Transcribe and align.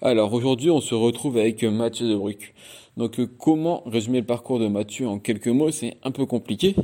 Alors 0.00 0.32
aujourd'hui, 0.32 0.70
on 0.70 0.80
se 0.80 0.94
retrouve 0.94 1.38
avec 1.38 1.64
Mathieu 1.64 2.08
Debruc. 2.08 2.54
Donc 2.96 3.18
euh, 3.18 3.26
comment 3.26 3.82
résumer 3.84 4.20
le 4.20 4.26
parcours 4.26 4.60
de 4.60 4.68
Mathieu 4.68 5.08
en 5.08 5.18
quelques 5.18 5.48
mots, 5.48 5.72
c'est 5.72 5.96
un 6.04 6.12
peu 6.12 6.24
compliqué. 6.24 6.76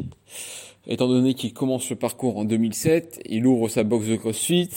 Étant 0.88 1.06
donné 1.06 1.34
qu'il 1.34 1.54
commence 1.54 1.88
le 1.90 1.96
parcours 1.96 2.36
en 2.38 2.44
2007, 2.44 3.22
il 3.26 3.46
ouvre 3.46 3.68
sa 3.68 3.84
box 3.84 4.08
de 4.08 4.16
CrossFit, 4.16 4.68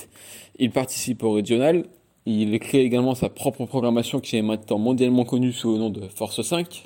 il 0.60 0.70
participe 0.70 1.24
au 1.24 1.32
régional, 1.32 1.86
il 2.28 2.60
crée 2.60 2.82
également 2.82 3.16
sa 3.16 3.30
propre 3.30 3.66
programmation 3.66 4.20
qui 4.20 4.38
est 4.38 4.44
maintenant 4.44 4.78
mondialement 4.78 5.26
connue 5.26 5.52
sous 5.52 5.74
le 5.74 5.80
nom 5.80 5.90
de 5.90 6.02
Force 6.08 6.44
5 6.44 6.84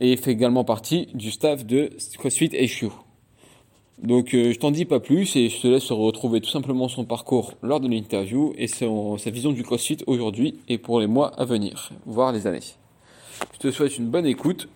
et 0.00 0.12
il 0.12 0.18
fait 0.18 0.32
également 0.32 0.64
partie 0.64 1.08
du 1.12 1.30
staff 1.30 1.66
de 1.66 1.90
CrossFit 2.16 2.48
HQ. 2.48 2.86
Donc 4.02 4.32
euh, 4.32 4.52
je 4.52 4.58
t'en 4.58 4.70
dis 4.70 4.84
pas 4.84 5.00
plus 5.00 5.34
et 5.34 5.48
je 5.48 5.60
te 5.60 5.66
laisse 5.66 5.90
retrouver 5.90 6.40
tout 6.40 6.50
simplement 6.50 6.88
son 6.88 7.04
parcours 7.04 7.54
lors 7.62 7.80
de 7.80 7.88
l'interview 7.88 8.54
et 8.56 8.68
sa 8.68 9.30
vision 9.30 9.50
du 9.50 9.64
CrossFit 9.64 9.98
aujourd'hui 10.06 10.60
et 10.68 10.78
pour 10.78 11.00
les 11.00 11.08
mois 11.08 11.32
à 11.36 11.44
venir, 11.44 11.90
voire 12.06 12.32
les 12.32 12.46
années. 12.46 12.62
Je 13.54 13.58
te 13.58 13.70
souhaite 13.72 13.98
une 13.98 14.08
bonne 14.08 14.26
écoute. 14.26 14.68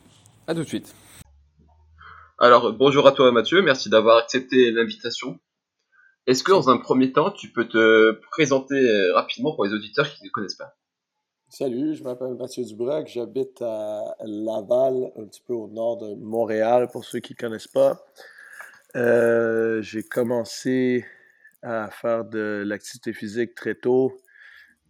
À 0.48 0.54
tout 0.54 0.64
de 0.64 0.68
suite. 0.68 0.92
Alors 2.38 2.72
bonjour 2.72 3.06
à 3.06 3.12
toi 3.12 3.30
Mathieu, 3.30 3.62
merci 3.62 3.88
d'avoir 3.88 4.18
accepté 4.18 4.72
l'invitation. 4.72 5.38
Est-ce 6.26 6.42
que 6.42 6.50
dans 6.50 6.68
un 6.68 6.78
premier 6.78 7.12
temps 7.12 7.30
tu 7.30 7.52
peux 7.52 7.68
te 7.68 8.18
présenter 8.32 8.74
euh, 8.74 9.14
rapidement 9.14 9.54
pour 9.54 9.64
les 9.64 9.72
auditeurs 9.72 10.12
qui 10.12 10.24
ne 10.24 10.30
connaissent 10.30 10.56
pas? 10.56 10.74
Salut, 11.48 11.94
je 11.94 12.02
m'appelle 12.02 12.34
Mathieu 12.34 12.64
Dubrac, 12.64 13.06
j'habite 13.06 13.62
à 13.62 14.16
Laval, 14.24 15.12
un 15.16 15.26
petit 15.26 15.42
peu 15.46 15.52
au 15.52 15.68
nord 15.68 15.98
de 15.98 16.14
Montréal 16.14 16.88
pour 16.90 17.04
ceux 17.04 17.20
qui 17.20 17.34
ne 17.34 17.36
connaissent 17.36 17.68
pas. 17.68 18.00
Euh, 18.96 19.80
j'ai 19.80 20.02
commencé 20.02 21.04
à 21.62 21.90
faire 21.90 22.24
de 22.24 22.62
l'activité 22.66 23.12
physique 23.12 23.54
très 23.54 23.74
tôt. 23.74 24.20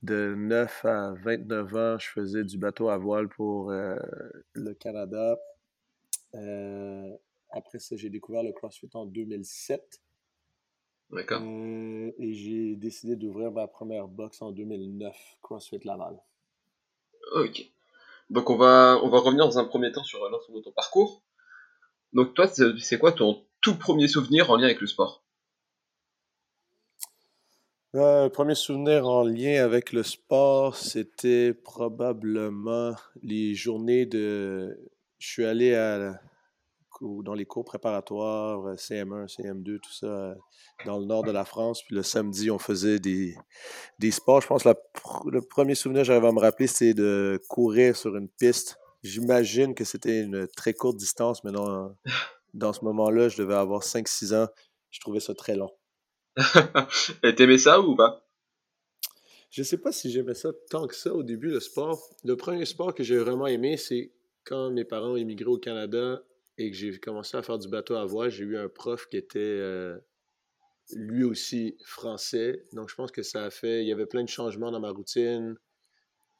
De 0.02 0.34
9 0.36 0.84
à 0.84 1.14
29 1.22 1.76
ans, 1.76 1.98
je 1.98 2.08
faisais 2.08 2.42
du 2.42 2.58
bateau 2.58 2.88
à 2.88 2.98
voile 2.98 3.28
pour 3.28 3.70
euh, 3.70 3.96
le 4.54 4.74
Canada. 4.74 5.38
Euh, 6.34 7.16
après 7.50 7.78
ça, 7.78 7.96
j'ai 7.96 8.10
découvert 8.10 8.42
le 8.42 8.52
CrossFit 8.52 8.90
en 8.94 9.06
2007. 9.06 10.00
D'accord. 11.10 11.42
et 11.42 12.32
j'ai 12.32 12.74
décidé 12.74 13.16
d'ouvrir 13.16 13.52
ma 13.52 13.68
première 13.68 14.08
box 14.08 14.40
en 14.40 14.50
2009, 14.50 15.14
CrossFit 15.42 15.80
Laval. 15.84 16.16
Ok. 17.34 17.70
Donc 18.30 18.48
on 18.48 18.56
va, 18.56 18.98
on 19.02 19.10
va 19.10 19.18
revenir 19.18 19.44
dans 19.44 19.58
un 19.58 19.64
premier 19.66 19.92
temps 19.92 20.04
sur 20.04 20.26
l'ensemble 20.30 20.58
de 20.58 20.64
ton 20.64 20.72
parcours. 20.72 21.22
Donc 22.14 22.32
toi, 22.32 22.46
c'est 22.46 22.98
quoi 22.98 23.12
ton 23.12 23.44
tout 23.62 23.76
premier 23.76 24.08
souvenir 24.08 24.50
en 24.50 24.56
lien 24.56 24.66
avec 24.66 24.80
le 24.80 24.86
sport 24.86 25.22
euh, 27.94 28.30
premier 28.30 28.54
souvenir 28.54 29.06
en 29.06 29.22
lien 29.22 29.62
avec 29.62 29.92
le 29.92 30.02
sport, 30.02 30.76
c'était 30.76 31.52
probablement 31.52 32.94
les 33.22 33.54
journées 33.54 34.06
de... 34.06 34.90
Je 35.18 35.28
suis 35.28 35.44
allé 35.44 35.74
à, 35.74 36.18
dans 37.02 37.34
les 37.34 37.44
cours 37.44 37.66
préparatoires, 37.66 38.74
CM1, 38.76 39.26
CM2, 39.26 39.78
tout 39.78 39.92
ça, 39.92 40.34
dans 40.86 40.98
le 40.98 41.04
nord 41.04 41.22
de 41.22 41.32
la 41.32 41.44
France. 41.44 41.82
Puis 41.84 41.94
le 41.94 42.02
samedi, 42.02 42.50
on 42.50 42.58
faisait 42.58 42.98
des, 42.98 43.36
des 43.98 44.10
sports. 44.10 44.40
Je 44.40 44.46
pense 44.46 44.62
que 44.62 44.70
le 45.30 45.42
premier 45.42 45.74
souvenir 45.74 46.00
que 46.00 46.06
j'arrive 46.06 46.24
à 46.24 46.32
me 46.32 46.40
rappeler, 46.40 46.68
c'est 46.68 46.94
de 46.94 47.40
courir 47.48 47.94
sur 47.94 48.16
une 48.16 48.28
piste. 48.28 48.78
J'imagine 49.02 49.74
que 49.74 49.84
c'était 49.84 50.22
une 50.22 50.46
très 50.56 50.72
courte 50.72 50.96
distance, 50.96 51.44
mais 51.44 51.50
non, 51.50 51.94
dans 52.54 52.72
ce 52.72 52.84
moment-là, 52.84 53.28
je 53.28 53.38
devais 53.38 53.54
avoir 53.54 53.82
5-6 53.82 54.34
ans. 54.34 54.48
Je 54.90 55.00
trouvais 55.00 55.20
ça 55.20 55.34
très 55.34 55.56
long. 55.56 55.70
Et 57.22 57.34
t'aimais 57.34 57.58
ça 57.58 57.80
ou 57.80 57.96
pas? 57.96 58.26
Je 59.50 59.62
sais 59.62 59.78
pas 59.78 59.92
si 59.92 60.10
j'aimais 60.10 60.34
ça 60.34 60.50
tant 60.70 60.86
que 60.86 60.94
ça 60.94 61.14
au 61.14 61.22
début, 61.22 61.50
le 61.50 61.60
sport. 61.60 62.08
Le 62.24 62.36
premier 62.36 62.64
sport 62.64 62.94
que 62.94 63.02
j'ai 63.02 63.18
vraiment 63.18 63.46
aimé, 63.46 63.76
c'est 63.76 64.12
quand 64.44 64.70
mes 64.70 64.84
parents 64.84 65.12
ont 65.12 65.16
immigré 65.16 65.46
au 65.46 65.58
Canada 65.58 66.22
et 66.58 66.70
que 66.70 66.76
j'ai 66.76 66.98
commencé 66.98 67.36
à 67.36 67.42
faire 67.42 67.58
du 67.58 67.68
bateau 67.68 67.96
à 67.96 68.06
voile. 68.06 68.30
J'ai 68.30 68.44
eu 68.44 68.56
un 68.56 68.68
prof 68.68 69.06
qui 69.08 69.18
était 69.18 69.38
euh, 69.38 69.98
lui 70.94 71.24
aussi 71.24 71.76
français. 71.84 72.64
Donc 72.72 72.88
je 72.88 72.94
pense 72.94 73.12
que 73.12 73.22
ça 73.22 73.44
a 73.44 73.50
fait. 73.50 73.82
Il 73.82 73.88
y 73.88 73.92
avait 73.92 74.06
plein 74.06 74.24
de 74.24 74.28
changements 74.28 74.70
dans 74.70 74.80
ma 74.80 74.90
routine. 74.90 75.56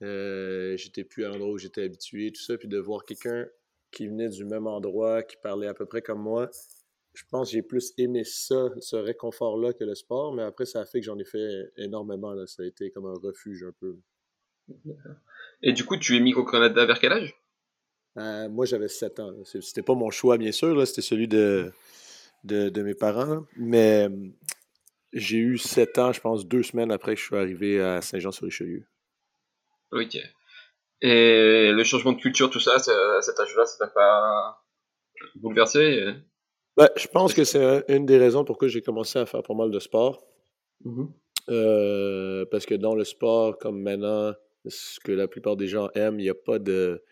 Euh, 0.02 0.76
j'étais 0.76 1.04
plus 1.04 1.24
à 1.24 1.28
l'endroit 1.28 1.52
où 1.52 1.58
j'étais 1.58 1.82
habitué, 1.82 2.32
tout 2.32 2.42
ça. 2.42 2.56
Puis 2.56 2.68
de 2.68 2.78
voir 2.78 3.04
quelqu'un 3.04 3.46
qui 3.92 4.08
venait 4.08 4.28
du 4.28 4.44
même 4.44 4.66
endroit, 4.66 5.22
qui 5.22 5.36
parlait 5.36 5.68
à 5.68 5.74
peu 5.74 5.86
près 5.86 6.02
comme 6.02 6.22
moi, 6.22 6.50
je 7.14 7.24
pense 7.30 7.48
que 7.48 7.52
j'ai 7.52 7.62
plus 7.62 7.92
aimé 7.98 8.24
ça, 8.24 8.70
ce 8.80 8.96
réconfort-là, 8.96 9.72
que 9.74 9.84
le 9.84 9.94
sport. 9.94 10.34
Mais 10.34 10.42
après, 10.42 10.64
ça 10.64 10.80
a 10.80 10.84
fait 10.84 11.00
que 11.00 11.06
j'en 11.06 11.18
ai 11.18 11.24
fait 11.24 11.70
énormément. 11.76 12.32
Là. 12.32 12.46
Ça 12.46 12.62
a 12.62 12.66
été 12.66 12.90
comme 12.90 13.06
un 13.06 13.14
refuge 13.22 13.62
un 13.64 13.72
peu. 13.78 13.96
Et 15.62 15.72
du 15.72 15.84
coup, 15.84 15.96
tu 15.96 16.16
es 16.16 16.20
mis 16.20 16.34
au 16.34 16.44
Canada 16.44 16.86
vers 16.86 16.98
quel 16.98 17.12
âge? 17.12 17.34
Euh, 18.18 18.48
moi, 18.48 18.64
j'avais 18.64 18.88
7 18.88 19.20
ans. 19.20 19.32
C'était 19.44 19.82
pas 19.82 19.94
mon 19.94 20.10
choix, 20.10 20.38
bien 20.38 20.52
sûr. 20.52 20.86
C'était 20.86 21.02
celui 21.02 21.28
de, 21.28 21.72
de, 22.44 22.82
mes 22.82 22.94
parents. 22.94 23.44
Mais 23.56 24.08
j'ai 25.12 25.38
eu 25.38 25.58
7 25.58 25.98
ans, 25.98 26.12
je 26.12 26.20
pense, 26.20 26.46
deux 26.46 26.62
semaines 26.62 26.90
après 26.90 27.14
que 27.14 27.20
je 27.20 27.26
suis 27.26 27.36
arrivé 27.36 27.80
à 27.80 28.00
Saint-Jean-sur-Richelieu. 28.00 28.86
Ok. 29.90 30.18
Et 31.02 31.72
le 31.72 31.84
changement 31.84 32.12
de 32.12 32.20
culture, 32.20 32.48
tout 32.48 32.60
ça, 32.60 32.76
à 32.76 33.22
cet 33.22 33.38
âge-là, 33.38 33.66
ça 33.66 33.86
t'a 33.86 33.92
pas 33.92 34.62
bouleversé 35.34 36.14
ben, 36.76 36.88
Je 36.96 37.08
pense 37.08 37.34
que 37.34 37.42
c'est 37.42 37.84
une 37.88 38.06
des 38.06 38.18
raisons 38.18 38.44
pourquoi 38.44 38.68
j'ai 38.68 38.82
commencé 38.82 39.18
à 39.18 39.26
faire 39.26 39.42
pas 39.42 39.54
mal 39.54 39.70
de 39.72 39.80
sport. 39.80 40.24
Mm-hmm. 40.84 41.08
Euh, 41.48 42.44
parce 42.50 42.66
que 42.66 42.74
dans 42.74 42.94
le 42.94 43.02
sport, 43.02 43.58
comme 43.58 43.82
maintenant, 43.82 44.32
ce 44.66 45.00
que 45.00 45.10
la 45.12 45.26
plupart 45.26 45.56
des 45.56 45.66
gens 45.66 45.88
aiment, 45.94 46.20
il 46.20 46.24
n'y 46.24 46.30
a 46.30 46.34
pas 46.34 46.60
de. 46.60 47.02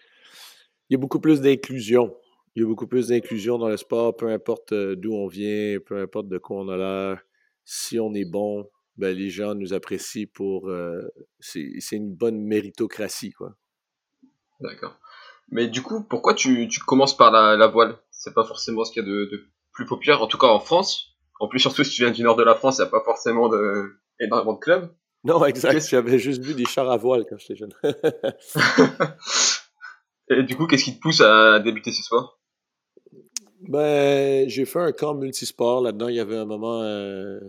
Il 0.88 0.94
y 0.94 0.96
a 0.96 0.98
beaucoup 0.98 1.20
plus 1.20 1.40
d'inclusion. 1.40 2.16
Il 2.54 2.62
y 2.62 2.64
a 2.64 2.68
beaucoup 2.68 2.86
plus 2.86 3.08
d'inclusion 3.08 3.58
dans 3.58 3.68
le 3.68 3.76
sport, 3.76 4.16
peu 4.16 4.28
importe 4.28 4.72
euh, 4.72 4.96
d'où 4.96 5.14
on 5.14 5.26
vient, 5.26 5.78
peu 5.84 5.98
importe 6.00 6.28
de 6.28 6.38
quoi 6.38 6.58
on 6.58 6.68
a 6.68 6.76
l'air. 6.76 7.22
Si 7.64 7.98
on 8.00 8.12
est 8.14 8.24
bon, 8.24 8.68
ben, 8.96 9.16
les 9.16 9.30
gens 9.30 9.54
nous 9.54 9.72
apprécient 9.72 10.26
pour. 10.32 10.68
Euh, 10.68 11.00
c'est 11.40 11.96
une 11.96 12.14
bonne 12.14 12.40
méritocratie, 12.40 13.32
quoi. 13.32 13.56
D'accord. 14.60 14.98
Mais 15.50 15.68
du 15.68 15.82
coup, 15.82 16.02
pourquoi 16.02 16.34
tu, 16.34 16.68
tu 16.68 16.80
commences 16.80 17.16
par 17.16 17.30
la, 17.30 17.56
la 17.56 17.66
voile? 17.66 17.98
C'est 18.10 18.34
pas 18.34 18.44
forcément 18.44 18.84
ce 18.84 18.92
qu'il 18.92 19.02
y 19.02 19.06
a 19.06 19.08
de, 19.08 19.28
de, 19.30 19.46
plus 19.72 19.86
populaire, 19.86 20.22
en 20.22 20.26
tout 20.26 20.38
cas 20.38 20.48
en 20.48 20.60
France. 20.60 21.16
En 21.38 21.48
plus, 21.48 21.58
surtout 21.58 21.84
si 21.84 21.90
tu 21.92 22.02
viens 22.02 22.10
du 22.10 22.22
nord 22.22 22.36
de 22.36 22.42
la 22.42 22.54
France, 22.54 22.78
il 22.78 22.82
n'y 22.82 22.88
a 22.88 22.90
pas 22.90 23.02
forcément 23.02 23.48
de, 23.48 23.96
énormément 24.20 24.52
de 24.54 24.58
clubs. 24.58 24.94
Non, 25.24 25.44
exact. 25.44 25.88
J'avais 25.88 26.18
juste 26.18 26.42
vu 26.42 26.54
des 26.54 26.64
chars 26.64 26.90
à 26.90 26.96
voile 26.96 27.24
quand 27.28 27.36
j'étais 27.38 27.56
jeune. 27.56 27.72
Et 30.30 30.42
du 30.44 30.56
coup, 30.56 30.66
qu'est-ce 30.66 30.84
qui 30.84 30.96
te 30.96 31.00
pousse 31.00 31.20
à 31.20 31.58
débuter 31.60 31.92
ce 31.92 32.02
sport? 32.02 32.40
Ben, 33.68 34.48
j'ai 34.48 34.64
fait 34.64 34.78
un 34.80 34.92
camp 34.92 35.14
multisport. 35.14 35.82
Là-dedans, 35.82 36.08
il 36.08 36.14
y 36.14 36.20
avait 36.20 36.36
un 36.36 36.46
moment, 36.46 36.82
euh, 36.82 37.40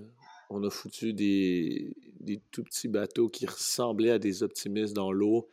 on 0.49 0.63
a 0.63 0.69
foutu 0.69 1.13
des, 1.13 1.95
des 2.19 2.41
tout 2.51 2.63
petits 2.63 2.87
bateaux 2.87 3.29
qui 3.29 3.45
ressemblaient 3.45 4.11
à 4.11 4.19
des 4.19 4.43
optimistes 4.43 4.95
dans 4.95 5.11
l'eau. 5.11 5.49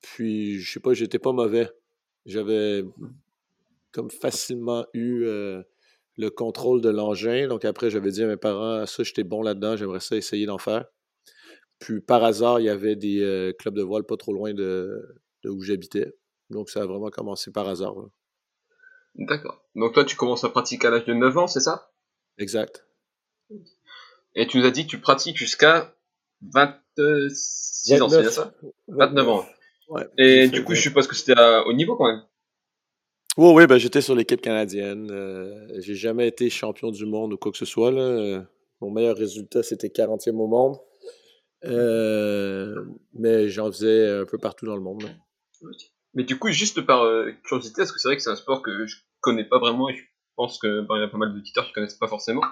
Puis, 0.00 0.60
je 0.60 0.72
sais 0.72 0.80
pas, 0.80 0.94
j'étais 0.94 1.18
pas 1.18 1.32
mauvais. 1.32 1.70
J'avais 2.26 2.84
comme 3.92 4.10
facilement 4.10 4.86
eu 4.94 5.24
euh, 5.24 5.62
le 6.16 6.30
contrôle 6.30 6.80
de 6.80 6.90
l'engin. 6.90 7.48
Donc, 7.48 7.64
après, 7.64 7.90
j'avais 7.90 8.10
dit 8.10 8.22
à 8.22 8.26
mes 8.26 8.36
parents, 8.36 8.86
ça, 8.86 9.02
j'étais 9.02 9.24
bon 9.24 9.42
là-dedans, 9.42 9.76
j'aimerais 9.76 10.00
ça 10.00 10.16
essayer 10.16 10.46
d'en 10.46 10.58
faire. 10.58 10.86
Puis, 11.78 12.00
par 12.00 12.22
hasard, 12.24 12.60
il 12.60 12.64
y 12.64 12.68
avait 12.68 12.96
des 12.96 13.22
euh, 13.22 13.52
clubs 13.52 13.74
de 13.74 13.82
voile 13.82 14.04
pas 14.04 14.16
trop 14.16 14.32
loin 14.32 14.52
de, 14.52 15.22
où 15.44 15.62
j'habitais. 15.62 16.14
Donc, 16.50 16.70
ça 16.70 16.82
a 16.82 16.86
vraiment 16.86 17.10
commencé 17.10 17.50
par 17.50 17.68
hasard. 17.68 17.94
D'accord. 19.14 19.64
Donc, 19.74 19.94
toi, 19.94 20.04
tu 20.04 20.16
commences 20.16 20.44
à 20.44 20.50
pratiquer 20.50 20.88
à 20.88 20.90
l'âge 20.90 21.04
de 21.04 21.14
9 21.14 21.38
ans, 21.38 21.46
c'est 21.46 21.60
ça? 21.60 21.90
Exact. 22.38 22.86
Et 24.34 24.46
tu 24.46 24.58
nous 24.58 24.64
as 24.64 24.70
dit 24.70 24.84
que 24.84 24.90
tu 24.90 25.00
pratiques 25.00 25.36
jusqu'à 25.36 25.94
26 26.42 28.02
ans, 28.02 28.08
c'est 28.08 28.30
ça? 28.30 28.54
29 28.88 29.28
ans. 29.28 29.46
Et 30.18 30.48
du 30.48 30.64
coup, 30.64 30.74
je 30.74 30.82
suppose 30.82 31.06
que 31.06 31.16
c'était 31.16 31.40
au 31.66 31.72
niveau 31.72 31.96
quand 31.96 32.06
même. 32.06 32.22
Oui, 33.36 33.52
oui, 33.54 33.66
ben, 33.66 33.78
j'étais 33.78 34.00
sur 34.00 34.14
l'équipe 34.14 34.40
canadienne. 34.40 35.08
Euh, 35.10 35.80
j'ai 35.80 35.94
jamais 35.94 36.28
été 36.28 36.50
champion 36.50 36.90
du 36.90 37.06
monde 37.06 37.32
ou 37.32 37.36
quoi 37.36 37.52
que 37.52 37.58
ce 37.58 37.64
soit. 37.64 37.90
Là. 37.90 38.44
Mon 38.80 38.90
meilleur 38.90 39.16
résultat, 39.16 39.62
c'était 39.62 39.88
40e 39.88 40.36
au 40.36 40.46
monde. 40.46 40.78
Euh, 41.64 42.74
mais 43.12 43.48
j'en 43.48 43.70
faisais 43.70 44.20
un 44.20 44.24
peu 44.24 44.38
partout 44.38 44.66
dans 44.66 44.76
le 44.76 44.82
monde. 44.82 45.04
Mais 46.14 46.24
du 46.24 46.38
coup, 46.38 46.48
juste 46.48 46.80
par 46.80 47.02
euh, 47.02 47.32
curiosité, 47.44 47.82
est-ce 47.82 47.92
que 47.92 47.98
c'est 47.98 48.08
vrai 48.08 48.16
que 48.16 48.22
c'est 48.22 48.30
un 48.30 48.36
sport 48.36 48.62
que 48.62 48.86
je 48.86 48.96
connais 49.20 49.44
pas 49.44 49.58
vraiment 49.58 49.88
et 49.88 49.94
je 49.94 50.02
pense 50.36 50.58
que 50.58 50.84
il 50.88 51.00
y 51.00 51.04
a 51.04 51.08
pas 51.08 51.18
mal 51.18 51.32
d'auditeurs 51.32 51.66
qui 51.66 51.72
connaissent 51.72 51.98
pas 51.98 52.08
forcément. 52.08 52.42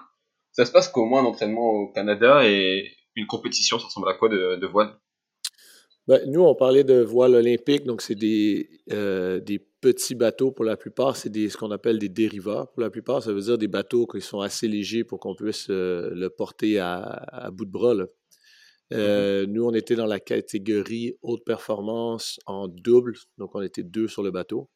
Ça 0.53 0.65
se 0.65 0.73
passe 0.73 0.89
qu'au 0.89 1.07
moins 1.07 1.23
un 1.23 1.27
entraînement 1.27 1.71
au 1.71 1.93
Canada 1.93 2.47
et 2.47 2.91
une 3.17 3.27
compétition, 3.27 3.79
ça 3.79 3.87
ressemble 3.87 4.09
à 4.09 4.15
quoi 4.15 4.29
de, 4.29 4.67
voile? 4.67 4.95
Ben, 6.09 6.29
Nous, 6.29 6.43
on 6.43 6.55
parlait 6.55 6.85
de 6.85 7.01
voile 7.01 7.37
olympique, 7.37 7.85
donc 7.85 8.03
c'est 8.03 8.17
des, 8.17 8.69
euh, 8.91 9.39
des 9.39 9.61
petits 9.81 10.15
bateaux 10.15 10.51
pour 10.51 10.65
la 10.65 10.77
plupart. 10.77 11.17
C'est 11.17 11.31
ce 11.49 11.57
qu'on 11.57 11.71
appelle 11.71 11.99
des 11.99 12.09
dérivats 12.09 12.71
pour 12.73 12.83
la 12.83 12.91
plupart. 12.91 13.23
Ça 13.23 13.33
veut 13.33 13.41
dire 13.41 13.59
des 13.59 13.69
bateaux 13.69 14.07
qui 14.07 14.21
sont 14.21 14.41
assez 14.41 14.69
légers 14.69 15.05
pour 15.05 15.21
qu'on 15.21 15.35
puisse 15.35 15.69
euh, 15.71 16.11
le 16.13 16.31
porter 16.31 16.79
à, 16.79 17.51
bout 17.53 17.65
de 17.65 17.71
bras. 17.71 17.95
Euh, 18.93 19.47
nous, 19.47 19.65
on 19.65 19.75
était 19.75 19.97
dans 19.97 20.07
la 20.07 20.19
catégorie 20.19 21.15
haute 21.23 21.45
performance 21.45 22.41
en 22.47 22.69
double, 22.69 23.15
donc 23.37 23.55
on 23.55 23.61
était 23.61 23.83
deux 23.83 24.09
sur 24.09 24.23
le 24.23 24.31
bateau. 24.31 24.71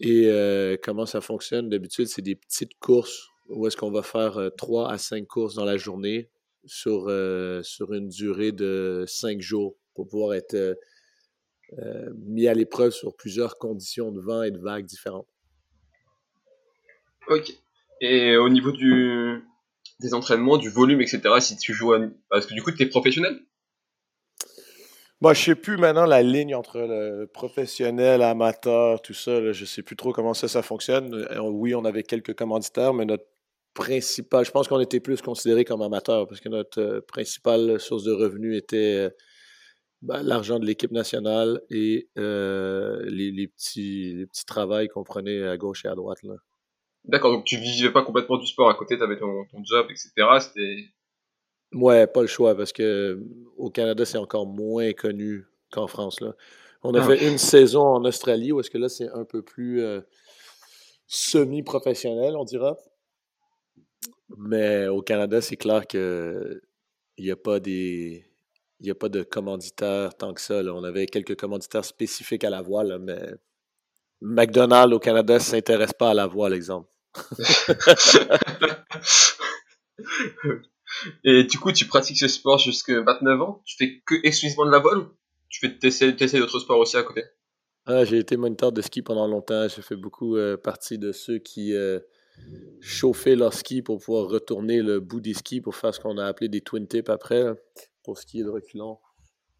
Et 0.00 0.26
euh, 0.26 0.76
comment 0.82 1.06
ça 1.06 1.20
fonctionne? 1.20 1.68
D'habitude, 1.68 2.06
c'est 2.06 2.22
des 2.22 2.34
petites 2.34 2.78
courses 2.78 3.28
où 3.48 3.66
est-ce 3.66 3.76
qu'on 3.76 3.90
va 3.90 4.02
faire 4.02 4.50
trois 4.56 4.90
à 4.90 4.98
cinq 4.98 5.26
courses 5.26 5.54
dans 5.54 5.64
la 5.64 5.78
journée 5.78 6.30
sur, 6.66 7.10
sur 7.62 7.92
une 7.94 8.08
durée 8.08 8.52
de 8.52 9.04
cinq 9.06 9.40
jours 9.40 9.76
pour 9.98 10.06
pouvoir 10.06 10.34
être 10.34 10.78
mis 12.16 12.46
à 12.46 12.54
l'épreuve 12.54 12.92
sur 12.92 13.16
plusieurs 13.16 13.58
conditions 13.58 14.12
de 14.12 14.20
vent 14.20 14.42
et 14.42 14.52
de 14.52 14.58
vagues 14.58 14.86
différentes. 14.86 15.26
Ok. 17.28 17.52
Et 18.00 18.36
au 18.36 18.48
niveau 18.48 18.70
du, 18.70 19.42
des 20.00 20.14
entraînements, 20.14 20.56
du 20.56 20.70
volume, 20.70 21.00
etc. 21.00 21.22
Si 21.40 21.56
tu 21.56 21.72
joues 21.72 21.92
à... 21.92 22.00
Parce 22.30 22.46
que 22.46 22.54
du 22.54 22.62
coup, 22.62 22.70
tu 22.70 22.82
es 22.82 22.86
professionnel? 22.86 23.40
Moi, 25.20 25.34
je 25.34 25.42
sais 25.42 25.54
plus 25.56 25.76
maintenant 25.76 26.06
la 26.06 26.22
ligne 26.22 26.54
entre 26.54 26.78
le 26.78 27.26
professionnel, 27.26 28.22
amateur, 28.22 29.02
tout 29.02 29.14
ça. 29.14 29.42
Je 29.42 29.52
je 29.52 29.64
sais 29.64 29.82
plus 29.82 29.96
trop 29.96 30.12
comment 30.12 30.32
ça, 30.32 30.46
ça 30.46 30.62
fonctionne. 30.62 31.12
Euh, 31.12 31.40
oui, 31.40 31.74
on 31.74 31.84
avait 31.84 32.04
quelques 32.04 32.34
commanditaires, 32.34 32.94
mais 32.94 33.04
notre 33.04 33.26
principal, 33.74 34.44
je 34.44 34.52
pense 34.52 34.68
qu'on 34.68 34.80
était 34.80 35.00
plus 35.00 35.20
considéré 35.20 35.64
comme 35.64 35.82
amateur 35.82 36.26
parce 36.26 36.40
que 36.40 36.48
notre 36.48 36.80
euh, 36.80 37.00
principale 37.00 37.80
source 37.80 38.04
de 38.04 38.12
revenus 38.12 38.56
était 38.56 39.06
euh, 39.06 39.10
ben, 40.02 40.22
l'argent 40.22 40.58
de 40.58 40.66
l'équipe 40.66 40.92
nationale 40.92 41.60
et 41.70 42.08
les, 42.16 43.48
petits, 43.48 44.14
les 44.14 44.26
petits 44.26 44.46
travails 44.46 44.88
qu'on 44.88 45.04
prenait 45.04 45.46
à 45.46 45.56
gauche 45.56 45.84
et 45.84 45.88
à 45.88 45.94
droite. 45.94 46.22
Là. 46.22 46.34
D'accord, 47.08 47.32
donc 47.32 47.44
tu 47.44 47.56
vivais 47.56 47.90
pas 47.90 48.02
complètement 48.02 48.36
du 48.36 48.46
sport 48.46 48.68
à 48.68 48.74
côté, 48.74 48.98
tu 48.98 49.02
avais 49.02 49.18
ton, 49.18 49.46
job, 49.64 49.86
etc. 49.90 50.10
C'était. 50.40 50.84
Ouais, 51.72 52.06
pas 52.06 52.20
le 52.20 52.26
choix, 52.26 52.54
parce 52.54 52.72
que 52.72 53.22
au 53.56 53.70
Canada, 53.70 54.04
c'est 54.04 54.18
encore 54.18 54.46
moins 54.46 54.92
connu 54.92 55.46
qu'en 55.72 55.86
France. 55.86 56.20
Là. 56.20 56.34
On 56.82 56.94
a 56.94 57.02
ah, 57.02 57.06
fait 57.06 57.28
une 57.28 57.38
saison 57.38 57.82
en 57.82 58.04
Australie, 58.04 58.52
où 58.52 58.60
est-ce 58.60 58.70
que 58.70 58.78
là, 58.78 58.88
c'est 58.88 59.08
un 59.08 59.24
peu 59.24 59.42
plus 59.42 59.82
euh, 59.82 60.00
semi-professionnel, 61.06 62.36
on 62.36 62.44
dira. 62.44 62.76
Mais 64.36 64.86
au 64.86 65.00
Canada, 65.00 65.40
c'est 65.40 65.56
clair 65.56 65.86
que 65.86 66.60
il 67.16 67.24
n'y 67.24 67.30
a 67.30 67.36
pas 67.36 67.58
des. 67.58 68.27
Il 68.80 68.84
n'y 68.84 68.90
a 68.90 68.94
pas 68.94 69.08
de 69.08 69.22
commanditaires 69.22 70.14
tant 70.14 70.32
que 70.32 70.40
ça. 70.40 70.62
On 70.62 70.84
avait 70.84 71.06
quelques 71.06 71.36
commanditaires 71.36 71.84
spécifiques 71.84 72.44
à 72.44 72.50
la 72.50 72.62
voile, 72.62 72.98
mais 73.00 73.20
McDonald's 74.20 74.94
au 74.94 74.98
Canada 74.98 75.34
ne 75.34 75.38
s'intéresse 75.38 75.92
pas 75.92 76.10
à 76.10 76.14
la 76.14 76.26
voile, 76.26 76.54
exemple. 76.54 76.88
Et 81.24 81.44
du 81.44 81.58
coup, 81.58 81.72
tu 81.72 81.86
pratiques 81.86 82.18
ce 82.18 82.28
sport 82.28 82.58
jusqu'à 82.58 83.00
29 83.00 83.40
ans? 83.42 83.62
Tu 83.64 83.76
fais 83.76 84.00
que 84.06 84.14
exclusivement 84.24 84.66
de 84.66 84.70
la 84.70 84.78
voile 84.78 84.98
ou 84.98 85.08
tu 85.48 85.60
fais 85.60 85.76
t'essayes 85.78 86.14
d'autres 86.14 86.60
sports 86.60 86.78
aussi 86.78 86.96
à 86.96 87.02
côté? 87.02 87.24
Ah, 87.86 88.04
J'ai 88.04 88.18
été 88.18 88.36
moniteur 88.36 88.70
de 88.72 88.82
ski 88.82 89.02
pendant 89.02 89.26
longtemps. 89.26 89.66
J'ai 89.68 89.82
fait 89.82 89.96
beaucoup 89.96 90.36
euh, 90.36 90.56
partie 90.56 90.98
de 90.98 91.12
ceux 91.12 91.38
qui 91.38 91.74
euh, 91.74 91.98
chauffaient 92.80 93.36
leur 93.36 93.52
ski 93.52 93.82
pour 93.82 93.98
pouvoir 93.98 94.28
retourner 94.28 94.82
le 94.82 95.00
bout 95.00 95.20
des 95.20 95.34
skis 95.34 95.60
pour 95.60 95.74
faire 95.74 95.94
ce 95.94 96.00
qu'on 96.00 96.18
a 96.18 96.24
appelé 96.24 96.48
des 96.48 96.60
twin 96.60 96.86
tips 96.86 97.08
après, 97.10 97.44
pour 98.02 98.18
skier 98.18 98.44
de 98.44 98.48
reculons. 98.48 98.98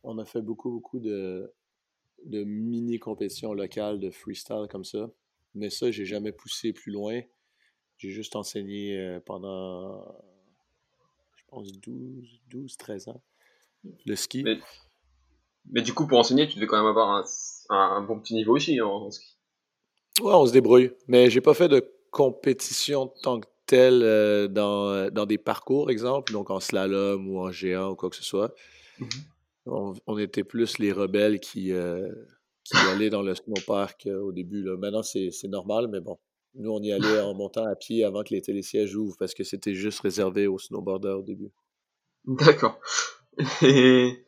On 0.03 0.19
a 0.19 0.25
fait 0.25 0.43
beaucoup, 0.43 0.71
beaucoup 0.71 1.01
de, 1.01 1.53
de 2.25 2.45
mini 2.45 2.99
compétitions 2.99 3.53
locales 3.53 4.01
de 4.01 4.11
freestyle 4.11 4.67
comme 4.71 4.85
ça. 4.85 5.11
Mais 5.55 5.71
ça, 5.71 5.91
j'ai 5.91 6.05
jamais 6.05 6.33
poussé 6.33 6.73
plus 6.73 6.93
loin. 6.93 7.21
J'ai 7.97 8.11
juste 8.11 8.37
enseigné 8.37 8.99
euh, 8.99 9.21
pendant, 9.21 10.05
je 11.37 11.43
pense, 11.49 11.73
12, 11.73 12.41
12, 12.49 12.77
13 12.77 13.09
ans 13.09 13.23
le 14.07 14.17
ski. 14.17 14.45
Mais, 15.71 15.83
du 15.83 15.93
coup, 15.93 16.07
pour 16.07 16.19
enseigner, 16.19 16.49
tu 16.49 16.57
devais 16.57 16.67
quand 16.67 16.79
même 16.79 16.87
avoir 16.87 17.25
un, 17.71 18.03
bon 18.03 18.19
petit 18.21 18.35
niveau 18.35 18.57
aussi 18.57 18.81
en, 18.81 19.11
ski. 19.11 19.37
Ouais, 20.21 20.33
on 20.35 20.47
se 20.47 20.53
débrouille. 20.53 20.93
Mais 21.07 21.31
j'ai 21.31 21.41
pas 21.41 21.55
fait 21.55 21.69
de 21.69 21.93
compétition 22.11 23.13
tant 23.23 23.41
que 23.41 23.47
telle 23.67 24.03
euh, 24.03 24.49
dans, 24.49 25.11
dans, 25.11 25.27
des 25.27 25.39
parcours, 25.39 25.91
exemple, 25.91 26.33
donc 26.33 26.51
en 26.51 26.61
slalom 26.61 27.29
ou 27.29 27.39
en 27.39 27.53
géant 27.53 27.91
ou 27.91 27.97
quoi 27.97 28.11
que 28.11 28.17
ce 28.17 28.25
soit. 28.25 28.55
Mm-hmm. 28.99 30.01
on, 30.07 30.19
était 30.19 30.45
plus 30.45 30.79
les 30.79 30.91
rebelles 30.93 31.39
qui, 31.39 31.73
euh, 31.73 32.09
qui 32.65 32.77
allaient 32.91 33.11
dans 33.11 33.23
le 33.23 33.35
snowpark 33.35 34.07
au 34.07 34.33
début. 34.33 34.63
Là. 34.63 34.77
Maintenant, 34.77 35.03
c'est 35.03 35.31
normal, 35.45 35.89
mais 35.89 36.01
bon. 36.01 36.19
Nous, 36.55 36.71
on 36.71 36.83
y 36.83 36.93
allait 36.93 37.21
en 37.21 37.35
montant 37.39 37.65
à 37.65 37.77
pied 37.77 38.05
avant 38.05 38.23
que 38.25 38.35
les 38.35 38.43
télésièges 38.43 38.97
ouvrent 38.97 39.17
parce 39.19 39.35
que 39.35 39.45
c'était 39.45 39.75
juste 39.75 40.01
réservé 40.01 40.47
aux 40.47 40.59
snowboarders 40.59 41.19
au 41.19 41.23
début. 41.23 41.53
D'accord. 42.25 42.79
Et 43.63 44.25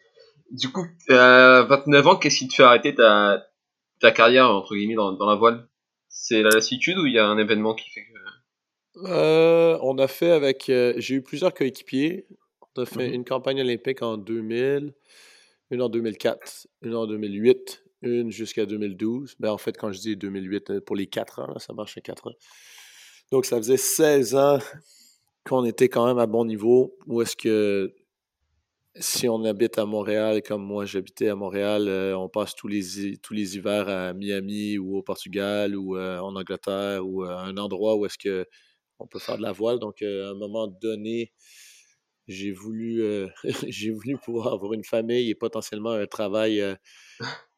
du 0.50 0.71
coup, 0.71 0.87
à 1.09 1.62
29 1.62 2.06
ans, 2.06 2.17
qu'est-ce 2.17 2.38
qui 2.38 2.49
te 2.49 2.55
fait 2.55 2.62
arrêter 2.62 2.94
ta, 2.94 3.47
ta 4.00 4.12
carrière, 4.12 4.50
entre 4.50 4.75
guillemets, 4.75 4.94
dans, 4.94 5.12
dans 5.12 5.26
la 5.26 5.37
voile? 5.37 5.67
C'est 6.11 6.43
la 6.43 6.51
lassitude 6.51 6.99
ou 6.99 7.07
il 7.07 7.15
y 7.15 7.19
a 7.19 7.27
un 7.27 7.39
événement 7.39 7.75
qui 7.75 7.89
fait 7.91 8.05
que... 8.05 9.09
Euh, 9.09 9.79
on 9.81 9.97
a 9.99 10.09
fait 10.09 10.33
avec... 10.33 10.69
Euh, 10.69 10.93
j'ai 10.99 11.15
eu 11.15 11.23
plusieurs 11.23 11.55
coéquipiers. 11.55 12.27
On 12.77 12.83
a 12.83 12.87
fait 12.87 13.09
mmh 13.09 13.15
une 13.15 13.25
campagne 13.25 13.61
olympique 13.61 14.03
en 14.03 14.17
2000, 14.17 14.93
une 15.71 15.83
en 15.83 15.89
2004, 15.89 16.69
une 16.83 16.95
en 16.95 17.07
2008 17.07 17.83
une 18.03 18.31
jusqu'à 18.31 18.67
2012. 18.67 19.37
Ben, 19.41 19.51
en 19.51 19.59
fait, 19.59 19.77
quand 19.77 19.93
je 19.93 20.01
dis 20.01 20.17
2008, 20.17 20.71
euh, 20.71 20.81
pour 20.81 20.97
les 20.97 21.07
4 21.07 21.41
ans, 21.41 21.59
ça 21.59 21.73
marche 21.73 21.97
à 21.99 22.01
4 22.01 22.29
ans. 22.29 22.35
Donc, 23.33 23.45
ça 23.45 23.57
faisait 23.59 23.77
16 23.77 24.35
ans 24.35 24.59
qu'on 25.45 25.65
était 25.65 25.89
quand 25.89 26.07
même 26.07 26.19
à 26.19 26.27
bon 26.27 26.45
niveau. 26.45 26.97
Ou 27.07 27.23
est-ce 27.23 27.37
que 27.37 27.95
si 28.97 29.29
on 29.29 29.45
habite 29.45 29.79
à 29.79 29.87
Montréal, 29.87 30.43
comme 30.43 30.63
moi 30.65 30.85
j'habitais 30.85 31.29
à 31.29 31.37
Montréal, 31.37 31.89
euh, 31.89 32.17
on 32.17 32.29
passe 32.29 32.55
tous 32.55 32.69
les, 32.69 33.17
tous 33.19 33.35
les 33.35 33.57
hivers 33.57 33.88
à 33.88 34.12
Miami 34.14 34.79
ou 34.79 34.97
au 34.97 35.03
Portugal 35.03 35.76
ou 35.76 35.97
euh, 35.97 36.19
en 36.19 36.35
Angleterre 36.37 37.07
ou 37.07 37.23
à 37.23 37.43
un 37.43 37.57
endroit 37.57 37.97
où 37.97 38.07
est-ce 38.07 38.19
que 38.19 38.47
on 38.99 39.07
peut 39.07 39.19
faire 39.19 39.38
de 39.38 39.43
la 39.43 39.53
voile. 39.53 39.79
Donc, 39.79 40.03
à 40.03 40.31
un 40.31 40.35
moment 40.35 40.67
donné, 40.67 41.33
j'ai 42.29 42.53
voulu, 42.53 43.03
j'ai 43.69 43.91
voulu 43.91 44.19
pouvoir 44.19 44.53
avoir 44.53 44.75
une 44.75 44.85
famille 44.85 45.31
et 45.31 45.35
potentiellement 45.35 45.93
un 45.93 46.07
travail 46.07 46.62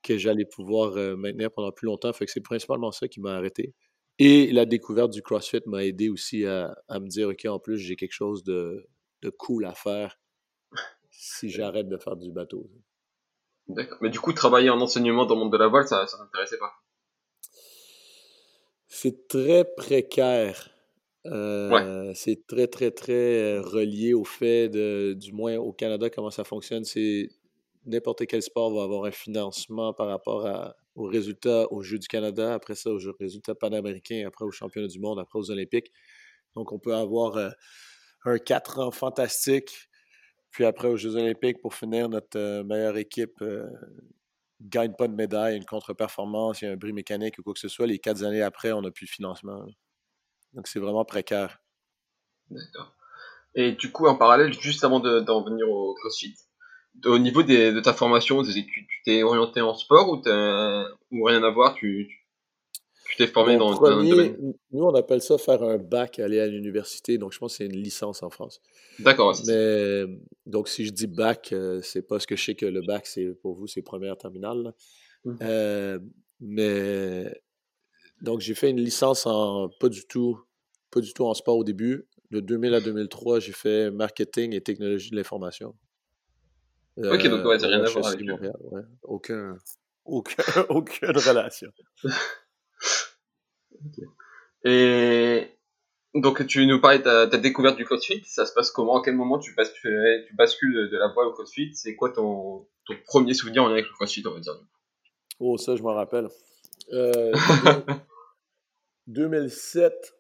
que 0.02 0.18
j'allais 0.18 0.44
pouvoir 0.44 0.96
euh, 0.96 1.16
maintenir 1.16 1.50
pendant 1.50 1.72
plus 1.72 1.86
longtemps. 1.86 2.12
Fait 2.12 2.26
que 2.26 2.32
c'est 2.32 2.40
principalement 2.40 2.92
ça 2.92 3.08
qui 3.08 3.20
m'a 3.20 3.34
arrêté. 3.34 3.74
Et 4.18 4.52
la 4.52 4.66
découverte 4.66 5.12
du 5.12 5.22
CrossFit 5.22 5.62
m'a 5.66 5.84
aidé 5.84 6.08
aussi 6.08 6.44
à, 6.44 6.74
me 6.90 7.08
dire, 7.08 7.28
OK, 7.28 7.44
en 7.46 7.58
plus, 7.58 7.78
j'ai 7.78 7.96
quelque 7.96 8.12
chose 8.12 8.44
de, 8.44 8.86
cool 9.38 9.64
à 9.64 9.74
faire 9.74 10.18
si 11.12 11.50
j'arrête 11.50 11.88
de 11.88 11.96
faire 11.96 12.16
du 12.16 12.32
bateau. 12.32 12.68
D'accord. 13.68 13.98
Mais 14.00 14.10
du 14.10 14.18
coup, 14.18 14.32
travailler 14.32 14.70
en 14.70 14.80
enseignement 14.80 15.24
dans 15.24 15.34
le 15.34 15.40
monde 15.40 15.52
de 15.52 15.58
la 15.58 15.68
voile, 15.68 15.86
ça 15.86 16.02
ne 16.02 16.24
t'intéressait 16.24 16.58
pas 16.58 16.72
C'est 18.88 19.28
très 19.28 19.64
précaire. 19.76 20.70
Euh, 21.26 22.12
c'est 22.16 22.46
très, 22.48 22.66
très, 22.66 22.90
très 22.90 23.12
euh, 23.12 23.62
relié 23.62 24.12
au 24.12 24.24
fait 24.24 24.68
de, 24.68 25.12
du 25.12 25.32
moins 25.32 25.56
au 25.56 25.72
Canada, 25.72 26.10
comment 26.10 26.30
ça 26.30 26.42
fonctionne. 26.42 26.84
C'est 26.84 27.28
n'importe 27.86 28.26
quel 28.26 28.42
sport 28.42 28.74
va 28.74 28.82
avoir 28.82 29.04
un 29.04 29.12
financement 29.12 29.92
par 29.92 30.08
rapport 30.08 30.46
à, 30.46 30.74
aux 30.96 31.06
résultats 31.06 31.70
aux 31.72 31.82
Jeux 31.82 31.98
du 31.98 32.08
Canada, 32.08 32.54
après 32.54 32.74
ça 32.74 32.90
aux 32.90 32.98
résultats 33.20 33.54
panaméricains, 33.54 34.24
après 34.26 34.44
aux 34.44 34.50
championnats 34.50 34.88
du 34.88 34.98
monde, 34.98 35.20
après 35.20 35.38
aux 35.38 35.50
Olympiques. 35.50 35.92
Donc, 36.56 36.72
on 36.72 36.78
peut 36.78 36.94
avoir 36.94 37.36
euh, 37.36 37.50
un 38.24 38.38
4 38.38 38.80
ans 38.80 38.90
fantastique, 38.90 39.88
puis 40.52 40.64
après 40.64 40.88
aux 40.88 40.96
Jeux 40.96 41.16
Olympiques, 41.16 41.60
pour 41.60 41.74
finir, 41.74 42.08
notre 42.08 42.38
euh, 42.38 42.62
meilleure 42.62 42.98
équipe 42.98 43.40
euh, 43.40 43.66
gagne 44.60 44.92
pas 44.92 45.08
de 45.08 45.14
médaille, 45.14 45.56
une 45.56 45.64
contre-performance, 45.64 46.60
il 46.60 46.66
y 46.66 46.68
a 46.68 46.72
un 46.72 46.76
bris 46.76 46.92
mécanique 46.92 47.38
ou 47.38 47.42
quoi 47.42 47.54
que 47.54 47.58
ce 47.58 47.68
soit. 47.68 47.86
Les 47.86 47.98
quatre 47.98 48.22
années 48.22 48.42
après, 48.42 48.70
on 48.72 48.82
n'a 48.82 48.90
plus 48.90 49.06
de 49.06 49.10
financement. 49.10 49.64
Donc, 50.52 50.68
c'est 50.68 50.78
vraiment 50.78 51.04
précaire. 51.04 51.58
D'accord. 52.50 52.94
Et 53.54 53.72
du 53.72 53.90
coup, 53.90 54.06
en 54.06 54.16
parallèle, 54.16 54.52
juste 54.52 54.84
avant 54.84 55.00
d'en 55.00 55.42
venir 55.42 55.68
au 55.68 55.94
CrossFit, 55.94 56.34
au 57.06 57.18
niveau 57.18 57.42
de 57.42 57.80
ta 57.80 57.94
formation, 57.94 58.42
tu 58.42 58.86
t'es 59.04 59.22
orienté 59.22 59.62
en 59.62 59.74
sport 59.74 60.10
ou, 60.10 60.16
ou 61.10 61.24
rien 61.24 61.42
à 61.42 61.50
voir 61.50 61.74
tu, 61.74 62.21
Tu 63.12 63.18
t'es 63.18 63.26
formé 63.26 63.58
dans, 63.58 63.74
premier, 63.74 64.10
un 64.10 64.16
domaine. 64.16 64.54
Nous, 64.72 64.84
on 64.84 64.94
appelle 64.94 65.20
ça 65.20 65.36
faire 65.36 65.62
un 65.62 65.76
bac, 65.76 66.18
aller 66.18 66.40
à 66.40 66.46
l'université. 66.46 67.18
Donc, 67.18 67.34
je 67.34 67.38
pense 67.38 67.52
que 67.52 67.56
c'est 67.58 67.66
une 67.66 67.76
licence 67.76 68.22
en 68.22 68.30
France. 68.30 68.62
D'accord. 68.98 69.38
Mais 69.46 70.04
donc, 70.46 70.66
si 70.66 70.86
je 70.86 70.92
dis 70.92 71.06
bac, 71.06 71.54
c'est 71.82 72.06
pas 72.06 72.18
ce 72.18 72.26
que 72.26 72.36
je 72.36 72.42
sais 72.42 72.54
que 72.54 72.64
le 72.64 72.80
bac, 72.80 73.06
c'est 73.06 73.34
pour 73.42 73.54
vous, 73.54 73.66
c'est 73.66 73.82
première 73.82 74.16
terminale. 74.16 74.72
Mmh. 75.26 75.98
mais 76.40 77.42
donc, 78.22 78.40
j'ai 78.40 78.54
fait 78.54 78.70
une 78.70 78.80
licence 78.80 79.26
en 79.26 79.68
pas 79.68 79.90
du 79.90 80.06
tout, 80.06 80.40
pas 80.90 81.00
du 81.00 81.12
tout 81.12 81.26
en 81.26 81.34
sport 81.34 81.58
au 81.58 81.64
début. 81.64 82.06
De 82.30 82.40
2000 82.40 82.72
à 82.72 82.80
2003, 82.80 83.40
j'ai 83.40 83.52
fait 83.52 83.90
marketing 83.90 84.54
et 84.54 84.62
technologie 84.62 85.10
de 85.10 85.16
l'information. 85.16 85.74
ok, 86.96 87.28
donc 87.28 87.44
ouais, 87.44 87.58
rien 87.58 87.84
à 87.84 87.90
voir 87.90 88.06
avec 88.06 88.22
Montréal, 88.22 88.56
ouais. 88.70 88.80
Aucun, 89.02 89.58
aucun, 90.06 90.42
aucune 90.70 91.10
relation. 91.10 91.70
Et 94.64 95.48
donc, 96.14 96.46
tu 96.46 96.66
nous 96.66 96.80
parlais 96.80 96.98
de 96.98 97.04
ta, 97.04 97.26
découverte 97.38 97.76
du 97.76 97.84
CrossFit? 97.84 98.22
Ça 98.26 98.46
se 98.46 98.52
passe 98.52 98.70
comment? 98.70 99.00
À 99.00 99.04
quel 99.04 99.16
moment 99.16 99.38
tu, 99.38 99.54
bascules, 99.54 100.24
tu 100.28 100.34
bascules 100.34 100.90
de 100.90 100.96
la 100.96 101.08
voie 101.08 101.26
au 101.26 101.32
CrossFit? 101.32 101.74
C'est 101.74 101.96
quoi 101.96 102.10
ton, 102.10 102.66
ton, 102.86 102.94
premier 103.06 103.34
souvenir 103.34 103.62
en 103.62 103.68
lien 103.68 103.74
avec 103.74 103.86
le 103.86 103.92
CrossFit, 103.94 104.22
on 104.26 104.34
va 104.34 104.40
dire 104.40 104.58
Oh, 105.40 105.56
ça, 105.56 105.74
je 105.74 105.82
m'en 105.82 105.94
rappelle. 105.94 106.28
Euh, 106.92 107.32
2007, 109.06 110.14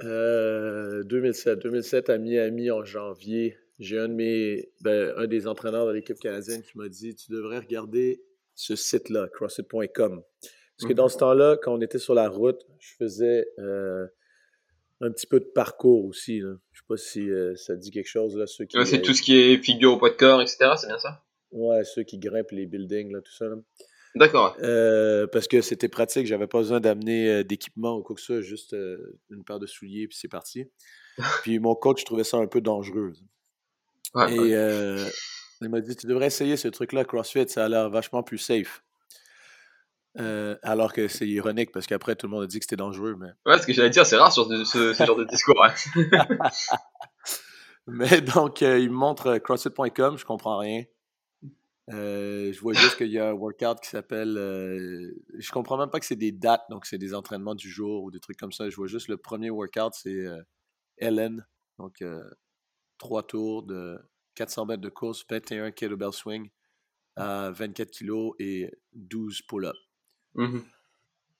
2007, 0.00 1.58
2007 1.60 2.10
à 2.10 2.18
Miami 2.18 2.70
en 2.70 2.84
janvier, 2.84 3.56
j'ai 3.78 3.98
un 3.98 4.08
de 4.08 4.14
mes, 4.14 4.70
ben, 4.82 5.14
un 5.16 5.26
des 5.26 5.46
entraîneurs 5.46 5.86
de 5.86 5.92
l'équipe 5.92 6.18
canadienne 6.18 6.62
qui 6.62 6.76
m'a 6.76 6.88
dit 6.88 7.14
Tu 7.14 7.32
devrais 7.32 7.58
regarder 7.58 8.22
ce 8.54 8.76
site-là, 8.76 9.28
CrossFit.com. 9.32 10.22
Parce 10.80 10.88
que 10.88 10.96
dans 10.96 11.08
ce 11.08 11.18
temps-là, 11.18 11.58
quand 11.62 11.74
on 11.74 11.80
était 11.82 11.98
sur 11.98 12.14
la 12.14 12.28
route, 12.28 12.64
je 12.78 12.94
faisais 12.98 13.46
euh, 13.58 14.06
un 15.02 15.10
petit 15.10 15.26
peu 15.26 15.38
de 15.38 15.44
parcours 15.44 16.06
aussi. 16.06 16.40
Là. 16.40 16.54
Je 16.72 16.78
sais 16.78 16.84
pas 16.88 16.96
si 16.96 17.30
euh, 17.30 17.54
ça 17.54 17.76
dit 17.76 17.90
quelque 17.90 18.08
chose. 18.08 18.34
là. 18.34 18.46
Ceux 18.46 18.64
qui, 18.64 18.78
c'est 18.86 19.02
tout 19.02 19.12
ce 19.12 19.20
qui 19.20 19.38
est 19.38 19.58
figure 19.62 19.92
au 19.92 19.98
poids 19.98 20.08
de 20.08 20.16
corps, 20.16 20.40
etc. 20.40 20.70
C'est 20.78 20.86
bien 20.86 20.98
ça? 20.98 21.22
Ouais, 21.52 21.84
ceux 21.84 22.02
qui 22.02 22.18
grimpent 22.18 22.52
les 22.52 22.64
buildings, 22.64 23.12
là, 23.12 23.20
tout 23.20 23.32
ça. 23.32 23.46
Là. 23.46 23.56
D'accord. 24.14 24.56
Euh, 24.60 25.26
parce 25.28 25.46
que 25.46 25.60
c'était 25.60 25.88
pratique, 25.88 26.26
j'avais 26.26 26.46
pas 26.46 26.58
besoin 26.58 26.80
d'amener 26.80 27.28
euh, 27.28 27.44
d'équipement 27.44 27.96
ou 27.96 28.02
quoi 28.02 28.16
que 28.16 28.20
ce 28.20 28.26
soit, 28.26 28.40
juste 28.40 28.72
euh, 28.72 29.18
une 29.30 29.44
paire 29.44 29.60
de 29.60 29.66
souliers, 29.66 30.08
puis 30.08 30.16
c'est 30.20 30.28
parti. 30.28 30.68
puis 31.42 31.58
mon 31.58 31.74
coach 31.74 32.04
trouvait 32.04 32.24
ça 32.24 32.38
un 32.38 32.46
peu 32.46 32.60
dangereux. 32.60 33.12
et 34.28 34.54
il 35.62 35.68
m'a 35.68 35.80
dit 35.80 35.94
Tu 35.94 36.06
devrais 36.06 36.26
essayer 36.26 36.56
ce 36.56 36.68
truc-là, 36.68 37.04
CrossFit, 37.04 37.48
ça 37.48 37.66
a 37.66 37.68
l'air 37.68 37.90
vachement 37.90 38.22
plus 38.22 38.38
safe. 38.38 38.82
Alors 40.16 40.92
que 40.92 41.08
c'est 41.08 41.26
ironique 41.26 41.72
parce 41.72 41.86
qu'après 41.86 42.16
tout 42.16 42.26
le 42.26 42.32
monde 42.32 42.44
a 42.44 42.46
dit 42.46 42.58
que 42.58 42.64
c'était 42.64 42.76
dangereux. 42.76 43.16
Mais... 43.18 43.28
Ouais, 43.46 43.58
ce 43.58 43.66
que 43.66 43.72
j'allais 43.72 43.90
dire, 43.90 44.06
c'est 44.06 44.16
rare 44.16 44.32
sur 44.32 44.46
ce, 44.46 44.92
genre 44.94 45.16
de 45.16 45.24
discours. 45.24 45.64
mais 47.86 48.20
donc, 48.20 48.60
il 48.60 48.90
me 48.90 48.96
montre 48.96 49.38
CrossFit.com, 49.38 50.18
je 50.18 50.24
comprends 50.24 50.58
rien. 50.58 50.84
Euh, 51.92 52.52
je 52.52 52.60
vois 52.60 52.72
juste 52.72 52.96
qu'il 52.96 53.10
y 53.10 53.18
a 53.18 53.30
un 53.30 53.32
workout 53.32 53.80
qui 53.80 53.88
s'appelle. 53.88 54.36
Euh, 54.36 55.12
je 55.38 55.50
comprends 55.50 55.76
même 55.76 55.90
pas 55.90 55.98
que 55.98 56.06
c'est 56.06 56.16
des 56.16 56.32
dates, 56.32 56.62
donc 56.70 56.86
c'est 56.86 56.98
des 56.98 57.14
entraînements 57.14 57.54
du 57.54 57.68
jour 57.68 58.04
ou 58.04 58.10
des 58.10 58.20
trucs 58.20 58.36
comme 58.36 58.52
ça. 58.52 58.68
Je 58.70 58.76
vois 58.76 58.86
juste 58.86 59.08
le 59.08 59.16
premier 59.16 59.50
workout, 59.50 59.94
c'est 59.94 60.26
euh, 60.26 60.40
Ellen. 60.98 61.44
Donc, 61.78 62.04
trois 62.98 63.22
tours 63.22 63.62
de 63.62 63.98
400 64.34 64.66
mètres 64.66 64.82
de 64.82 64.90
course, 64.90 65.24
21 65.30 65.70
kettlebell 65.70 66.12
swing 66.12 66.50
à 67.16 67.50
24 67.52 67.90
kilos 67.90 68.34
et 68.38 68.70
12 68.92 69.40
pull-ups. 69.48 69.89
Mmh 70.34 70.60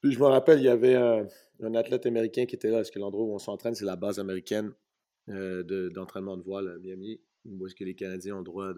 je 0.03 0.19
me 0.19 0.25
rappelle, 0.25 0.61
il 0.61 0.65
y 0.65 0.69
avait 0.69 0.95
un, 0.95 1.75
athlète 1.75 2.07
américain 2.07 2.47
qui 2.47 2.55
était 2.55 2.71
là, 2.71 2.79
parce 2.79 2.91
que 2.91 2.99
l'endroit 2.99 3.25
où 3.25 3.35
on 3.35 3.39
s'entraîne, 3.39 3.75
c'est 3.75 3.85
la 3.85 3.97
base 3.97 4.19
américaine 4.19 4.73
d'entraînement 5.27 6.39
de, 6.39 6.43
voile 6.43 6.69
à 6.69 6.79
Miami, 6.79 7.21
où 7.45 7.67
est-ce 7.67 7.75
que 7.75 7.85
les 7.85 7.95
Canadiens 7.95 8.37
ont 8.37 8.43
droit 8.43 8.73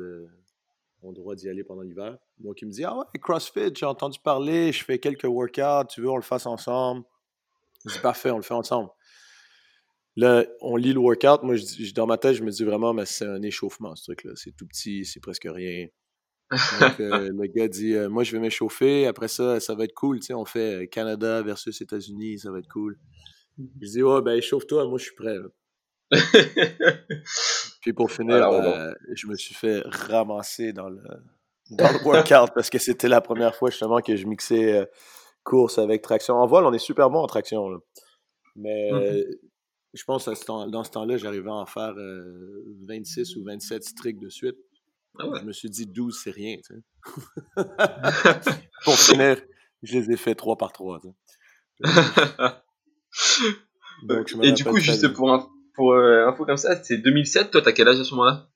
droit 1.02 1.34
d'y 1.36 1.48
aller 1.48 1.62
pendant 1.62 1.82
l'hiver? 1.82 2.18
Donc, 2.38 2.60
il 2.60 2.66
me 2.66 2.72
dit 2.72 2.84
Ah 2.84 2.96
ouais, 2.96 3.04
CrossFit, 3.20 3.72
j'ai 3.74 3.86
entendu 3.86 4.18
parler, 4.18 4.72
je 4.72 4.84
fais 4.84 4.98
quelques 4.98 5.24
workouts, 5.24 5.86
tu 5.88 6.00
veux, 6.00 6.10
on 6.10 6.16
le 6.16 6.22
fasse 6.22 6.46
ensemble. 6.46 7.04
Je 7.86 7.92
dis 7.92 8.00
Parfait, 8.00 8.30
on 8.30 8.38
le 8.38 8.42
fait 8.42 8.54
ensemble. 8.54 8.90
Là, 10.16 10.44
on 10.60 10.76
lit 10.76 10.92
le 10.92 11.00
workout. 11.00 11.42
Moi, 11.42 11.56
je, 11.56 11.94
dans 11.94 12.06
ma 12.06 12.18
tête, 12.18 12.34
je 12.34 12.42
me 12.42 12.50
dis 12.50 12.64
vraiment, 12.64 12.92
mais 12.92 13.06
c'est 13.06 13.24
un 13.24 13.42
échauffement, 13.42 13.96
ce 13.96 14.04
truc-là. 14.04 14.32
C'est 14.34 14.54
tout 14.54 14.66
petit, 14.66 15.04
c'est 15.04 15.20
presque 15.20 15.48
rien. 15.48 15.86
Donc, 16.80 17.00
euh, 17.00 17.30
le 17.32 17.46
gars 17.46 17.68
dit 17.68 17.94
euh, 17.94 18.08
Moi, 18.08 18.24
je 18.24 18.32
vais 18.32 18.38
m'échauffer. 18.38 19.06
Après 19.06 19.28
ça, 19.28 19.60
ça 19.60 19.74
va 19.74 19.84
être 19.84 19.94
cool. 19.94 20.20
Tu 20.20 20.26
sais, 20.26 20.34
on 20.34 20.44
fait 20.44 20.88
Canada 20.90 21.42
versus 21.42 21.80
États-Unis, 21.80 22.40
ça 22.40 22.50
va 22.50 22.58
être 22.58 22.68
cool. 22.68 22.98
Je 23.80 23.86
dis 23.86 24.02
Ouais, 24.02 24.22
ben, 24.22 24.32
échauffe-toi, 24.32 24.86
moi, 24.86 24.98
je 24.98 25.04
suis 25.04 25.14
prêt. 25.14 25.36
Puis 27.80 27.92
pour 27.92 28.10
finir, 28.10 28.48
euh, 28.48 28.92
je 29.14 29.26
me 29.26 29.34
suis 29.34 29.54
fait 29.54 29.82
ramasser 29.86 30.72
dans 30.72 30.88
le, 30.88 31.02
dans 31.70 31.90
le 31.90 31.98
workout 32.04 32.50
parce 32.54 32.70
que 32.70 32.78
c'était 32.78 33.08
la 33.08 33.20
première 33.20 33.54
fois 33.56 33.70
justement 33.70 34.00
que 34.00 34.14
je 34.14 34.26
mixais 34.26 34.80
euh, 34.80 34.84
course 35.42 35.78
avec 35.78 36.02
traction. 36.02 36.34
En 36.34 36.46
vol, 36.46 36.64
on 36.66 36.72
est 36.72 36.78
super 36.78 37.10
bon 37.10 37.20
en 37.20 37.26
traction. 37.26 37.80
Mais 38.56 38.90
mmh 38.92 39.24
je 39.94 40.04
pense 40.04 40.24
que 40.24 40.70
dans 40.70 40.84
ce 40.84 40.90
temps-là, 40.90 41.18
j'arrivais 41.18 41.50
à 41.50 41.54
en 41.54 41.66
faire 41.66 41.94
26 41.94 43.36
euh, 43.36 43.40
ou 43.40 43.44
27 43.44 43.84
stricts 43.84 44.22
de 44.22 44.30
suite. 44.30 44.56
Ah 45.18 45.24
je 45.40 45.44
me 45.44 45.52
suis 45.52 45.68
dit 45.68 45.86
12, 45.86 46.20
c'est 46.22 46.30
rien. 46.30 46.56
pour 48.84 48.94
finir, 48.94 49.40
je 49.82 49.98
les 49.98 50.12
ai 50.12 50.16
fait 50.16 50.34
3 50.34 50.56
par 50.56 50.72
3. 50.72 51.00
Et 54.42 54.52
du 54.52 54.64
coup, 54.64 54.78
juste 54.78 55.08
pour 55.12 55.32
un 55.32 55.48
pour 55.74 55.92
euh, 55.92 56.26
info 56.28 56.44
comme 56.44 56.56
ça, 56.56 56.82
c'est 56.82 56.98
2007. 56.98 57.50
Toi, 57.50 57.62
t'as 57.62 57.72
quel 57.72 57.88
âge 57.88 57.98
à 57.98 58.04
ce 58.04 58.14
moment-là? 58.14 58.48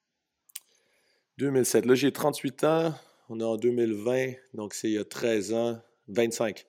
2007. 1.39 1.87
Là, 1.87 1.95
j'ai 1.95 2.13
38 2.13 2.65
ans. 2.65 2.95
On 3.29 3.41
est 3.41 3.45
en 3.45 3.57
2020, 3.57 4.35
donc 4.55 4.73
c'est 4.73 4.89
il 4.89 4.95
y 4.95 4.99
a 4.99 5.05
13 5.05 5.53
ans, 5.53 5.83
25. 6.09 6.65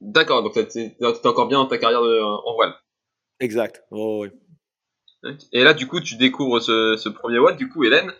D'accord, 0.00 0.42
donc 0.42 0.54
t'es 0.54 0.96
encore 1.24 1.46
bien 1.46 1.58
dans 1.58 1.66
ta 1.68 1.78
carrière 1.78 2.00
en 2.02 2.54
voile. 2.54 2.74
Exact. 3.38 3.84
Oh, 3.92 4.24
oui. 4.24 4.30
Et 5.52 5.62
là, 5.62 5.74
du 5.74 5.86
coup, 5.86 6.00
tu 6.00 6.16
découvres 6.16 6.60
ce, 6.60 7.08
premier 7.08 7.38
voile. 7.38 7.56
Du 7.56 7.68
coup, 7.68 7.84
Hélène, 7.84 8.12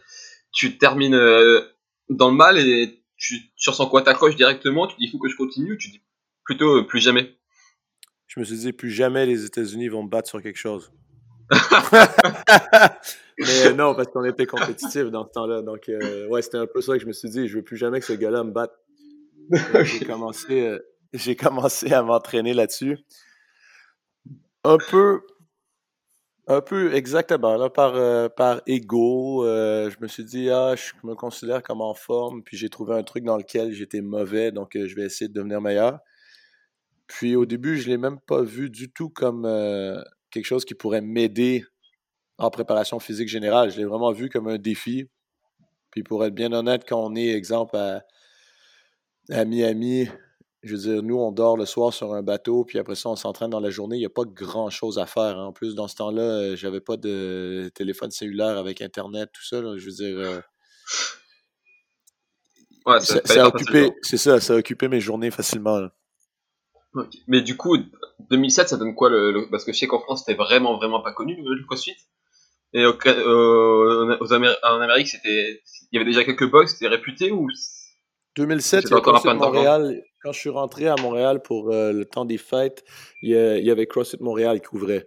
tu 0.53 0.79
termines 0.79 1.15
euh, 1.15 1.61
dans 2.09 2.31
le 2.31 2.37
mal 2.37 2.59
et 2.59 3.05
tu, 3.17 3.53
tu 3.57 3.71
ressens 3.71 3.87
quoi? 3.89 4.03
T'accroches 4.03 4.37
directement 4.37 4.87
Tu 4.87 4.97
dis 4.97 5.05
il 5.07 5.11
faut 5.11 5.19
que 5.19 5.29
je 5.29 5.37
continue 5.37 5.79
Tu 5.79 5.91
dis 5.91 6.03
plutôt 6.45 6.79
euh, 6.79 6.87
plus 6.87 7.01
jamais? 7.01 7.37
Je 8.27 8.41
me 8.41 8.45
suis 8.45 8.57
dit 8.57 8.73
plus 8.73 8.91
jamais 8.91 9.27
les 9.27 9.45
États-Unis 9.45 9.89
vont 9.89 10.05
me 10.05 10.09
battre 10.09 10.29
sur 10.29 10.43
quelque 10.43 10.59
chose. 10.59 10.91
mais 13.39 13.67
euh, 13.67 13.73
non, 13.75 13.95
parce 13.95 14.09
qu'on 14.09 14.25
était 14.25 14.47
compétitifs 14.47 15.11
dans 15.11 15.27
ce 15.27 15.33
temps-là. 15.33 15.63
Donc, 15.63 15.89
euh, 15.89 16.27
ouais, 16.29 16.43
c'était 16.43 16.59
un 16.59 16.67
peu 16.67 16.81
ça 16.81 16.95
que 16.95 17.01
je 17.01 17.07
me 17.07 17.13
suis 17.13 17.29
dit. 17.29 17.49
Je 17.49 17.57
veux 17.57 17.63
plus 17.63 17.77
jamais 17.77 18.01
que 18.01 18.07
ce 18.07 18.13
gars-là 18.13 18.45
me 18.45 18.53
batte. 18.53 18.73
j'ai 19.51 20.05
commencé, 20.07 20.67
euh, 20.67 20.79
j'ai 21.13 21.37
commencé 21.37 21.93
à 21.93 22.03
m'entraîner 22.03 22.55
là-dessus. 22.55 22.99
Un 24.65 24.79
peu, 24.79 25.21
un 26.49 26.61
peu 26.61 26.95
exactement, 26.95 27.57
là, 27.57 27.71
par, 27.71 28.33
par 28.35 28.63
ego. 28.67 29.45
je 29.45 29.97
me 30.01 30.09
suis 30.09 30.25
dit, 30.25 30.51
ah, 30.51 30.75
je 30.77 30.93
me 31.07 31.15
considère 31.15 31.63
comme 31.63 31.81
en 31.81 31.95
forme. 31.95 32.43
Puis 32.43 32.57
j'ai 32.57 32.69
trouvé 32.69 32.95
un 32.95 33.03
truc 33.03 33.25
dans 33.25 33.37
lequel 33.37 33.73
j'étais 33.73 34.01
mauvais. 34.01 34.53
Donc, 34.53 34.73
je 34.75 34.95
vais 34.95 35.03
essayer 35.03 35.29
de 35.29 35.35
devenir 35.35 35.61
meilleur. 35.61 36.01
Puis 37.07 37.37
au 37.37 37.47
début, 37.47 37.77
je 37.77 37.87
ne 37.87 37.93
l'ai 37.93 37.99
même 37.99 38.19
pas 38.21 38.43
vu 38.43 38.71
du 38.71 38.91
tout 38.91 39.09
comme 39.09 39.47
quelque 40.31 40.47
chose 40.47 40.65
qui 40.65 40.75
pourrait 40.75 41.03
m'aider 41.03 41.65
en 42.39 42.51
préparation 42.51 42.99
physique 42.99 43.29
générale. 43.29 43.71
Je 43.71 43.79
l'ai 43.79 43.85
vraiment 43.85 44.13
vu 44.13 44.29
comme 44.29 44.49
un 44.49 44.59
défi. 44.59 45.09
Puis 45.91 46.03
pour 46.03 46.25
être 46.25 46.35
bien 46.35 46.53
honnête, 46.53 46.85
quand 46.89 46.99
on 46.99 47.15
est, 47.15 47.29
exemple, 47.29 47.77
à, 47.77 48.03
Miami, 49.45 50.09
je 50.63 50.77
veux 50.77 50.79
dire, 50.81 51.03
nous, 51.03 51.19
on 51.19 51.33
dort 51.33 51.57
le 51.57 51.67
soir 51.67 51.93
sur 51.93 52.15
un 52.15 52.23
bateau, 52.23 52.65
puis 52.65 52.79
après 52.79 52.95
ça, 52.95 53.09
on 53.09 53.17
s'entraîne 53.17 53.51
dans 53.51 53.61
la 53.61 53.71
journée. 53.71 53.97
Il 53.97 54.01
n'y 54.01 54.07
a 54.07 54.11
pas 54.11 54.25
grand-chose 54.25 54.99
à 54.99 55.07
faire. 55.07 55.39
Hein. 55.39 55.47
En 55.47 55.53
plus, 55.53 55.75
dans 55.75 55.89
ce 55.89 55.97
temps-là, 55.97 56.23
euh, 56.23 56.57
j'avais 56.57 56.81
pas 56.81 56.97
de 56.97 57.71
téléphone 57.75 58.13
cellulaire 58.13 58.57
avec 58.59 58.81
Internet, 58.81 59.31
tout 59.33 59.45
ça. 59.45 59.61
je 59.61 59.85
veux 59.85 59.93
dire... 59.93 60.19
Euh, 60.19 60.41
ça, 63.01 63.45
a 63.45 63.47
occupé, 63.47 63.93
c'est 64.03 64.17
ça, 64.17 64.41
ça 64.41 64.55
a 64.55 64.57
occupé 64.57 64.89
mes 64.89 65.01
journées 65.01 65.31
facilement. 65.31 65.89
Mais 67.29 67.41
du 67.41 67.57
coup, 67.57 67.77
2007, 68.31 68.69
ça 68.69 68.77
donne 68.77 68.95
quoi 68.95 69.09
le, 69.09 69.49
Parce 69.51 69.65
que 69.65 69.73
je 69.73 69.79
sais 69.79 69.87
qu'en 69.87 70.01
France, 70.01 70.25
c'était 70.27 70.37
vraiment, 70.37 70.77
vraiment 70.77 71.01
pas 71.01 71.13
connu 71.13 71.37
le 71.37 71.65
CrossFit. 71.65 71.97
Et 72.73 72.85
au, 72.85 72.95
aux 72.95 74.33
en 74.33 74.81
Amérique, 74.81 75.09
c'était, 75.09 75.63
il 75.91 75.97
y 75.97 76.01
avait 76.01 76.11
déjà 76.11 76.25
quelques 76.25 76.51
box, 76.51 76.73
c'était 76.73 76.89
réputé 76.89 77.31
ou 77.31 77.49
2007, 78.37 78.85
il 78.89 78.95
encore 78.95 79.27
un 79.27 79.35
Montréal. 79.35 80.03
Quand 80.23 80.33
je 80.33 80.39
suis 80.39 80.51
rentré 80.51 80.87
à 80.87 80.95
Montréal 80.97 81.43
pour 81.43 81.73
euh, 81.73 81.93
le 81.93 82.05
temps 82.05 82.25
des 82.25 82.39
fêtes, 82.39 82.85
il 83.23 83.31
y, 83.31 83.71
avait 83.71 83.87
CrossFit 83.87 84.19
Montréal 84.21 84.61
qui 84.61 84.69
couvrait, 84.69 85.07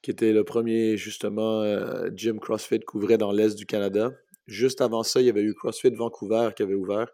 qui 0.00 0.10
était 0.10 0.32
le 0.32 0.44
premier 0.44 0.96
justement 0.96 1.62
euh, 1.62 2.08
gym 2.14 2.38
CrossFit 2.38 2.80
couvrait 2.80 3.18
dans 3.18 3.32
l'est 3.32 3.56
du 3.56 3.66
Canada. 3.66 4.12
Juste 4.46 4.80
avant 4.80 5.02
ça, 5.02 5.20
il 5.20 5.26
y 5.26 5.30
avait 5.30 5.42
eu 5.42 5.54
CrossFit 5.54 5.90
Vancouver 5.90 6.50
qui 6.54 6.62
avait 6.62 6.74
ouvert, 6.74 7.08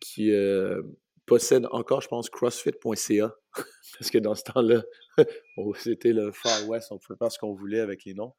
qui 0.00 0.32
euh, 0.32 0.82
possède 1.26 1.66
encore, 1.70 2.00
je 2.00 2.08
pense, 2.08 2.28
crossfit.ca. 2.30 3.34
Parce 3.98 4.10
que 4.10 4.18
dans 4.18 4.34
ce 4.34 4.42
temps-là, 4.44 4.82
c'était 5.76 6.12
le 6.12 6.32
Far 6.32 6.68
West, 6.68 6.88
on 6.90 6.98
pouvait 6.98 7.18
faire 7.18 7.30
ce 7.30 7.38
qu'on 7.38 7.54
voulait 7.54 7.80
avec 7.80 8.04
les 8.04 8.14
noms. 8.14 8.34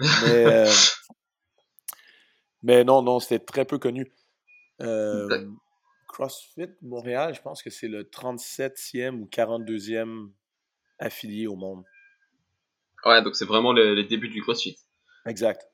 Mais, 0.00 0.46
euh, 0.46 0.70
mais 2.62 2.84
non, 2.84 3.02
non, 3.02 3.20
c'était 3.20 3.44
très 3.44 3.64
peu 3.64 3.78
connu. 3.78 4.12
Euh, 4.80 5.46
CrossFit 6.20 6.68
Montréal, 6.82 7.34
je 7.34 7.40
pense 7.40 7.62
que 7.62 7.70
c'est 7.70 7.88
le 7.88 8.04
37e 8.04 9.20
ou 9.20 9.28
42e 9.32 10.28
affilié 10.98 11.46
au 11.46 11.56
monde. 11.56 11.82
Ouais, 13.06 13.22
donc 13.22 13.34
c'est 13.34 13.46
vraiment 13.46 13.72
les 13.72 14.04
débuts 14.04 14.28
du 14.28 14.42
CrossFit. 14.42 14.76
Exact. 15.24 15.66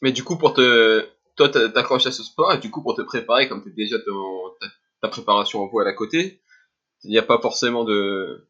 Mais 0.00 0.12
du 0.12 0.22
coup, 0.22 0.38
pour 0.38 0.54
te. 0.54 1.04
Toi, 1.34 1.48
t'accroches 1.48 2.06
à 2.06 2.12
ce 2.12 2.22
sport 2.22 2.52
et 2.52 2.58
du 2.58 2.70
coup, 2.70 2.82
pour 2.82 2.94
te 2.94 3.02
préparer, 3.02 3.48
comme 3.48 3.64
tu 3.64 3.72
déjà 3.72 3.96
ta, 3.98 4.66
ta, 5.00 5.08
préparation 5.08 5.60
en 5.60 5.66
voile 5.66 5.88
à 5.88 5.94
côté, 5.94 6.42
il 7.02 7.10
n'y 7.10 7.18
a 7.18 7.22
pas 7.22 7.40
forcément 7.40 7.84
de 7.84 8.46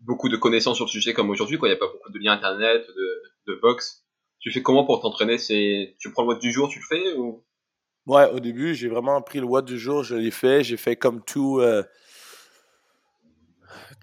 beaucoup 0.00 0.28
de 0.28 0.36
connaissances 0.36 0.76
sur 0.76 0.86
le 0.86 0.90
sujet 0.90 1.12
comme 1.12 1.30
aujourd'hui, 1.30 1.58
quoi. 1.58 1.68
Il 1.68 1.72
n'y 1.72 1.76
a 1.76 1.78
pas 1.78 1.92
beaucoup 1.92 2.10
de 2.10 2.18
liens 2.18 2.32
internet, 2.32 2.84
de, 2.88 3.22
de 3.52 3.60
box. 3.60 4.04
Tu 4.40 4.50
fais 4.50 4.62
comment 4.62 4.84
pour 4.84 5.00
t'entraîner? 5.00 5.38
C'est 5.38 5.94
tu 6.00 6.10
prends 6.10 6.22
le 6.22 6.28
mode 6.28 6.40
du 6.40 6.50
jour, 6.50 6.68
tu 6.68 6.80
le 6.80 6.84
fais 6.84 7.12
ou? 7.14 7.44
Ouais, 8.06 8.28
au 8.30 8.40
début, 8.40 8.74
j'ai 8.74 8.88
vraiment 8.88 9.20
pris 9.22 9.40
le 9.40 9.46
watt 9.46 9.64
du 9.64 9.78
jour, 9.78 10.02
je 10.02 10.14
l'ai 10.14 10.30
fait. 10.30 10.62
J'ai 10.62 10.76
fait 10.76 10.96
comme 10.96 11.24
tout, 11.24 11.60
euh, 11.60 11.82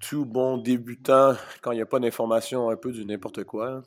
tout 0.01 0.25
bon 0.25 0.58
débutant 0.58 1.36
quand 1.62 1.72
il 1.72 1.75
n'y 1.75 1.81
a 1.81 1.86
pas 1.86 2.00
d'information, 2.00 2.70
un 2.70 2.75
peu 2.75 2.91
du 2.91 3.05
n'importe 3.05 3.43
quoi. 3.43 3.84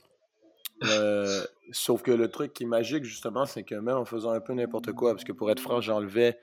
Euh, 0.85 1.45
sauf 1.73 2.03
que 2.03 2.13
le 2.13 2.31
truc 2.31 2.53
qui 2.53 2.63
est 2.65 2.67
magique, 2.67 3.05
justement, 3.05 3.47
c'est 3.47 3.65
que 3.65 3.75
même 3.75 3.97
en 3.97 4.05
faisant 4.05 4.31
un 4.31 4.41
peu 4.41 4.55
n'importe 4.55 4.93
quoi, 4.93 5.13
parce 5.13 5.25
que 5.25 5.33
pour 5.33 5.51
être 5.51 5.61
franc, 5.61 5.81
j'enlevais 5.81 6.39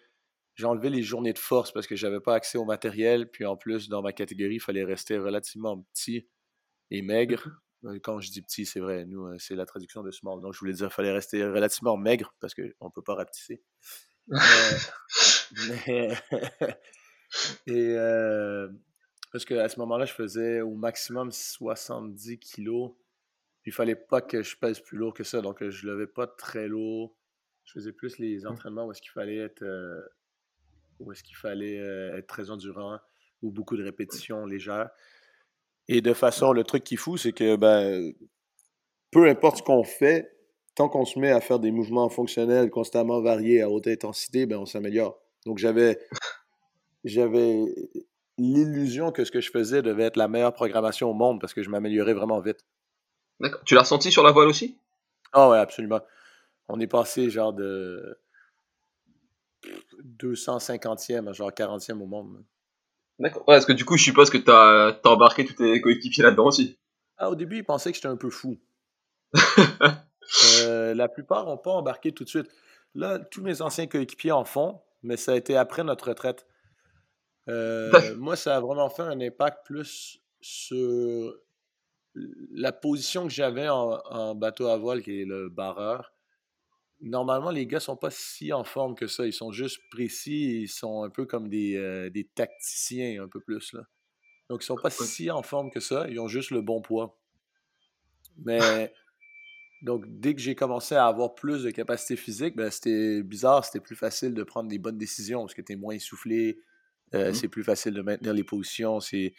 j'enlevais 0.55 0.89
les 0.89 1.01
journées 1.01 1.33
de 1.33 1.39
force 1.39 1.71
parce 1.71 1.87
que 1.87 1.95
j'avais 1.95 2.19
pas 2.19 2.35
accès 2.35 2.57
au 2.57 2.65
matériel. 2.65 3.29
Puis 3.29 3.45
en 3.45 3.55
plus, 3.55 3.89
dans 3.89 4.01
ma 4.01 4.11
catégorie, 4.13 4.55
il 4.55 4.59
fallait 4.59 4.83
rester 4.83 5.17
relativement 5.17 5.81
petit 5.93 6.27
et 6.91 7.01
maigre. 7.01 7.49
Quand 8.03 8.19
je 8.19 8.31
dis 8.31 8.41
petit, 8.41 8.65
c'est 8.65 8.79
vrai, 8.79 9.05
nous, 9.05 9.37
c'est 9.39 9.55
la 9.55 9.65
traduction 9.65 10.03
de 10.03 10.11
small. 10.11 10.41
Donc, 10.41 10.53
je 10.53 10.59
voulais 10.59 10.73
dire 10.73 10.87
qu'il 10.87 10.93
fallait 10.93 11.11
rester 11.11 11.43
relativement 11.43 11.97
maigre 11.97 12.33
parce 12.39 12.53
qu'on 12.53 12.61
ne 12.61 12.91
peut 12.93 13.01
pas 13.01 13.15
rapetisser. 13.15 13.63
et 17.65 17.67
euh, 17.67 18.69
parce 19.31 19.45
qu'à 19.45 19.67
ce 19.67 19.79
moment-là, 19.79 20.05
je 20.05 20.13
faisais 20.13 20.61
au 20.61 20.75
maximum 20.75 21.31
70 21.31 22.39
kilos. 22.39 22.91
il 23.65 23.73
fallait 23.73 23.95
pas 23.95 24.21
que 24.21 24.43
je 24.43 24.55
pèse 24.57 24.79
plus 24.79 24.97
lourd 24.97 25.13
que 25.13 25.23
ça. 25.23 25.41
Donc, 25.41 25.67
je 25.67 25.87
ne 25.87 25.91
levais 25.91 26.07
pas 26.07 26.27
très 26.27 26.67
lourd. 26.67 27.17
Je 27.65 27.73
faisais 27.73 27.93
plus 27.93 28.19
les 28.19 28.41
mmh. 28.41 28.47
entraînements 28.47 28.85
où 28.85 28.91
est-ce 28.91 29.01
qu'il 29.01 29.11
fallait 29.11 29.37
être, 29.37 29.65
où 30.99 31.11
est-ce 31.11 31.23
qu'il 31.23 31.35
fallait 31.35 31.77
être 31.77 32.27
très 32.27 32.51
endurant 32.51 32.99
ou 33.41 33.51
beaucoup 33.51 33.77
de 33.77 33.83
répétitions 33.83 34.45
légères. 34.45 34.89
Et 35.93 35.99
de 35.99 36.13
façon, 36.13 36.53
le 36.53 36.63
truc 36.63 36.85
qui 36.85 36.95
fout, 36.95 37.19
c'est 37.19 37.33
que 37.33 37.57
ben, 37.57 38.13
peu 39.11 39.27
importe 39.27 39.57
ce 39.57 39.61
qu'on 39.61 39.83
fait, 39.83 40.33
tant 40.73 40.87
qu'on 40.87 41.03
se 41.03 41.19
met 41.19 41.31
à 41.31 41.41
faire 41.41 41.59
des 41.59 41.71
mouvements 41.71 42.07
fonctionnels 42.07 42.69
constamment 42.69 43.19
variés 43.19 43.61
à 43.61 43.69
haute 43.69 43.87
intensité, 43.87 44.45
ben, 44.45 44.57
on 44.57 44.65
s'améliore. 44.65 45.19
Donc 45.45 45.57
j'avais 45.57 45.99
j'avais 47.03 47.65
l'illusion 48.37 49.11
que 49.11 49.25
ce 49.25 49.31
que 49.31 49.41
je 49.41 49.51
faisais 49.51 49.81
devait 49.81 50.03
être 50.03 50.15
la 50.15 50.29
meilleure 50.29 50.53
programmation 50.53 51.11
au 51.11 51.13
monde 51.13 51.41
parce 51.41 51.53
que 51.53 51.61
je 51.61 51.69
m'améliorais 51.69 52.13
vraiment 52.13 52.39
vite. 52.39 52.65
D'accord. 53.41 53.61
Tu 53.65 53.75
l'as 53.75 53.81
ressenti 53.81 54.13
sur 54.13 54.23
la 54.23 54.31
voile 54.31 54.47
aussi? 54.47 54.77
Ah 55.33 55.49
ouais, 55.49 55.57
absolument. 55.57 55.99
On 56.69 56.79
est 56.79 56.87
passé 56.87 57.29
genre 57.29 57.51
de 57.51 58.17
250e 60.05 61.27
à 61.27 61.33
genre 61.33 61.51
40e 61.51 61.99
au 61.99 62.05
monde. 62.05 62.45
D'accord. 63.21 63.43
Ouais, 63.47 63.55
parce 63.55 63.65
que 63.65 63.73
du 63.73 63.85
coup, 63.85 63.97
je 63.97 64.03
suppose 64.03 64.29
que 64.31 64.37
tu 64.37 64.49
as, 64.49 64.99
embarqué 65.05 65.45
tous 65.45 65.53
tes 65.53 65.79
coéquipiers 65.79 66.23
là-dedans 66.23 66.47
aussi. 66.47 66.79
Ah, 67.17 67.29
au 67.29 67.35
début, 67.35 67.57
ils 67.57 67.63
pensaient 67.63 67.91
que 67.91 67.95
j'étais 67.95 68.07
un 68.07 68.17
peu 68.17 68.29
fou. 68.29 68.57
Euh, 70.61 70.93
la 70.93 71.09
plupart 71.09 71.45
n'ont 71.45 71.57
pas 71.57 71.71
embarqué 71.71 72.13
tout 72.13 72.23
de 72.23 72.29
suite. 72.29 72.49
Là, 72.95 73.19
tous 73.19 73.41
mes 73.41 73.61
anciens 73.61 73.85
coéquipiers 73.87 74.31
en 74.31 74.45
font, 74.45 74.79
mais 75.03 75.17
ça 75.17 75.33
a 75.33 75.35
été 75.35 75.57
après 75.57 75.83
notre 75.83 76.07
retraite. 76.07 76.47
Euh, 77.49 78.15
moi, 78.15 78.37
ça 78.37 78.55
a 78.55 78.61
vraiment 78.61 78.89
fait 78.89 79.01
un 79.01 79.19
impact 79.19 79.65
plus 79.65 80.21
sur 80.39 81.33
la 82.15 82.71
position 82.71 83.23
que 83.25 83.33
j'avais 83.33 83.67
en, 83.67 83.99
en, 84.09 84.33
bateau 84.33 84.67
à 84.67 84.77
voile, 84.77 85.01
qui 85.01 85.23
est 85.23 85.25
le 85.25 85.49
barreur 85.49 86.13
normalement, 87.01 87.51
les 87.51 87.65
gars 87.65 87.79
sont 87.79 87.97
pas 87.97 88.11
si 88.11 88.53
en 88.53 88.63
forme 88.63 88.95
que 88.95 89.07
ça. 89.07 89.25
Ils 89.25 89.33
sont 89.33 89.51
juste 89.51 89.79
précis. 89.89 90.61
Ils 90.61 90.67
sont 90.67 91.03
un 91.03 91.09
peu 91.09 91.25
comme 91.25 91.49
des, 91.49 91.75
euh, 91.75 92.09
des 92.09 92.25
tacticiens, 92.25 93.23
un 93.23 93.27
peu 93.27 93.39
plus. 93.39 93.73
Là. 93.73 93.81
Donc, 94.49 94.63
ils 94.63 94.65
sont 94.65 94.75
pas 94.75 94.89
si 94.89 95.31
en 95.31 95.43
forme 95.43 95.71
que 95.71 95.79
ça. 95.79 96.07
Ils 96.09 96.19
ont 96.19 96.27
juste 96.27 96.51
le 96.51 96.61
bon 96.61 96.81
poids. 96.81 97.19
Mais, 98.37 98.59
donc, 99.81 100.05
dès 100.07 100.35
que 100.35 100.41
j'ai 100.41 100.55
commencé 100.55 100.95
à 100.95 101.07
avoir 101.07 101.35
plus 101.35 101.63
de 101.63 101.71
capacité 101.71 102.15
physique, 102.15 102.55
ben, 102.55 102.69
c'était 102.69 103.23
bizarre. 103.23 103.65
C'était 103.65 103.79
plus 103.79 103.95
facile 103.95 104.33
de 104.33 104.43
prendre 104.43 104.69
des 104.69 104.79
bonnes 104.79 104.97
décisions 104.97 105.41
parce 105.41 105.53
que 105.53 105.61
tu 105.61 105.73
es 105.73 105.75
moins 105.75 105.95
essoufflé. 105.95 106.59
Euh, 107.13 107.31
mmh 107.31 107.33
c'est 107.33 107.49
plus 107.49 107.63
facile 107.63 107.93
de 107.93 108.01
maintenir 108.01 108.33
les 108.33 108.43
positions. 108.43 108.99
C'est. 108.99 109.33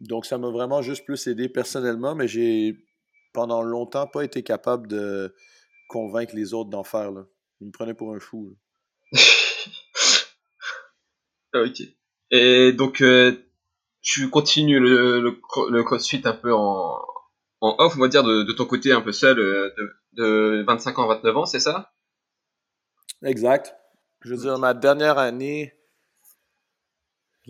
Donc, 0.00 0.26
ça 0.26 0.38
m'a 0.38 0.50
vraiment 0.50 0.82
juste 0.82 1.04
plus 1.04 1.26
aidé 1.26 1.48
personnellement, 1.48 2.14
mais 2.14 2.28
j'ai 2.28 2.76
pendant 3.32 3.62
longtemps 3.62 4.06
pas 4.06 4.24
été 4.24 4.42
capable 4.42 4.86
de, 4.86 5.34
convaincre 5.92 6.34
les 6.34 6.54
autres 6.54 6.70
d'en 6.70 6.84
faire. 6.84 7.12
Là. 7.12 7.26
Ils 7.60 7.66
me 7.66 7.72
prenaient 7.72 7.94
pour 7.94 8.14
un 8.14 8.18
fou. 8.18 8.56
ok. 11.54 11.82
Et 12.30 12.72
donc, 12.72 13.02
euh, 13.02 13.36
tu 14.00 14.30
continues 14.30 14.80
le, 14.80 15.20
le, 15.20 15.84
crossfit 15.84 16.22
un 16.24 16.32
peu 16.32 16.54
en, 16.54 16.98
en 17.60 17.76
off, 17.78 17.94
on 17.96 18.00
va 18.00 18.08
dire, 18.08 18.24
de, 18.24 18.50
ton 18.52 18.64
côté 18.64 18.92
un 18.92 19.02
peu 19.02 19.12
seul, 19.12 19.38
euh, 19.38 19.70
de, 19.76 19.92
de 20.22 20.64
25 20.66 20.98
ans, 20.98 21.08
29 21.08 21.36
ans, 21.36 21.44
c'est 21.44 21.60
ça? 21.60 21.92
Exact. 23.22 23.76
Je 24.22 24.30
veux 24.34 24.40
dire, 24.40 24.58
ma 24.58 24.72
dernière 24.72 25.18
année, 25.18 25.74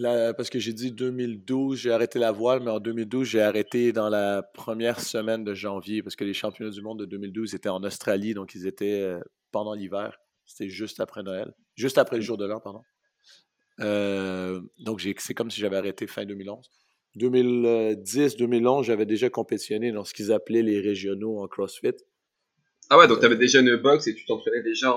parce 0.00 0.50
que 0.50 0.58
j'ai 0.58 0.72
dit 0.72 0.92
2012, 0.92 1.78
j'ai 1.78 1.92
arrêté 1.92 2.18
la 2.18 2.32
voile, 2.32 2.60
mais 2.60 2.70
en 2.70 2.80
2012, 2.80 3.26
j'ai 3.26 3.42
arrêté 3.42 3.92
dans 3.92 4.08
la 4.08 4.42
première 4.42 5.00
semaine 5.00 5.44
de 5.44 5.54
janvier 5.54 6.02
parce 6.02 6.16
que 6.16 6.24
les 6.24 6.34
championnats 6.34 6.70
du 6.70 6.82
monde 6.82 7.00
de 7.00 7.04
2012 7.04 7.54
étaient 7.54 7.68
en 7.68 7.82
Australie, 7.84 8.34
donc 8.34 8.54
ils 8.54 8.66
étaient 8.66 9.02
euh, 9.02 9.20
pendant 9.50 9.74
l'hiver. 9.74 10.18
C'était 10.46 10.70
juste 10.70 11.00
après 11.00 11.22
Noël, 11.22 11.52
juste 11.76 11.98
après 11.98 12.16
le 12.16 12.22
jour 12.22 12.36
de 12.36 12.46
l'an, 12.46 12.60
pardon. 12.60 12.82
Euh, 13.80 14.60
donc 14.78 15.00
c'est 15.18 15.34
comme 15.34 15.50
si 15.50 15.60
j'avais 15.60 15.76
arrêté 15.76 16.06
fin 16.06 16.24
2011. 16.24 16.70
2010-2011, 17.16 18.84
j'avais 18.84 19.06
déjà 19.06 19.28
compétitionné 19.28 19.92
dans 19.92 20.04
ce 20.04 20.14
qu'ils 20.14 20.32
appelaient 20.32 20.62
les 20.62 20.80
régionaux 20.80 21.40
en 21.42 21.46
CrossFit. 21.46 21.92
Ah 22.88 22.98
ouais, 22.98 23.06
donc 23.06 23.20
tu 23.20 23.26
avais 23.26 23.36
déjà 23.36 23.60
une 23.60 23.76
boxe 23.76 24.06
et 24.06 24.14
tu 24.14 24.24
t'entraînais 24.24 24.62
déjà 24.62 24.94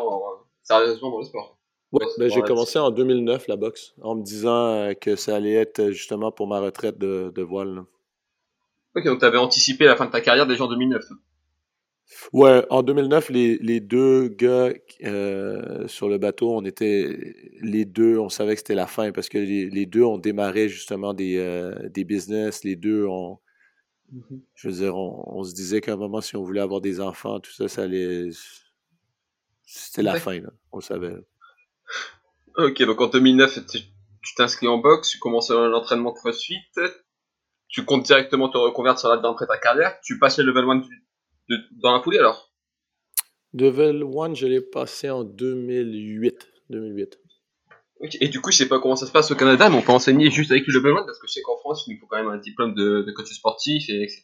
sérieusement 0.63 1.11
dans 1.11 1.19
le 1.19 1.25
sport. 1.25 1.59
Ben, 1.93 2.29
j'ai 2.29 2.41
commencé 2.41 2.79
en 2.79 2.91
2009 2.91 3.47
la 3.47 3.55
boxe, 3.55 3.93
en 4.01 4.15
me 4.15 4.23
disant 4.23 4.73
euh, 4.73 4.93
que 4.93 5.15
ça 5.15 5.35
allait 5.35 5.53
être 5.53 5.79
euh, 5.79 5.91
justement 5.91 6.31
pour 6.31 6.47
ma 6.47 6.59
retraite 6.59 6.97
de, 6.97 7.31
de 7.33 7.41
voile. 7.41 7.83
Ok, 8.95 9.05
donc 9.05 9.19
tu 9.19 9.25
avais 9.25 9.37
anticipé 9.37 9.85
la 9.85 9.95
fin 9.95 10.05
de 10.05 10.11
ta 10.11 10.21
carrière 10.21 10.47
déjà 10.47 10.63
en 10.63 10.67
2009. 10.67 11.03
Ouais, 12.33 12.65
en 12.69 12.83
2009, 12.83 13.29
les, 13.29 13.57
les 13.57 13.79
deux 13.79 14.27
gars 14.27 14.71
euh, 15.03 15.87
sur 15.87 16.07
le 16.07 16.17
bateau, 16.17 16.55
on 16.55 16.63
était 16.63 17.35
les 17.61 17.85
deux, 17.85 18.19
on 18.19 18.29
savait 18.29 18.53
que 18.53 18.59
c'était 18.59 18.75
la 18.75 18.87
fin 18.87 19.11
parce 19.11 19.27
que 19.27 19.37
les, 19.39 19.69
les, 19.69 19.85
deux 19.85 20.03
ont 20.03 20.17
démarré 20.17 20.69
justement 20.69 21.13
des, 21.13 21.71
des 21.89 22.03
business, 22.03 22.63
les 22.63 22.75
deux 22.75 23.05
ont, 23.05 23.39
mm-hmm. 24.13 24.39
je 24.53 24.67
veux 24.67 24.73
dire, 24.75 24.95
on, 24.95 25.43
se 25.43 25.55
disait 25.55 25.81
qu'à 25.81 25.93
un 25.93 25.97
moment, 25.97 26.21
si 26.21 26.35
on 26.35 26.43
voulait 26.43 26.61
avoir 26.61 26.79
des 26.79 27.01
enfants, 27.01 27.39
tout 27.39 27.51
ça, 27.51 27.67
ça 27.67 27.83
allait, 27.83 28.29
c'était 29.63 30.03
la 30.03 30.19
fin, 30.19 30.39
là, 30.39 30.49
on 30.71 30.79
savait. 30.79 31.15
Ok, 32.57 32.81
donc 32.83 33.01
en 33.01 33.07
2009, 33.07 33.65
tu 33.67 34.35
t'inscris 34.35 34.67
en 34.67 34.77
boxe, 34.77 35.09
tu 35.09 35.19
commences 35.19 35.51
l'entraînement 35.51 36.13
CrossFit, 36.13 36.59
tu 37.67 37.85
comptes 37.85 38.03
directement 38.03 38.49
te 38.49 38.57
reconvertir 38.57 39.09
là-dedans 39.09 39.33
après 39.33 39.47
ta 39.47 39.57
carrière, 39.57 39.99
tu 40.03 40.19
passes 40.19 40.39
le 40.39 40.45
level 40.45 40.65
1 41.49 41.55
dans 41.81 41.93
la 41.93 42.01
foulée 42.01 42.19
alors? 42.19 42.51
Level 43.53 44.03
1, 44.03 44.33
je 44.33 44.47
l'ai 44.47 44.61
passé 44.61 45.09
en 45.09 45.23
2008. 45.23 46.47
2008. 46.69 47.19
Et 48.19 48.27
du 48.27 48.41
coup, 48.41 48.51
je 48.51 48.57
sais 48.57 48.67
pas 48.67 48.79
comment 48.79 48.95
ça 48.95 49.05
se 49.05 49.11
passe 49.11 49.31
au 49.31 49.35
Canada, 49.35 49.69
mais 49.69 49.77
on 49.77 49.81
peut 49.81 49.93
enseigner 49.93 50.29
juste 50.29 50.51
avec 50.51 50.67
le 50.67 50.73
level 50.73 50.97
1 50.97 51.05
parce 51.05 51.19
que 51.19 51.27
je 51.27 51.33
sais 51.33 51.41
qu'en 51.41 51.57
France, 51.57 51.85
il 51.87 51.97
faut 51.97 52.07
quand 52.07 52.17
même 52.17 52.27
un 52.27 52.37
diplôme 52.37 52.75
de, 52.75 53.03
de 53.03 53.11
coach 53.11 53.31
sportif, 53.31 53.89
et 53.89 54.03
etc. 54.03 54.21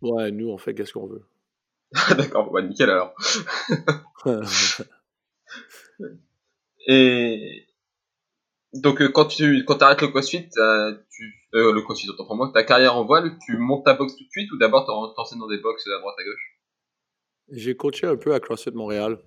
Ouais, 0.00 0.30
nous, 0.30 0.48
on 0.48 0.58
fait 0.58 0.74
qu'est-ce 0.74 0.92
qu'on 0.92 1.06
veut. 1.06 1.24
D'accord, 2.16 2.50
bah, 2.50 2.62
nickel 2.62 2.90
alors. 2.90 3.14
Et 6.86 7.66
donc 8.72 9.00
euh, 9.02 9.08
quand 9.08 9.26
tu 9.26 9.64
quand 9.64 9.80
arrêtes 9.82 10.02
le 10.02 10.08
CrossFit, 10.08 10.48
tu, 10.48 11.34
euh, 11.54 11.72
le 11.72 11.82
CrossFit 11.82 12.08
autant 12.08 12.26
pour 12.26 12.36
moi, 12.36 12.50
ta 12.52 12.64
carrière 12.64 12.96
en 12.96 13.04
voile, 13.04 13.36
tu 13.44 13.56
montes 13.56 13.84
ta 13.84 13.94
boxe 13.94 14.16
tout 14.16 14.24
de 14.24 14.30
suite 14.30 14.50
ou 14.52 14.58
d'abord 14.58 14.86
t'enseignes 15.14 15.38
dans 15.38 15.48
des 15.48 15.58
boxes 15.58 15.86
à 15.86 15.98
droite 16.00 16.16
à 16.18 16.24
gauche? 16.24 16.58
J'ai 17.50 17.76
coaché 17.76 18.06
un 18.06 18.16
peu 18.16 18.32
à 18.34 18.40
CrossFit 18.40 18.70
Montréal. 18.70 19.18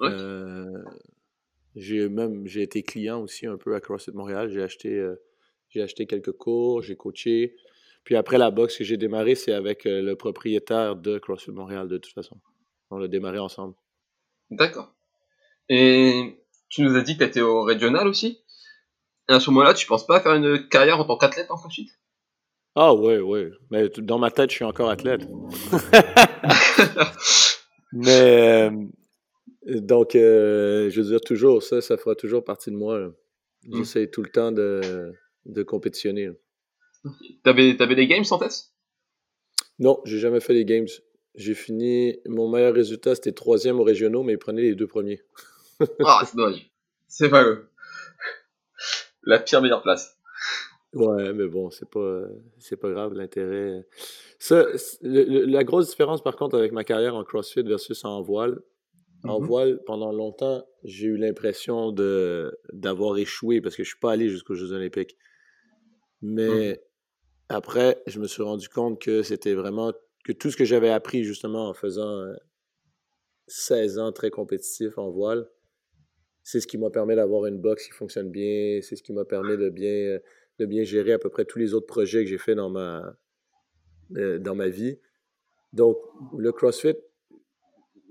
Euh, 0.00 0.84
J'ai 1.74 2.08
même 2.08 2.46
j'ai 2.46 2.62
été 2.62 2.82
client 2.82 3.20
aussi 3.22 3.46
un 3.46 3.56
peu 3.56 3.74
à 3.74 3.80
CrossFit 3.80 4.12
Montréal. 4.12 4.50
J'ai 4.50 4.62
acheté, 4.62 4.94
euh, 4.94 5.16
j'ai 5.70 5.82
acheté 5.82 6.06
quelques 6.06 6.32
cours, 6.32 6.82
j'ai 6.82 6.96
coaché. 6.96 7.56
Puis 8.04 8.14
après 8.16 8.38
la 8.38 8.50
boxe 8.50 8.78
que 8.78 8.84
j'ai 8.84 8.96
démarré, 8.96 9.34
c'est 9.34 9.52
avec 9.52 9.82
le 9.84 10.14
propriétaire 10.14 10.96
de 10.96 11.18
CrossFit 11.18 11.50
Montréal 11.50 11.88
de 11.88 11.98
toute 11.98 12.12
façon. 12.12 12.40
On 12.90 12.98
l'a 12.98 13.08
démarré 13.08 13.38
ensemble. 13.38 13.74
D'accord. 14.50 14.94
Et 15.68 16.40
tu 16.68 16.82
nous 16.82 16.96
as 16.96 17.02
dit 17.02 17.16
que 17.16 17.24
tu 17.24 17.30
étais 17.30 17.40
au 17.40 17.62
régional 17.62 18.06
aussi. 18.08 18.42
Et 19.28 19.32
à 19.34 19.40
ce 19.40 19.50
moment-là, 19.50 19.74
tu 19.74 19.86
penses 19.86 20.06
pas 20.06 20.20
faire 20.20 20.34
une 20.34 20.68
carrière 20.68 20.98
en 21.00 21.04
tant 21.04 21.16
qu'athlète 21.18 21.50
en 21.50 21.56
CrossFit 21.56 21.90
Ah 22.74 22.94
ouais, 22.94 23.18
ouais. 23.18 23.50
Mais 23.70 23.88
dans 23.98 24.18
ma 24.18 24.30
tête, 24.30 24.50
je 24.50 24.56
suis 24.56 24.64
encore 24.64 24.88
athlète. 24.90 25.22
Mais 27.92 28.68
euh, 28.70 28.70
donc, 29.66 30.14
euh, 30.14 30.90
je 30.90 31.00
veux 31.00 31.08
dire, 31.08 31.20
toujours, 31.20 31.62
ça, 31.62 31.80
ça 31.80 31.96
fera 31.96 32.14
toujours 32.14 32.44
partie 32.44 32.70
de 32.70 32.76
moi. 32.76 32.98
là. 32.98 33.08
Mm. 33.64 33.76
J'essaie 33.78 34.08
tout 34.08 34.22
le 34.22 34.30
temps 34.30 34.52
de, 34.52 35.12
de 35.46 35.62
compétitionner. 35.62 36.30
T'avais, 37.44 37.76
t'avais 37.76 37.94
des 37.94 38.06
games 38.06 38.24
en 38.30 38.38
tête 38.38 38.70
Non, 39.78 40.00
j'ai 40.04 40.18
jamais 40.18 40.40
fait 40.40 40.52
les 40.54 40.64
games. 40.64 40.86
J'ai 41.34 41.54
fini. 41.54 42.18
Mon 42.26 42.48
meilleur 42.50 42.74
résultat, 42.74 43.14
c'était 43.14 43.32
troisième 43.32 43.78
aux 43.78 43.84
régionaux, 43.84 44.22
mais 44.22 44.34
ils 44.34 44.38
prenaient 44.38 44.62
les 44.62 44.74
deux 44.74 44.86
premiers. 44.86 45.20
Ah, 46.04 46.22
c'est 46.24 46.36
dommage. 46.36 46.70
C'est 47.06 47.28
pas 47.28 47.44
eux. 47.44 47.68
La 49.24 49.38
pire 49.38 49.60
meilleure 49.62 49.82
place. 49.82 50.16
Ouais, 50.94 51.32
mais 51.34 51.46
bon, 51.48 51.70
c'est 51.70 51.88
pas, 51.88 52.22
c'est 52.58 52.76
pas 52.76 52.90
grave, 52.90 53.12
l'intérêt. 53.12 53.86
Ça, 54.38 54.64
le- 55.02 55.44
la 55.44 55.64
grosse 55.64 55.88
différence, 55.90 56.22
par 56.22 56.36
contre, 56.36 56.56
avec 56.56 56.72
ma 56.72 56.84
carrière 56.84 57.14
en 57.14 57.24
CrossFit 57.24 57.62
versus 57.62 58.04
en 58.04 58.22
voile, 58.22 58.60
en 59.24 59.38
Mhm. 59.40 59.46
voile, 59.46 59.80
pendant 59.84 60.12
longtemps, 60.12 60.64
j'ai 60.84 61.08
eu 61.08 61.16
l'impression 61.16 61.92
de, 61.92 62.56
d'avoir 62.72 63.18
échoué 63.18 63.60
parce 63.60 63.76
que 63.76 63.82
je 63.84 63.88
suis 63.90 63.98
pas 63.98 64.12
allé 64.12 64.28
jusqu'aux 64.28 64.54
Jeux 64.54 64.72
Olympiques. 64.72 65.16
Mais 66.22 66.82
après, 67.48 68.02
je 68.06 68.18
me 68.20 68.26
suis 68.26 68.42
rendu 68.42 68.68
compte 68.68 69.00
que 69.00 69.22
c'était 69.22 69.54
vraiment, 69.54 69.92
que 70.24 70.32
tout 70.32 70.50
ce 70.50 70.56
que 70.56 70.64
j'avais 70.64 70.90
appris, 70.90 71.22
justement, 71.24 71.68
en 71.68 71.74
faisant 71.74 72.08
euh, 72.22 72.34
16 73.46 73.98
ans 73.98 74.12
très 74.12 74.30
compétitif 74.30 74.96
en 74.98 75.10
voile, 75.10 75.48
c'est 76.48 76.60
ce 76.60 76.66
qui 76.66 76.78
m'a 76.78 76.88
permis 76.88 77.14
d'avoir 77.14 77.44
une 77.44 77.58
boxe 77.58 77.84
qui 77.84 77.92
fonctionne 77.92 78.30
bien, 78.30 78.80
c'est 78.80 78.96
ce 78.96 79.02
qui 79.02 79.12
m'a 79.12 79.26
permis 79.26 79.58
de 79.58 79.68
bien, 79.68 80.18
de 80.58 80.64
bien 80.64 80.82
gérer 80.82 81.12
à 81.12 81.18
peu 81.18 81.28
près 81.28 81.44
tous 81.44 81.58
les 81.58 81.74
autres 81.74 81.86
projets 81.86 82.24
que 82.24 82.30
j'ai 82.30 82.38
fait 82.38 82.54
dans 82.54 82.70
ma, 82.70 83.18
euh, 84.16 84.38
dans 84.38 84.54
ma 84.54 84.68
vie. 84.70 84.98
Donc, 85.74 85.98
le 86.38 86.50
CrossFit, 86.50 86.96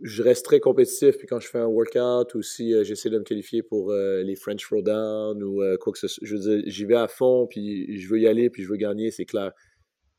je 0.04 0.22
reste 0.22 0.46
très 0.46 0.60
compétitif. 0.60 1.18
Puis 1.18 1.26
quand 1.26 1.40
je 1.40 1.48
fais 1.48 1.58
un 1.58 1.66
workout 1.66 2.36
ou 2.36 2.44
si 2.44 2.76
euh, 2.76 2.84
j'essaie 2.84 3.10
de 3.10 3.18
me 3.18 3.24
qualifier 3.24 3.64
pour 3.64 3.90
euh, 3.90 4.22
les 4.22 4.36
French 4.36 4.62
Throwdown 4.62 5.42
ou 5.42 5.64
quoi 5.80 5.92
que 5.92 5.98
ce 5.98 6.08
soit, 6.08 6.24
je 6.24 6.36
veux 6.36 6.42
dire, 6.42 6.64
j'y 6.68 6.86
vais 6.86 6.94
à 6.94 7.08
fond, 7.08 7.48
puis 7.48 8.00
je 8.00 8.08
veux 8.08 8.20
y 8.20 8.28
aller, 8.28 8.52
puis 8.52 8.62
je 8.62 8.70
veux 8.70 8.78
gagner, 8.78 9.10
c'est 9.10 9.26
clair. 9.26 9.52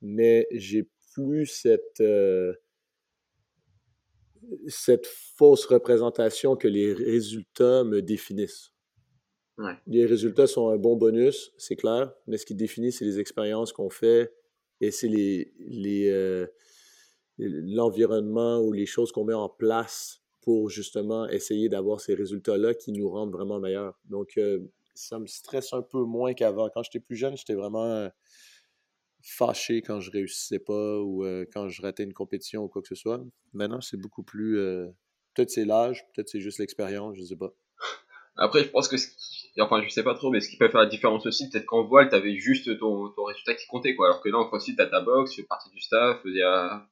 Mais 0.03 0.49
j'ai 0.51 0.89
plus 1.15 1.47
cette, 1.47 2.03
cette 4.67 5.07
fausse 5.07 5.67
représentation 5.67 6.57
que 6.57 6.69
les 6.69 6.93
résultats 6.93 7.85
me 7.85 8.03
définissent. 8.03 8.73
Ouais. 9.59 9.75
Les 9.87 10.07
résultats 10.07 10.47
sont 10.47 10.69
un 10.69 10.77
bon 10.77 10.97
bonus, 10.97 11.53
c'est 11.59 11.77
clair, 11.77 12.13
mais 12.27 12.39
ce 12.39 12.47
qui 12.47 12.55
définit, 12.55 12.93
c'est 12.93 13.05
les 13.05 13.19
expériences 13.19 13.73
qu'on 13.73 13.91
fait 13.91 14.33
et 14.81 14.93
c'est 14.93 15.09
les, 15.09 15.53
les, 15.59 16.09
euh, 16.11 16.47
l'environnement 17.39 18.61
ou 18.61 18.73
les 18.73 18.87
choses 18.87 19.11
qu'on 19.11 19.25
met 19.25 19.35
en 19.35 19.49
place 19.49 20.23
pour 20.43 20.71
justement 20.71 21.29
essayer 21.29 21.69
d'avoir 21.69 22.01
ces 22.01 22.15
résultats-là 22.15 22.75
qui 22.75 22.93
nous 22.93 23.09
rendent 23.09 23.33
vraiment 23.33 23.59
meilleurs. 23.59 23.99
Donc, 24.05 24.39
euh, 24.39 24.61
ça 24.95 25.19
me 25.19 25.27
stresse 25.27 25.73
un 25.73 25.83
peu 25.83 26.03
moins 26.03 26.35
qu'avant. 26.35 26.69
Quand 26.73 26.83
j'étais 26.83 27.01
plus 27.01 27.17
jeune, 27.17 27.37
j'étais 27.37 27.55
vraiment 27.55 28.09
fâché 29.23 29.83
quand 29.83 30.01
je 30.01 30.11
réussissais 30.11 30.59
pas 30.59 31.01
ou 31.01 31.25
euh, 31.25 31.45
quand 31.53 31.69
je 31.69 31.83
ratais 31.83 32.05
une 32.05 32.13
compétition 32.13 32.63
ou 32.65 32.69
quoi 32.69 32.83
que 32.83 32.89
ce 32.89 32.95
soit. 32.95 33.23
Maintenant, 33.53 33.81
c'est 33.81 33.97
beaucoup 33.97 34.23
plus... 34.23 34.59
euh, 34.59 34.87
peut-être 35.35 35.51
c'est 35.51 35.65
l'âge, 35.65 36.05
peut-être 36.15 36.29
c'est 36.29 36.41
juste 36.41 36.59
l'expérience, 36.59 37.17
je 37.17 37.25
sais 37.25 37.37
pas. 37.37 37.53
Après, 38.37 38.63
je 38.63 38.69
pense 38.69 38.89
que 38.89 38.97
ce 38.97 39.09
qui... 39.09 39.61
Enfin, 39.61 39.83
je 39.83 39.89
sais 39.89 40.05
pas 40.05 40.15
trop, 40.15 40.31
mais 40.31 40.41
ce 40.41 40.49
qui 40.49 40.57
peut 40.57 40.69
faire 40.69 40.81
la 40.81 40.87
différence 40.87 41.27
aussi, 41.27 41.51
peut-être 41.51 41.67
qu'en 41.67 41.85
voile, 41.85 42.09
t'avais 42.09 42.37
juste 42.37 42.79
ton, 42.79 43.09
ton 43.09 43.25
résultat 43.25 43.55
qui 43.55 43.67
comptait, 43.67 43.97
quoi. 43.97 44.07
Alors 44.07 44.23
que 44.23 44.29
là, 44.29 44.39
en 44.39 44.47
CrossFit, 44.47 44.77
t'as 44.77 44.87
ta 44.87 45.01
boxe, 45.01 45.33
tu 45.33 45.41
fais 45.43 45.47
partie 45.49 45.71
du 45.71 45.81
staff, 45.81 46.21
il 46.25 46.37
y 46.37 46.43
a, 46.43 46.87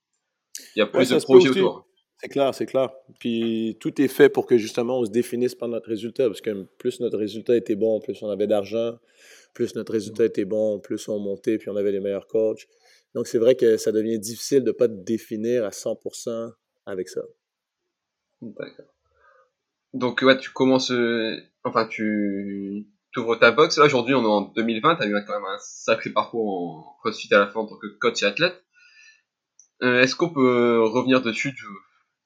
y 0.74 0.80
a 0.80 0.86
plus 0.86 1.12
Ouais, 1.12 1.18
de 1.18 1.22
projets 1.22 1.50
autour. 1.50 1.86
C'est 2.18 2.28
clair, 2.28 2.54
c'est 2.54 2.66
clair. 2.66 2.90
Puis 3.20 3.76
tout 3.78 4.00
est 4.00 4.08
fait 4.08 4.30
pour 4.30 4.46
que 4.46 4.56
justement 4.56 5.00
on 5.00 5.04
se 5.04 5.10
définisse 5.10 5.54
par 5.54 5.68
notre 5.68 5.88
résultat. 5.88 6.26
Parce 6.26 6.40
que 6.40 6.62
plus 6.78 6.98
notre 7.00 7.18
résultat 7.18 7.56
était 7.56 7.76
bon, 7.76 8.00
plus 8.00 8.20
on 8.22 8.30
avait 8.30 8.46
d'argent, 8.46 8.98
plus 9.56 9.74
notre 9.74 9.92
résultat 9.92 10.26
était 10.26 10.44
bon, 10.44 10.78
plus 10.78 11.08
on 11.08 11.18
montait, 11.18 11.56
puis 11.56 11.70
on 11.70 11.76
avait 11.76 11.90
les 11.90 12.00
meilleurs 12.00 12.26
coachs. 12.26 12.68
Donc 13.14 13.26
c'est 13.26 13.38
vrai 13.38 13.56
que 13.56 13.78
ça 13.78 13.90
devient 13.90 14.18
difficile 14.18 14.60
de 14.60 14.68
ne 14.68 14.72
pas 14.72 14.86
te 14.86 14.92
définir 14.92 15.64
à 15.64 15.70
100% 15.70 16.52
avec 16.84 17.08
ça. 17.08 17.22
D'accord. 18.42 18.84
Donc, 19.94 20.20
ouais, 20.20 20.36
tu 20.36 20.50
commences, 20.50 20.90
euh, 20.90 21.34
enfin, 21.64 21.86
tu 21.86 22.86
ouvres 23.16 23.36
ta 23.36 23.50
boxe. 23.50 23.78
Là, 23.78 23.86
aujourd'hui, 23.86 24.14
on 24.14 24.22
est 24.22 24.26
en 24.26 24.42
2020, 24.42 24.96
t'as 24.96 25.06
eu 25.06 25.12
quand 25.26 25.32
même 25.32 25.48
un 25.48 25.58
sacré 25.58 26.10
parcours 26.10 26.46
en 26.46 26.96
CrossFit 27.00 27.32
à 27.32 27.38
la 27.38 27.46
fin 27.46 27.60
en 27.60 27.66
tant 27.66 27.78
que 27.78 27.86
coach 27.98 28.22
et 28.22 28.26
athlète. 28.26 28.62
Euh, 29.82 30.02
Est-ce 30.02 30.14
qu'on 30.16 30.28
peut 30.28 30.82
revenir 30.82 31.22
dessus 31.22 31.54
tout, 31.54 31.78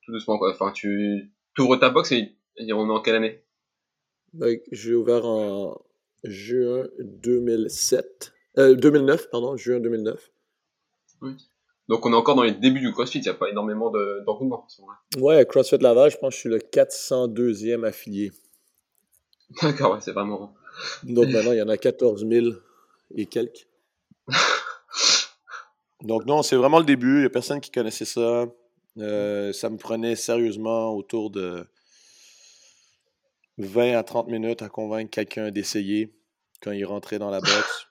tout 0.04 0.10
doucement, 0.10 0.36
quoi? 0.36 0.52
Enfin, 0.52 0.72
tu 0.72 1.32
ouvres 1.60 1.76
ta 1.76 1.90
boxe 1.90 2.10
et, 2.10 2.36
et 2.56 2.72
on 2.72 2.88
est 2.88 2.92
en 2.92 3.00
quelle 3.00 3.14
année? 3.14 3.44
J'ai 4.72 4.94
ouvert 4.94 5.24
en 5.24 5.80
juin 6.24 6.84
2007. 6.98 8.32
Euh, 8.58 8.74
2009, 8.74 9.30
pardon, 9.30 9.56
juin 9.56 9.80
2009. 9.80 10.30
Donc, 11.88 12.06
on 12.06 12.12
est 12.12 12.16
encore 12.16 12.34
dans 12.36 12.42
les 12.42 12.52
débuts 12.52 12.80
du 12.80 12.92
CrossFit, 12.92 13.18
il 13.18 13.22
n'y 13.22 13.28
a 13.28 13.34
pas 13.34 13.48
énormément 13.50 13.90
de- 13.90 14.22
d'engouement 14.24 14.66
moment. 14.78 14.92
Ouais, 15.26 15.44
CrossFit 15.46 15.78
Laval, 15.78 16.10
je 16.10 16.16
pense 16.18 16.30
que 16.30 16.34
je 16.36 16.40
suis 16.40 16.48
le 16.48 16.58
402e 16.58 17.84
affilié. 17.84 18.32
D'accord, 19.62 19.94
ouais, 19.94 20.00
c'est 20.00 20.12
vraiment. 20.12 20.54
Donc 21.02 21.28
maintenant, 21.28 21.52
il 21.52 21.58
y 21.58 21.62
en 21.62 21.68
a 21.68 21.76
14 21.76 22.24
000 22.26 22.46
et 23.16 23.26
quelques. 23.26 23.66
Donc 26.02 26.24
non, 26.26 26.42
c'est 26.42 26.56
vraiment 26.56 26.78
le 26.78 26.84
début. 26.84 27.16
Il 27.16 27.20
n'y 27.20 27.26
a 27.26 27.30
personne 27.30 27.60
qui 27.60 27.70
connaissait 27.70 28.04
ça. 28.04 28.46
Euh, 28.98 29.52
ça 29.52 29.68
me 29.68 29.76
prenait 29.76 30.16
sérieusement 30.16 30.94
autour 30.94 31.30
de 31.30 31.64
20 33.60 33.96
à 33.96 34.02
30 34.02 34.28
minutes 34.28 34.62
à 34.62 34.68
convaincre 34.68 35.10
quelqu'un 35.10 35.50
d'essayer 35.50 36.14
quand 36.62 36.72
il 36.72 36.84
rentrait 36.84 37.18
dans 37.18 37.30
la 37.30 37.40
boxe. 37.40 37.86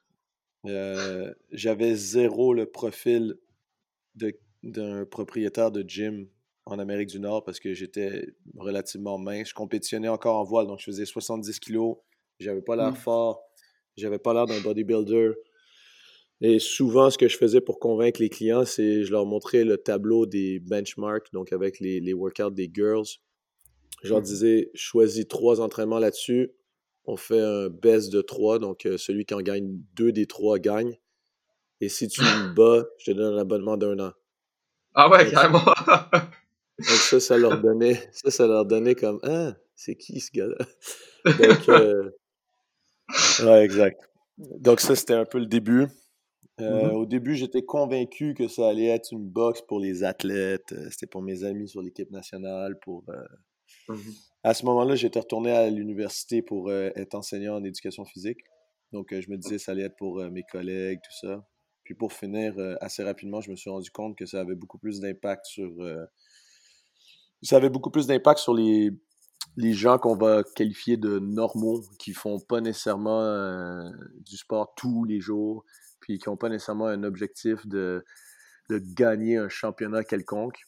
Euh, 0.66 1.34
J'avais 1.52 1.96
zéro 1.96 2.54
le 2.54 2.66
profil 2.66 3.36
d'un 4.64 5.06
propriétaire 5.06 5.72
de 5.72 5.82
gym 5.88 6.28
en 6.66 6.80
Amérique 6.80 7.10
du 7.10 7.20
Nord 7.20 7.44
parce 7.44 7.60
que 7.60 7.74
j'étais 7.74 8.28
relativement 8.58 9.18
mince. 9.18 9.50
Je 9.50 9.54
compétitionnais 9.54 10.10
encore 10.10 10.36
en 10.38 10.44
voile, 10.44 10.68
donc 10.68 10.80
je 10.80 10.86
faisais 10.86 11.06
70 11.06 11.60
kilos. 11.60 11.98
J'avais 12.40 12.62
pas 12.62 12.76
l'air 12.76 12.92
Mm. 12.92 12.96
fort. 12.96 13.42
J'avais 13.98 14.20
pas 14.20 14.34
l'air 14.34 14.46
d'un 14.46 14.60
bodybuilder. 14.62 15.32
Et 16.42 16.60
souvent, 16.60 17.10
ce 17.10 17.18
que 17.18 17.28
je 17.28 17.36
faisais 17.38 17.60
pour 17.60 17.80
convaincre 17.80 18.22
les 18.22 18.30
clients, 18.30 18.64
c'est 18.64 19.04
je 19.04 19.12
leur 19.12 19.26
montrais 19.26 19.66
le 19.66 19.78
tableau 19.78 20.26
des 20.26 20.60
benchmarks, 20.60 21.32
donc 21.34 21.52
avec 21.52 21.80
les, 21.82 22.00
les 22.00 22.14
workouts 22.14 22.52
des 22.52 22.70
girls. 22.74 23.06
Je 24.04 24.10
leur 24.10 24.20
Mhm. 24.20 24.26
disais, 24.26 24.72
choisis 24.76 25.28
trois 25.28 25.62
entraînements 25.62 26.00
là-dessus. 26.00 26.52
On 27.06 27.18
fait 27.18 27.40
un 27.42 27.70
best 27.70 28.12
de 28.14 28.22
trois, 28.22 28.60
donc 28.60 28.86
euh, 28.86 28.98
celui 28.98 29.26
qui 29.26 29.34
en 29.34 29.42
gagne 29.42 29.68
deux 29.96 30.12
des 30.12 30.26
trois 30.28 30.60
gagne. 30.60 30.98
Et 31.82 31.90
si 31.90 32.08
tu 32.08 32.22
me 32.22 32.54
bats, 32.56 32.86
je 33.00 33.12
te 33.12 33.18
donne 33.18 33.34
un 33.36 33.38
abonnement 33.40 33.78
d'un 33.78 34.00
an. 34.00 34.12
Ah 34.96 35.10
ouais, 35.10 35.24
Donc, 35.26 35.34
carrément. 35.34 35.60
donc 36.78 36.86
ça, 36.88 37.20
ça 37.20 37.38
leur 37.38 37.58
donnait, 37.62 38.10
ça, 38.12 38.32
ça 38.32 38.48
leur 38.48 38.66
donnait 38.66 38.96
comme, 38.96 39.20
ah, 39.24 39.56
c'est 39.76 39.96
qui 39.96 40.20
ce 40.20 40.32
gars-là? 40.32 40.66
Donc, 41.38 41.70
euh, 41.70 42.10
ouais, 43.44 43.64
exact. 43.64 44.02
Donc 44.38 44.80
ça, 44.80 44.96
c'était 44.96 45.14
un 45.14 45.26
peu 45.26 45.40
le 45.40 45.46
début. 45.48 45.88
Euh, 46.62 46.90
Mhm. 46.90 46.96
Au 46.96 47.06
début, 47.06 47.36
j'étais 47.36 47.62
convaincu 47.64 48.34
que 48.34 48.48
ça 48.50 48.68
allait 48.68 48.88
être 48.88 49.14
une 49.14 49.26
boxe 49.28 49.62
pour 49.62 49.80
les 49.80 50.04
athlètes. 50.04 50.74
euh, 50.74 50.88
C'était 50.92 51.08
pour 51.08 51.22
mes 51.22 51.44
amis 51.46 51.70
sur 51.70 51.82
l'équipe 51.82 52.12
nationale. 52.12 52.78
Pour, 52.82 53.06
euh, 53.10 53.24
Mhm. 53.88 54.14
À 54.44 54.54
ce 54.54 54.66
moment-là, 54.66 54.96
j'étais 54.96 55.20
retourné 55.20 55.52
à 55.52 55.70
l'université 55.70 56.42
pour 56.42 56.70
euh, 56.70 56.92
être 56.96 57.16
enseignant 57.16 57.56
en 57.56 57.64
éducation 57.64 58.06
physique. 58.06 58.40
Donc, 58.94 59.12
euh, 59.12 59.22
je 59.22 59.30
me 59.30 59.38
disais 59.38 59.58
ça 59.58 59.74
allait 59.74 59.84
être 59.84 59.98
pour 59.98 60.20
euh, 60.20 60.30
mes 60.30 60.44
collègues, 60.44 61.00
tout 61.04 61.28
ça. 61.28 61.46
Puis 61.84 61.96
pour 61.96 62.14
finir, 62.14 62.54
assez 62.82 63.04
rapidement, 63.04 63.42
je 63.42 63.50
me 63.50 63.56
suis 63.56 63.72
rendu 63.72 63.90
compte 63.90 64.16
que 64.16 64.28
ça 64.28 64.42
avait 64.42 64.54
beaucoup 64.54 64.78
plus 64.78 65.00
d'impact 65.00 65.48
sur... 65.48 65.72
ça 67.42 67.56
avait 67.56 67.72
beaucoup 67.72 67.90
plus 67.90 68.06
d'impact 68.06 68.38
sur 68.38 68.54
les, 68.54 68.92
les 69.58 69.74
gens 69.74 69.98
qu'on 69.98 70.16
va 70.16 70.44
qualifier 70.56 70.98
de 70.98 71.18
normaux, 71.18 71.82
qui 71.98 72.14
font 72.14 72.40
pas 72.40 72.62
nécessairement 72.62 73.92
du 74.20 74.38
sport 74.38 74.76
tous 74.76 75.04
les 75.04 75.20
jours, 75.20 75.66
puis 76.00 76.20
qui 76.20 76.30
n'ont 76.30 76.38
pas 76.38 76.50
nécessairement 76.50 76.86
un 76.86 77.02
objectif 77.02 77.66
de, 77.66 78.06
de 78.70 78.78
gagner 78.78 79.38
un 79.38 79.50
championnat 79.50 80.04
quelconque. 80.04 80.60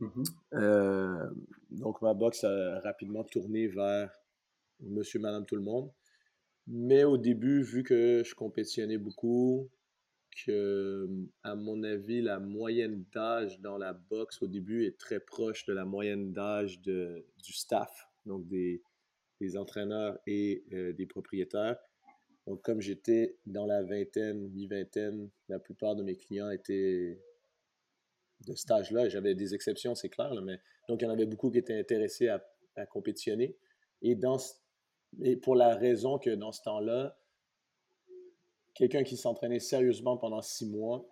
Mhm. 0.00 0.24
Euh, 0.54 1.30
donc 1.70 2.02
ma 2.02 2.14
boxe 2.14 2.44
a 2.44 2.80
rapidement 2.80 3.24
tourné 3.24 3.66
vers 3.68 4.10
monsieur, 4.80 5.20
madame, 5.20 5.46
tout 5.46 5.56
le 5.56 5.62
monde. 5.62 5.90
Mais 6.66 7.04
au 7.04 7.16
début, 7.16 7.62
vu 7.62 7.82
que 7.82 8.22
je 8.24 8.34
compétitionnais 8.34 8.98
beaucoup, 8.98 9.68
que, 10.44 11.08
à 11.42 11.54
mon 11.54 11.82
avis, 11.82 12.22
la 12.22 12.38
moyenne 12.38 13.04
d'âge 13.12 13.60
dans 13.60 13.76
la 13.76 13.92
boxe 13.92 14.42
au 14.42 14.46
début 14.46 14.84
est 14.84 14.98
très 14.98 15.20
proche 15.20 15.66
de 15.66 15.72
la 15.72 15.84
moyenne 15.84 16.32
d'âge 16.32 16.80
du 16.80 17.52
staff, 17.52 18.08
donc 18.26 18.46
des, 18.46 18.82
des 19.40 19.56
entraîneurs 19.56 20.18
et 20.26 20.64
euh, 20.72 20.92
des 20.92 21.06
propriétaires. 21.06 21.76
Donc, 22.46 22.62
comme 22.62 22.80
j'étais 22.80 23.36
dans 23.46 23.66
la 23.66 23.82
vingtaine, 23.82 24.48
mi-vingtaine, 24.50 25.28
la 25.48 25.58
plupart 25.58 25.96
de 25.96 26.02
mes 26.02 26.16
clients 26.16 26.50
étaient 26.50 27.20
de 28.46 28.54
cet 28.54 28.70
âge-là. 28.70 29.08
J'avais 29.08 29.34
des 29.34 29.54
exceptions, 29.54 29.94
c'est 29.94 30.08
clair, 30.08 30.32
mais 30.42 30.58
donc 30.88 31.02
il 31.02 31.04
y 31.04 31.08
en 31.08 31.10
avait 31.10 31.26
beaucoup 31.26 31.50
qui 31.50 31.58
étaient 31.58 31.78
intéressés 31.78 32.28
à, 32.28 32.44
à 32.76 32.86
compétitionner. 32.86 33.56
Et, 34.02 34.14
dans, 34.14 34.38
et 35.22 35.36
pour 35.36 35.56
la 35.56 35.74
raison 35.74 36.18
que 36.18 36.30
dans 36.30 36.52
ce 36.52 36.62
temps-là, 36.62 37.18
quelqu'un 38.74 39.02
qui 39.02 39.16
s'entraînait 39.16 39.60
sérieusement 39.60 40.16
pendant 40.16 40.40
six 40.40 40.66
mois 40.66 41.06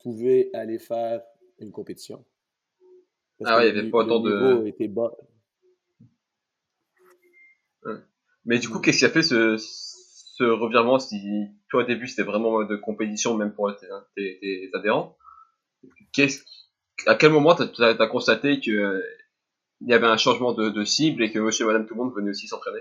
pouvait 0.00 0.50
aller 0.54 0.78
faire 0.78 1.22
une 1.58 1.72
compétition. 1.72 2.24
ah 3.44 3.58
oui, 3.58 3.68
il 3.68 3.72
n'y 3.74 3.78
avait 3.80 3.90
pas 3.90 3.98
autant 3.98 4.20
de. 4.20 4.66
Était 4.66 4.88
bas. 4.88 5.14
Mais 8.44 8.58
du 8.58 8.68
coup, 8.68 8.78
qu'est-ce 8.78 9.00
qui 9.00 9.04
a 9.04 9.10
fait 9.10 9.22
ce, 9.22 9.56
ce 9.58 10.44
revirement? 10.44 10.98
Si 10.98 11.18
toi 11.68 11.82
au 11.82 11.86
début 11.86 12.06
c'était 12.06 12.22
vraiment 12.22 12.64
de 12.64 12.76
compétition 12.76 13.36
même 13.36 13.52
pour 13.52 13.74
tes, 14.14 14.70
adhérents? 14.72 15.16
À 17.06 17.14
quel 17.14 17.30
moment 17.32 17.54
tu 17.54 17.82
as, 17.82 18.06
constaté 18.08 18.60
que 18.60 19.02
il 19.82 19.88
y 19.88 19.94
avait 19.94 20.06
un 20.06 20.16
changement 20.16 20.52
de, 20.54 20.84
cible 20.84 21.22
et 21.22 21.30
que 21.30 21.38
monsieur 21.38 21.64
et 21.64 21.66
madame 21.66 21.86
tout 21.86 21.94
le 21.94 22.02
monde 22.02 22.14
venaient 22.14 22.30
aussi 22.30 22.46
s'entraîner? 22.46 22.80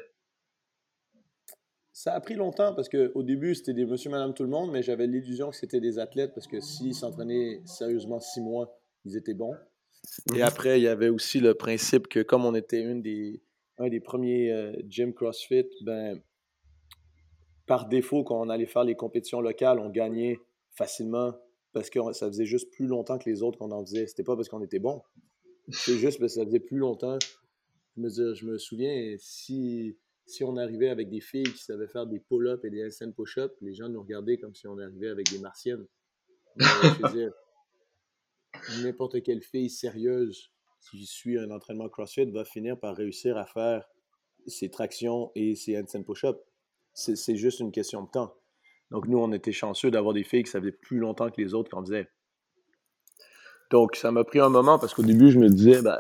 Ça 1.92 2.14
a 2.14 2.20
pris 2.20 2.36
longtemps 2.36 2.76
parce 2.76 2.90
qu'au 2.90 3.24
début, 3.24 3.56
c'était 3.56 3.74
des 3.74 3.86
monsieur, 3.86 4.10
madame, 4.10 4.34
tout 4.34 4.44
le 4.44 4.50
monde, 4.50 4.70
mais 4.72 4.84
j'avais 4.84 5.08
l'illusion 5.08 5.50
que 5.50 5.56
c'était 5.56 5.80
des 5.80 5.98
athlètes 5.98 6.34
parce 6.36 6.46
que 6.46 6.60
s'ils 6.60 6.94
s'entraînaient 6.94 7.62
sérieusement 7.66 8.20
six 8.20 8.42
mois, 8.42 8.78
ils 9.06 9.16
étaient 9.18 9.34
bons. 9.34 9.56
Et 10.34 10.40
mhm. 10.40 10.42
après, 10.44 10.80
il 10.80 10.84
y 10.84 10.88
avait 10.88 11.10
aussi 11.10 11.40
le 11.40 11.54
principe 11.54 12.08
que 12.08 12.20
comme 12.20 12.46
on 12.46 12.54
était 12.54 12.82
une 12.82 13.02
des, 13.02 13.42
un 13.78 13.88
des 13.90 14.02
premiers 14.02 14.52
euh, 14.52 14.74
gym 14.88 15.14
CrossFit, 15.14 15.68
ben, 15.82 16.22
par 17.66 17.88
défaut, 17.88 18.24
quand 18.24 18.40
on 18.40 18.50
allait 18.50 18.68
faire 18.68 18.84
les 18.84 18.96
compétitions 18.96 19.42
locales, 19.42 19.80
on 19.80 19.90
gagnait 19.90 20.38
facilement 20.76 21.34
parce 21.76 21.90
que 21.90 22.00
ça 22.14 22.28
faisait 22.28 22.46
juste 22.46 22.72
plus 22.72 22.88
longtemps 22.88 23.18
que 23.18 23.30
les 23.30 23.44
autres 23.44 23.60
qu'on 23.60 23.72
en 23.72 23.86
faisait. 23.86 24.08
C'était 24.08 24.24
pas 24.24 24.38
parce 24.38 24.48
qu'on 24.48 24.64
était 24.64 24.80
bon. 24.80 25.04
C'est 25.70 25.98
juste 25.98 26.20
parce 26.20 26.34
que 26.34 26.40
ça 26.40 26.46
faisait 26.46 26.62
plus 26.62 26.78
longtemps. 26.78 27.20
Je 27.98 28.02
me, 28.02 28.10
je 28.10 28.58
souviens, 28.58 29.16
si, 29.20 29.98
on 30.40 30.56
arrivait 30.56 30.88
avec 30.88 31.10
des 31.10 31.20
filles 31.20 31.44
qui 31.44 31.62
savaient 31.62 31.90
faire 31.90 32.08
des 32.08 32.22
pull-ups 32.22 32.64
et 32.64 32.70
des 32.70 32.86
handstand 32.86 33.12
push-ups, 33.12 33.54
les 33.60 33.74
gens 33.74 33.90
nous 33.90 34.02
regardaient 34.02 34.38
comme 34.38 34.56
si 34.56 34.68
on 34.68 34.80
arrivait 34.80 35.10
avec 35.10 35.30
des 35.30 35.40
martiennes. 35.40 35.86
n'importe 38.82 39.22
quelle 39.22 39.42
fille 39.42 39.70
sérieuse 39.70 40.54
qui 40.90 41.06
suit 41.06 41.38
un 41.38 41.52
entraînement 41.52 41.90
CrossFit 41.90 42.32
va 42.32 42.46
finir 42.46 42.80
par 42.80 42.96
réussir 42.96 43.36
à 43.36 43.46
faire 43.46 43.86
ses 44.48 44.70
tractions 44.70 45.34
et 45.36 45.56
ses 45.56 45.78
handstand 45.78 46.04
push-ups 46.04 46.40
c'est 46.94 47.36
juste 47.36 47.60
une 47.60 47.74
question 47.74 48.04
de 48.04 48.10
temps. 48.10 48.34
Donc, 48.92 49.08
nous, 49.08 49.18
on 49.18 49.32
était 49.32 49.52
chanceux 49.52 49.92
d'avoir 49.92 50.14
des 50.14 50.24
filles 50.24 50.44
qui 50.44 50.52
savaient 50.52 50.72
plus 50.72 50.98
longtemps 50.98 51.30
que 51.30 51.42
les 51.42 51.54
autres 51.54 51.70
qu'on 51.70 51.84
faisait. 51.84 52.10
Donc, 53.72 53.96
ça 53.96 54.12
m'a 54.12 54.24
pris 54.24 54.40
un 54.40 54.50
moment 54.50 54.78
parce 54.78 54.94
qu'au 54.94 55.04
début, 55.04 55.32
je 55.32 55.40
me 55.40 55.50
disais, 55.50 55.82
ben, 55.82 56.00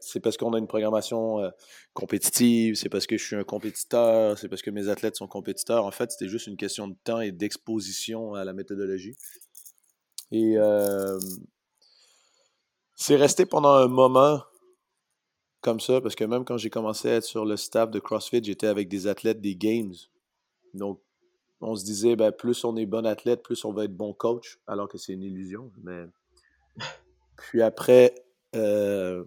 c'est 0.00 0.20
parce 0.20 0.36
qu'on 0.36 0.52
a 0.54 0.58
une 0.58 0.66
programmation 0.66 1.40
euh, 1.40 1.50
compétitive, 1.94 2.74
c'est 2.74 2.88
parce 2.88 3.06
que 3.06 3.16
je 3.16 3.24
suis 3.24 3.36
un 3.36 3.44
compétiteur, 3.44 4.38
c'est 4.38 4.48
parce 4.48 4.62
que 4.62 4.70
mes 4.70 4.88
athlètes 4.88 5.16
sont 5.16 5.28
compétiteurs. 5.28 5.84
En 5.84 5.90
fait, 5.90 6.10
c'était 6.10 6.28
juste 6.28 6.46
une 6.46 6.56
question 6.56 6.88
de 6.88 6.96
temps 7.04 7.20
et 7.20 7.30
d'exposition 7.30 8.34
à 8.34 8.44
la 8.44 8.52
méthodologie. 8.52 9.16
Et 10.32 10.58
euh, 10.58 11.18
c'est 12.94 13.16
resté 13.16 13.46
pendant 13.46 13.72
un 13.74 13.88
moment 13.88 14.42
comme 15.60 15.80
ça, 15.80 16.00
parce 16.00 16.14
que 16.14 16.24
même 16.24 16.44
quand 16.44 16.56
j'ai 16.56 16.70
commencé 16.70 17.10
à 17.10 17.14
être 17.16 17.24
sur 17.24 17.44
le 17.44 17.56
staff 17.56 17.90
de 17.90 17.98
CrossFit, 17.98 18.42
j'étais 18.42 18.66
avec 18.66 18.88
des 18.88 19.06
athlètes 19.06 19.40
des 19.40 19.56
Games. 19.56 19.94
Donc, 20.74 21.00
on 21.60 21.74
se 21.74 21.84
disait, 21.84 22.16
ben, 22.16 22.32
plus 22.32 22.64
on 22.64 22.76
est 22.76 22.86
bon 22.86 23.06
athlète, 23.06 23.42
plus 23.42 23.64
on 23.64 23.72
va 23.72 23.84
être 23.84 23.96
bon 23.96 24.12
coach, 24.12 24.58
alors 24.66 24.88
que 24.88 24.98
c'est 24.98 25.12
une 25.12 25.22
illusion. 25.22 25.70
Mais... 25.82 26.04
Puis 27.36 27.62
après, 27.62 28.14
euh, 28.56 29.24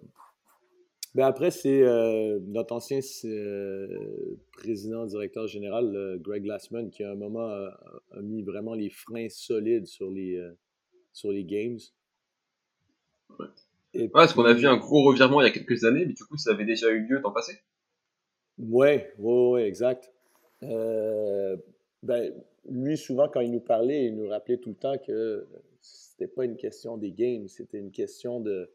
ben 1.14 1.26
après 1.26 1.50
c'est 1.50 1.82
euh, 1.82 2.38
notre 2.46 2.74
ancien 2.74 3.00
euh, 3.24 4.38
président, 4.52 5.06
directeur 5.06 5.46
général, 5.46 6.18
Greg 6.20 6.42
Glassman, 6.44 6.90
qui 6.90 7.04
à 7.04 7.10
un 7.10 7.14
moment 7.14 7.48
a, 7.48 8.20
mis 8.22 8.42
vraiment 8.42 8.74
les 8.74 8.90
freins 8.90 9.28
solides 9.28 9.86
sur 9.86 10.10
les, 10.10 10.42
sur 11.12 11.32
les 11.32 11.44
Games. 11.44 11.78
Ouais, 13.38 14.08
parce 14.12 14.32
qu'on 14.32 14.44
a 14.44 14.54
vu 14.54 14.66
un 14.66 14.76
gros 14.76 15.04
revirement 15.04 15.40
il 15.40 15.44
y 15.44 15.48
a 15.48 15.52
quelques 15.52 15.84
années, 15.84 16.04
mais 16.06 16.14
du 16.14 16.24
coup, 16.24 16.36
ça 16.36 16.52
avait 16.52 16.64
déjà 16.64 16.90
eu 16.90 17.06
lieu 17.06 17.20
dans 17.20 17.32
passé. 17.32 17.58
Ouais, 18.58 19.12
ouais, 19.18 19.48
ouais, 19.50 19.68
exact. 19.68 20.12
Ben, 22.02 22.32
lui, 22.68 22.96
souvent, 22.96 23.28
quand 23.28 23.40
il 23.40 23.52
nous 23.52 23.60
parlait, 23.60 24.06
il 24.06 24.16
nous 24.16 24.28
rappelait 24.28 24.58
tout 24.58 24.70
le 24.70 24.76
temps 24.76 24.98
que 24.98 25.46
c'était 25.80 26.28
pas 26.28 26.44
une 26.44 26.56
question 26.56 26.96
des 26.96 27.12
games, 27.12 27.48
c'était 27.48 27.78
une 27.78 27.92
question 27.92 28.40
de. 28.40 28.70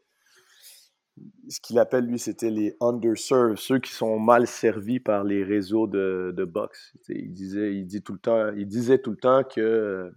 Ce 1.48 1.60
qu'il 1.60 1.80
appelle, 1.80 2.04
lui, 2.04 2.18
c'était 2.18 2.50
les 2.50 2.76
underserved, 2.80 3.56
ceux 3.56 3.80
qui 3.80 3.90
sont 3.90 4.20
mal 4.20 4.46
servis 4.46 5.00
par 5.00 5.24
les 5.24 5.42
réseaux 5.42 5.88
de, 5.88 6.32
de 6.36 6.44
boxe. 6.44 6.94
Il 7.08 7.32
disait, 7.32 7.74
il, 7.74 7.86
dit 7.86 8.02
tout 8.02 8.12
le 8.12 8.20
temps, 8.20 8.52
il 8.52 8.68
disait 8.68 8.98
tout 8.98 9.10
le 9.10 9.16
temps 9.16 9.42
que 9.42 9.60
euh, 9.60 10.10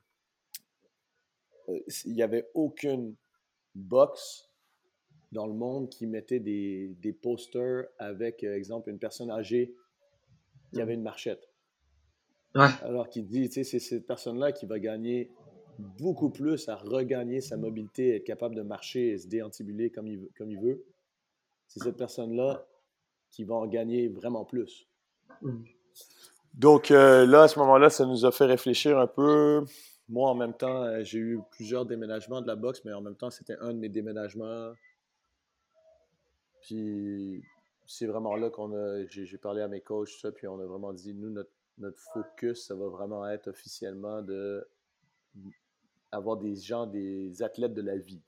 il 2.06 2.14
n'y 2.14 2.22
avait 2.22 2.48
aucune 2.54 3.16
boxe 3.74 4.52
dans 5.32 5.48
le 5.48 5.54
monde 5.54 5.90
qui 5.90 6.06
mettait 6.06 6.40
des, 6.40 6.96
des 7.00 7.14
posters 7.14 7.86
avec, 7.98 8.44
euh, 8.44 8.56
exemple, 8.56 8.90
une 8.90 9.00
personne 9.00 9.32
âgée 9.32 9.74
qui 10.72 10.82
avait 10.82 10.94
une 10.94 11.04
marchette. 11.04 11.51
Alors 12.54 13.10
qu'il 13.10 13.26
dit, 13.26 13.48
tu 13.48 13.56
sais, 13.56 13.64
c'est 13.64 13.80
cette 13.80 14.06
personne-là 14.06 14.52
qui 14.52 14.66
va 14.66 14.80
gagner 14.80 15.32
beaucoup 15.80 16.30
plus 16.30 16.68
à 16.70 16.76
regagner 16.76 17.42
sa 17.42 17.58
mobilité, 17.58 18.16
être 18.16 18.24
capable 18.24 18.56
de 18.56 18.62
marcher 18.62 19.12
et 19.12 19.18
se 19.18 19.28
déantibuler 19.28 19.90
comme 19.90 20.08
il, 20.08 20.30
comme 20.38 20.52
il 20.52 20.60
veut. 20.60 20.84
C'est 21.68 21.82
cette 21.82 21.98
personne-là 21.98 22.66
qui 23.32 23.46
va 23.46 23.56
en 23.56 23.68
gagner 23.68 24.10
vraiment 24.10 24.44
plus. 24.44 24.88
Mm. 25.42 25.64
Donc 26.54 26.92
euh, 26.92 27.26
là, 27.26 27.44
à 27.44 27.48
ce 27.48 27.58
moment-là, 27.60 27.90
ça 27.90 28.06
nous 28.06 28.26
a 28.26 28.32
fait 28.32 28.46
réfléchir 28.46 29.00
un 29.00 29.08
peu. 29.08 29.64
Moi, 30.10 30.30
en 30.30 30.36
même 30.36 30.54
temps, 30.54 30.84
euh, 30.84 31.04
j'ai 31.04 31.20
eu 31.20 31.40
plusieurs 31.52 31.86
déménagements 31.86 32.42
de 32.42 32.48
la 32.48 32.58
boxe, 32.58 32.82
mais 32.84 32.92
en 32.92 33.02
même 33.02 33.16
temps, 33.16 33.30
c'était 33.30 33.56
un 33.62 33.74
de 33.74 33.80
mes 33.80 33.88
déménagements 33.88 34.74
puis 36.62 37.44
c'est 37.86 38.06
vraiment 38.06 38.36
là 38.36 38.50
qu'on 38.50 38.74
a. 38.74 39.06
J'ai 39.08 39.38
parlé 39.38 39.62
à 39.62 39.68
mes 39.68 39.82
coachs, 39.82 40.10
ça, 40.10 40.32
puis 40.32 40.48
on 40.48 40.60
a 40.60 40.66
vraiment 40.66 40.94
dit, 40.94 41.14
nous, 41.14 41.30
notre, 41.30 41.52
notre 41.78 42.00
focus, 42.14 42.68
ça 42.68 42.76
va 42.76 42.88
vraiment 42.88 43.28
être 43.28 43.48
officiellement 43.48 44.22
de 44.22 44.68
avoir 46.12 46.38
des 46.38 46.56
gens, 46.56 46.88
des 46.88 47.42
athlètes 47.42 47.74
de 47.74 47.82
la 47.82 47.98
vie. 47.98 48.22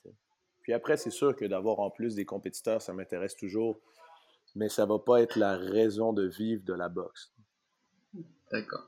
Puis 0.62 0.74
après, 0.74 0.96
c'est 0.96 1.12
sûr 1.12 1.36
que 1.36 1.46
d'avoir 1.46 1.80
en 1.80 1.90
plus 1.90 2.16
des 2.16 2.26
compétiteurs, 2.26 2.82
ça 2.82 2.94
m'intéresse 2.94 3.36
toujours, 3.36 3.80
mais 4.56 4.70
ça 4.70 4.86
va 4.86 5.00
pas 5.00 5.22
être 5.22 5.38
la 5.38 5.58
raison 5.58 6.14
de 6.14 6.26
vivre 6.26 6.64
de 6.64 6.74
la 6.74 6.88
boxe. 6.88 7.34
D'accord. 8.52 8.88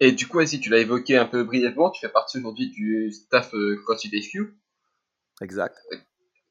Et 0.00 0.12
du 0.12 0.28
coup, 0.28 0.44
si 0.44 0.60
tu 0.60 0.68
l'as 0.68 0.80
évoqué 0.80 1.16
un 1.16 1.24
peu 1.24 1.44
brièvement, 1.44 1.90
tu 1.90 2.00
fais 2.00 2.12
partie 2.12 2.38
aujourd'hui 2.38 2.70
du 2.70 3.10
staff 3.10 3.54
euh, 3.54 3.80
CrossFit 3.82 4.10
HQ. 4.10 4.54
Exact. 5.40 5.78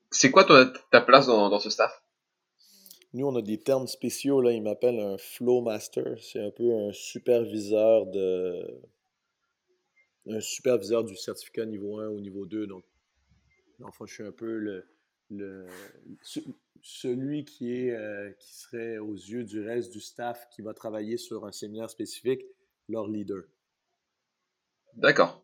C'est 0.10 0.32
quoi 0.32 0.46
ta, 0.46 0.66
ta 0.92 1.02
place 1.02 1.28
dans, 1.28 1.50
dans 1.50 1.60
ce 1.60 1.70
staff? 1.70 2.05
Nous, 3.16 3.28
on 3.28 3.36
a 3.38 3.42
des 3.42 3.58
termes 3.58 3.88
spéciaux, 3.88 4.42
là, 4.42 4.52
ils 4.52 4.62
m'appellent 4.62 5.00
un 5.00 5.18
flow 5.18 5.62
master. 5.62 6.18
C'est 6.22 6.42
un 6.42 6.52
peu 6.52 6.74
un 6.74 6.92
superviseur 6.92 8.08
de. 8.08 8.82
Un 10.28 10.42
superviseur 10.42 11.06
du 11.06 11.16
certificat 11.16 11.66
niveau 11.66 12.00
1 12.00 12.10
ou 12.10 12.20
niveau 12.20 12.46
2. 12.46 12.68
Donc, 12.68 12.84
enfin, 13.84 14.06
je 14.06 14.14
suis 14.16 14.24
un 14.24 14.34
peu 14.34 14.58
le. 14.58 14.86
le 15.32 15.66
celui 16.82 17.46
qui 17.46 17.74
est 17.74 17.92
euh, 17.92 18.32
qui 18.38 18.54
serait 18.54 18.98
aux 18.98 19.16
yeux 19.16 19.44
du 19.44 19.62
reste 19.62 19.92
du 19.92 20.02
staff 20.02 20.48
qui 20.52 20.62
va 20.62 20.74
travailler 20.74 21.18
sur 21.18 21.46
un 21.46 21.52
séminaire 21.52 21.90
spécifique, 21.90 22.44
leur 22.90 23.08
leader. 23.08 23.44
D'accord. 24.94 25.42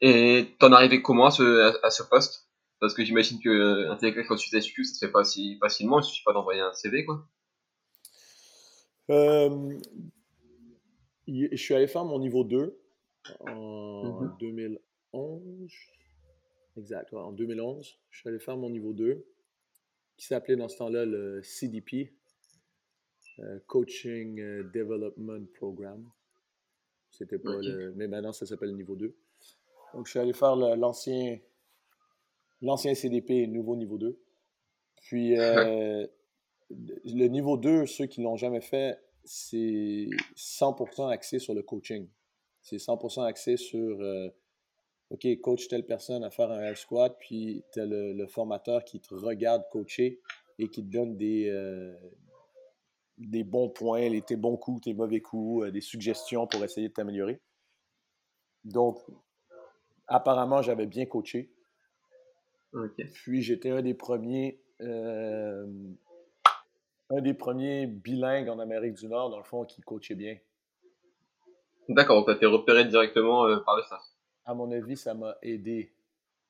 Et 0.00 0.54
t'en 0.60 0.72
arrivé 0.72 1.02
comment 1.02 1.26
à 1.26 1.30
ce, 1.32 1.84
à 1.84 1.90
ce 1.90 2.04
poste? 2.04 2.47
Parce 2.80 2.94
que 2.94 3.04
j'imagine 3.04 3.40
que 3.40 3.48
euh, 3.48 3.90
intégrer 3.90 4.24
CrossFit 4.24 4.50
HQ, 4.58 4.84
ça 4.84 4.94
se 4.94 5.06
fait 5.06 5.12
pas 5.12 5.24
si 5.24 5.58
facilement, 5.58 6.00
il 6.00 6.04
suffit 6.04 6.24
pas 6.24 6.32
d'envoyer 6.32 6.60
un 6.60 6.72
CV, 6.72 7.04
quoi. 7.04 7.26
Euh, 9.10 9.78
je 11.26 11.56
suis 11.56 11.74
allé 11.74 11.86
faire 11.86 12.04
mon 12.04 12.18
niveau 12.18 12.44
2 12.44 12.78
en 13.40 14.26
2011. 14.38 14.80
Mhm. 15.12 15.68
Exact, 16.76 17.12
en 17.14 17.32
2011. 17.32 17.98
Je 18.10 18.18
suis 18.18 18.28
allé 18.28 18.38
faire 18.38 18.56
mon 18.56 18.70
niveau 18.70 18.92
2, 18.92 19.26
qui 20.16 20.26
s'appelait 20.26 20.56
dans 20.56 20.68
ce 20.68 20.76
temps-là 20.78 21.04
le 21.04 21.42
CDP. 21.42 22.12
euh, 23.40 23.58
Coaching 23.66 24.40
euh, 24.40 24.62
Development 24.74 25.46
Program. 25.54 26.08
C'était 27.10 27.38
pas 27.38 27.56
le. 27.56 27.92
Mais 27.96 28.08
maintenant, 28.08 28.32
ça 28.32 28.46
s'appelle 28.46 28.74
niveau 28.74 28.94
2. 28.94 29.14
Donc, 29.94 30.06
je 30.06 30.10
suis 30.10 30.18
allé 30.18 30.32
faire 30.32 30.54
l'ancien 30.56 31.38
l'ancien 32.62 32.94
CDP, 32.94 33.46
nouveau 33.46 33.76
niveau 33.76 33.98
2. 33.98 34.18
Puis, 35.02 35.34
le 35.36 36.08
niveau 37.26 37.56
2, 37.56 37.86
ceux 37.86 38.06
qui 38.06 38.22
l'ont 38.22 38.36
jamais 38.36 38.60
fait, 38.60 38.98
c'est 39.24 40.08
100% 40.36 41.10
axé 41.10 41.38
sur 41.38 41.54
le 41.54 41.62
coaching. 41.62 42.08
C'est 42.62 42.76
100% 42.76 43.24
axé 43.24 43.56
sur 43.56 44.00
OK, 45.10 45.26
coach 45.40 45.68
telle 45.68 45.86
personne 45.86 46.22
à 46.22 46.30
faire 46.30 46.50
un 46.50 46.60
air 46.60 46.76
squat, 46.76 47.16
puis 47.18 47.64
tu 47.72 47.80
as 47.80 47.86
le, 47.86 48.26
formateur 48.26 48.84
qui 48.84 49.00
te 49.00 49.14
regarde 49.14 49.64
coacher 49.70 50.20
et 50.58 50.68
qui 50.68 50.84
te 50.84 50.90
donne 50.90 51.16
des, 51.16 51.48
euh, 51.48 51.96
des 53.16 53.42
bons 53.42 53.70
points, 53.70 54.08
les, 54.08 54.20
tes 54.20 54.36
bons 54.36 54.58
coups, 54.58 54.82
tes 54.82 54.92
mauvais 54.92 55.20
coups, 55.20 55.66
euh, 55.66 55.70
des 55.70 55.80
suggestions 55.80 56.46
pour 56.46 56.62
essayer 56.62 56.88
de 56.88 56.92
t'améliorer. 56.92 57.40
Donc, 58.64 58.98
apparemment, 60.06 60.60
j'avais 60.60 60.86
bien 60.86 61.06
coaché. 61.06 61.50
Puis 63.24 63.42
j'étais 63.42 63.70
un 63.70 63.82
des 63.82 63.94
premiers 63.94 64.60
euh, 64.80 65.66
un 67.10 67.20
des 67.20 67.34
premiers 67.34 67.86
bilingues 67.86 68.48
en 68.48 68.58
Amérique 68.58 68.94
du 68.94 69.08
Nord, 69.08 69.30
dans 69.30 69.38
le 69.38 69.44
fond, 69.44 69.64
qui 69.64 69.80
coachait 69.80 70.14
bien. 70.14 70.36
D'accord, 71.88 72.24
tu 72.24 72.30
as 72.30 72.34
été 72.34 72.46
repéré 72.46 72.84
directement 72.84 73.46
par 73.64 73.76
le 73.76 73.82
staff 73.82 74.02
à 74.48 74.54
mon 74.54 74.72
avis, 74.72 74.96
ça 74.96 75.12
m'a 75.12 75.36
aidé 75.42 75.92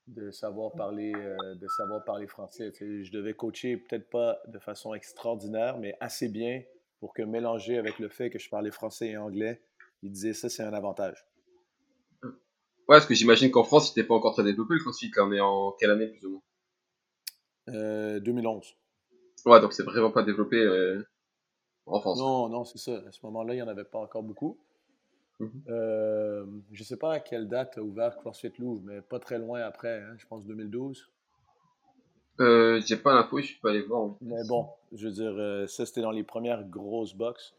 de 0.06 0.30
savoir 0.30 0.70
parler, 0.72 1.12
euh, 1.16 1.56
de 1.56 1.66
savoir 1.66 2.04
parler 2.04 2.28
français. 2.28 2.72
je 2.80 3.10
devais 3.10 3.34
coacher 3.34 3.76
peut-être 3.76 4.08
pas 4.08 4.38
de 4.46 4.60
façon 4.60 4.94
extraordinaire, 4.94 5.76
mais 5.78 5.96
assez 5.98 6.28
bien 6.28 6.62
pour 7.00 7.12
que 7.12 7.22
mélanger 7.22 7.76
avec 7.76 7.98
le 7.98 8.08
fait 8.08 8.30
que 8.30 8.38
je 8.38 8.48
parlais 8.48 8.70
français 8.70 9.08
et 9.08 9.16
anglais, 9.16 9.60
il 10.04 10.12
disait 10.12 10.32
ça, 10.32 10.48
c'est 10.48 10.62
un 10.62 10.72
avantage. 10.74 11.26
Ouais, 12.88 12.96
parce 12.96 13.06
que 13.06 13.14
j'imagine 13.14 13.50
qu'en 13.50 13.64
France, 13.64 13.88
il 13.88 13.98
n'était 13.98 14.08
pas 14.08 14.14
encore 14.14 14.32
très 14.34 14.44
développé 14.44 14.74
le 14.74 14.80
crossfit. 14.80 15.10
Là, 15.14 15.24
on 15.26 15.32
est 15.32 15.40
en 15.40 15.72
quelle 15.72 15.90
année 15.90 16.06
plus 16.06 16.24
ou 16.26 16.30
moins? 16.30 16.42
Euh, 17.68 18.20
2011. 18.20 18.74
Ouais, 19.44 19.60
donc 19.60 19.72
c'est 19.72 19.82
vraiment 19.82 20.10
pas 20.10 20.22
développé 20.22 20.56
euh, 20.56 21.06
en 21.86 22.00
France. 22.00 22.18
Non, 22.18 22.48
non, 22.48 22.64
c'est 22.64 22.78
ça. 22.78 23.02
À 23.06 23.12
ce 23.12 23.18
moment-là, 23.24 23.54
il 23.54 23.56
n'y 23.56 23.62
en 23.62 23.68
avait 23.68 23.84
pas 23.84 23.98
encore 23.98 24.22
beaucoup. 24.22 24.58
Mhm. 25.40 25.62
Euh, 25.68 26.46
je 26.72 26.80
ne 26.80 26.84
sais 26.84 26.96
pas 26.96 27.14
à 27.14 27.20
quelle 27.20 27.48
date 27.48 27.78
a 27.78 27.82
ouvert 27.82 28.16
CrossFit 28.16 28.52
Louvre, 28.58 28.82
mais 28.84 29.00
pas 29.00 29.20
très 29.20 29.38
loin 29.38 29.60
après, 29.60 30.02
hein, 30.02 30.16
je 30.18 30.26
pense 30.26 30.46
2012. 30.46 31.10
Euh, 32.40 32.80
j'ai 32.84 32.96
pas 32.96 33.14
l'info, 33.14 33.38
je 33.40 33.46
suis 33.46 33.60
pas 33.60 33.70
allé 33.70 33.82
voir. 33.82 34.14
Mais 34.20 34.46
bon, 34.48 34.68
je 34.92 35.06
veux 35.06 35.12
dire, 35.12 35.34
euh, 35.36 35.66
ça 35.66 35.86
c'était 35.86 36.02
dans 36.02 36.10
les 36.10 36.22
premières 36.22 36.64
grosses 36.64 37.14
box. 37.14 37.54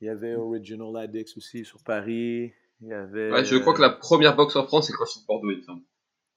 Il 0.00 0.06
y 0.06 0.10
avait 0.10 0.34
Original 0.34 0.96
Addicts 0.96 1.36
aussi 1.36 1.64
sur 1.64 1.82
Paris. 1.82 2.52
Il 2.86 3.44
je 3.44 3.58
crois 3.58 3.74
que 3.74 3.80
la 3.80 3.90
première 3.90 4.36
box 4.36 4.56
en 4.56 4.66
France 4.66 4.86
c'est 4.86 4.92
CrossFit 4.92 5.24
Bordeaux, 5.26 5.50
il 5.50 5.58
me 5.58 5.62
semble. 5.62 5.82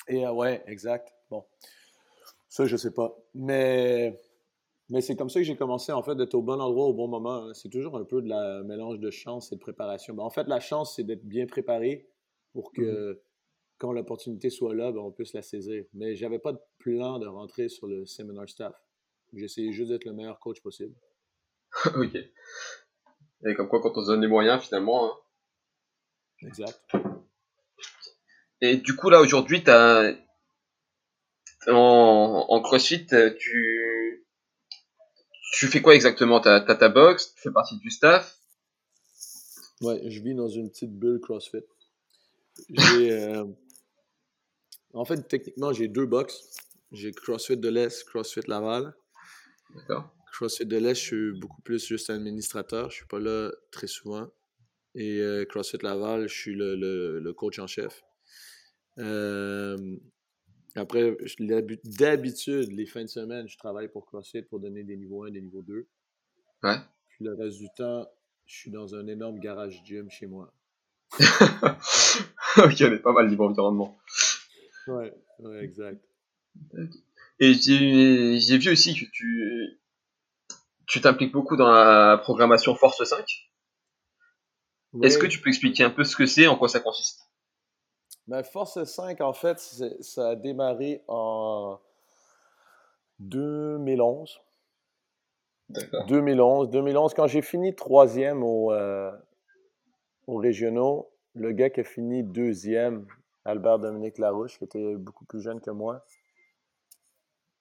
Et 0.07 0.27
ouais, 0.27 0.63
exact. 0.67 1.13
Bon, 1.29 1.43
ça 2.47 2.65
je 2.65 2.77
sais 2.77 2.93
pas, 2.93 3.15
mais 3.33 4.19
mais 4.89 5.01
c'est 5.01 5.17
comme 5.17 5.29
ça 5.29 5.39
que 5.39 5.43
j'ai 5.43 5.57
commencé, 5.57 5.91
en 5.91 6.01
fait, 6.01 6.15
d'être 6.15 6.33
au 6.33 6.41
bon 6.41 6.61
endroit 6.61 6.85
au 6.85 6.93
bon 6.93 7.09
moment. 7.09 7.43
Hein. 7.43 7.53
C'est 7.53 7.69
toujours 7.69 7.97
un 7.97 8.05
peu 8.05 8.21
de 8.21 8.29
la 8.29 8.63
mélange 8.63 8.99
de 8.99 9.11
chance 9.11 9.51
et 9.51 9.55
de 9.55 9.59
préparation. 9.59 10.13
Ben, 10.13 10.23
en 10.23 10.29
fait, 10.29 10.47
la 10.47 10.61
chance, 10.61 10.95
c'est 10.95 11.03
d'être 11.03 11.25
bien 11.25 11.45
préparé 11.45 12.07
pour 12.53 12.71
que 12.71 13.13
mmh 13.13 13.17
quand 13.79 13.91
l'opportunité 13.91 14.49
soit 14.49 14.73
là, 14.73 14.91
ben, 14.91 15.01
on 15.01 15.11
puisse 15.11 15.33
la 15.33 15.41
saisir. 15.41 15.85
Mais 15.93 16.15
j'avais 16.15 16.39
pas 16.39 16.51
de 16.51 16.59
plan 16.79 17.19
de 17.19 17.27
rentrer 17.27 17.69
sur 17.69 17.87
le 17.87 18.05
seminar 18.05 18.49
staff. 18.49 18.73
J'essayais 19.33 19.71
juste 19.71 19.89
d'être 19.89 20.05
le 20.05 20.13
meilleur 20.13 20.39
coach 20.39 20.61
possible. 20.61 20.95
ok. 21.95 22.15
Et 23.45 23.53
comme 23.53 23.67
quoi, 23.67 23.81
quand 23.81 23.95
on 23.95 24.01
se 24.01 24.07
donne 24.07 24.21
les 24.21 24.27
moyens, 24.27 24.63
finalement. 24.63 25.05
Hein. 25.05 25.15
Exact. 26.41 26.79
Et 28.61 28.77
du 28.77 28.95
coup, 28.95 29.09
là, 29.09 29.21
aujourd'hui, 29.21 29.63
as... 29.67 30.13
En... 31.67 32.45
en 32.47 32.61
CrossFit, 32.61 33.07
tu 33.39 34.25
tu 35.53 35.67
fais 35.67 35.81
quoi 35.81 35.95
exactement? 35.95 36.39
T'as 36.39 36.55
as 36.55 36.75
ta 36.75 36.89
box, 36.89 37.33
tu 37.33 37.41
fais 37.41 37.51
partie 37.51 37.77
du 37.77 37.89
staff? 37.89 38.37
Ouais, 39.81 40.01
je 40.09 40.21
vis 40.21 40.33
dans 40.33 40.47
une 40.47 40.69
petite 40.69 40.97
bulle 40.97 41.19
CrossFit. 41.19 41.63
Euh, 42.79 43.45
en 44.93 45.05
fait, 45.05 45.27
techniquement, 45.27 45.73
j'ai 45.73 45.87
deux 45.87 46.05
box. 46.05 46.41
J'ai 46.91 47.11
CrossFit 47.11 47.57
de 47.57 47.69
l'Est, 47.69 48.03
CrossFit 48.05 48.47
Laval. 48.47 48.95
D'accord. 49.75 50.09
CrossFit 50.31 50.65
de 50.65 50.77
l'Est, 50.77 50.95
je 50.95 51.05
suis 51.05 51.39
beaucoup 51.39 51.61
plus 51.61 51.85
juste 51.85 52.09
administrateur. 52.09 52.89
Je 52.89 52.97
suis 52.97 53.07
pas 53.07 53.19
là 53.19 53.51
très 53.71 53.87
souvent. 53.87 54.27
Et 54.95 55.19
euh, 55.19 55.45
CrossFit 55.45 55.77
Laval, 55.81 56.27
je 56.27 56.33
suis 56.33 56.55
le, 56.55 56.75
le, 56.75 57.33
coach 57.33 57.59
en 57.59 57.67
chef. 57.67 58.03
Euh, 58.97 59.97
après, 60.75 61.15
d'habitude, 61.83 62.71
les 62.71 62.85
fins 62.85 63.03
de 63.03 63.09
semaine, 63.09 63.47
je 63.47 63.57
travaille 63.57 63.89
pour 63.89 64.05
CrossFit 64.05 64.43
pour 64.43 64.59
donner 64.59 64.83
des 64.83 64.97
niveaux 64.97 65.23
1, 65.25 65.31
des 65.31 65.41
niveaux 65.41 65.61
2. 65.61 65.87
Ouais. 66.63 66.77
Puis 67.09 67.25
le 67.25 67.33
reste 67.33 67.57
du 67.57 67.67
temps, 67.75 68.07
je 68.45 68.55
suis 68.55 68.71
dans 68.71 68.95
un 68.95 69.07
énorme 69.07 69.39
garage 69.39 69.81
gym 69.83 70.09
chez 70.09 70.27
moi. 70.27 70.51
ok, 71.19 71.23
on 72.57 72.91
est 72.91 73.01
pas 73.01 73.13
mal 73.13 73.29
niveau 73.29 73.45
environnement. 73.45 73.97
Ouais, 74.87 75.13
ouais, 75.39 75.63
exact. 75.63 76.03
Et 77.39 77.53
j'ai 77.53 78.57
vu 78.57 78.71
aussi 78.71 78.95
que 78.95 79.05
tu 79.11 79.79
tu 80.87 81.01
t'impliques 81.01 81.33
beaucoup 81.33 81.57
dans 81.57 81.69
la 81.69 82.17
programmation 82.17 82.73
Force 82.75 83.03
5. 83.03 83.25
Est-ce 85.01 85.17
que 85.17 85.27
tu 85.27 85.39
peux 85.41 85.49
expliquer 85.49 85.83
un 85.83 85.89
peu 85.89 86.03
ce 86.03 86.15
que 86.15 86.25
c'est, 86.25 86.47
en 86.47 86.57
quoi 86.57 86.69
ça 86.69 86.79
consiste? 86.79 87.29
Ben, 88.27 88.43
Force 88.43 88.83
5, 88.83 89.21
en 89.21 89.33
fait, 89.33 89.59
ça 90.01 90.29
a 90.29 90.35
démarré 90.35 91.03
en 91.07 91.79
2011. 93.19 94.41
2011. 96.07 96.69
2011, 96.69 97.13
quand 97.13 97.27
j'ai 97.27 97.41
fini 97.41 97.75
troisième 97.75 98.43
au, 98.43 98.71
euh, 98.71 99.11
aux 100.27 100.37
régionaux, 100.37 101.09
le 101.35 101.51
gars 101.51 101.69
qui 101.69 101.81
a 101.81 101.83
fini 101.83 102.23
deuxième, 102.23 103.05
Albert 103.45 103.79
Dominique 103.79 104.17
Larouche, 104.17 104.57
qui 104.57 104.65
était 104.65 104.95
beaucoup 104.95 105.25
plus 105.25 105.41
jeune 105.41 105.61
que 105.61 105.71
moi, 105.71 106.05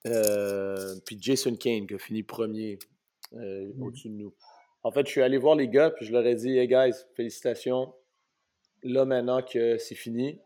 euh, 0.06 0.94
puis 1.04 1.18
Jason 1.20 1.56
Kane, 1.56 1.86
qui 1.86 1.94
a 1.94 1.98
fini 1.98 2.22
premier 2.22 2.78
euh, 3.34 3.72
mm. 3.74 3.82
au-dessus 3.82 4.08
de 4.08 4.14
nous. 4.14 4.34
En 4.86 4.92
fait, 4.92 5.04
je 5.04 5.10
suis 5.10 5.20
allé 5.20 5.36
voir 5.36 5.56
les 5.56 5.66
gars, 5.66 5.90
puis 5.90 6.06
je 6.06 6.12
leur 6.12 6.24
ai 6.24 6.36
dit 6.36 6.56
Hey 6.56 6.68
guys, 6.68 6.92
félicitations. 7.16 7.92
Là, 8.84 9.04
maintenant 9.04 9.42
que 9.42 9.78
c'est 9.78 9.96
fini, 9.96 10.38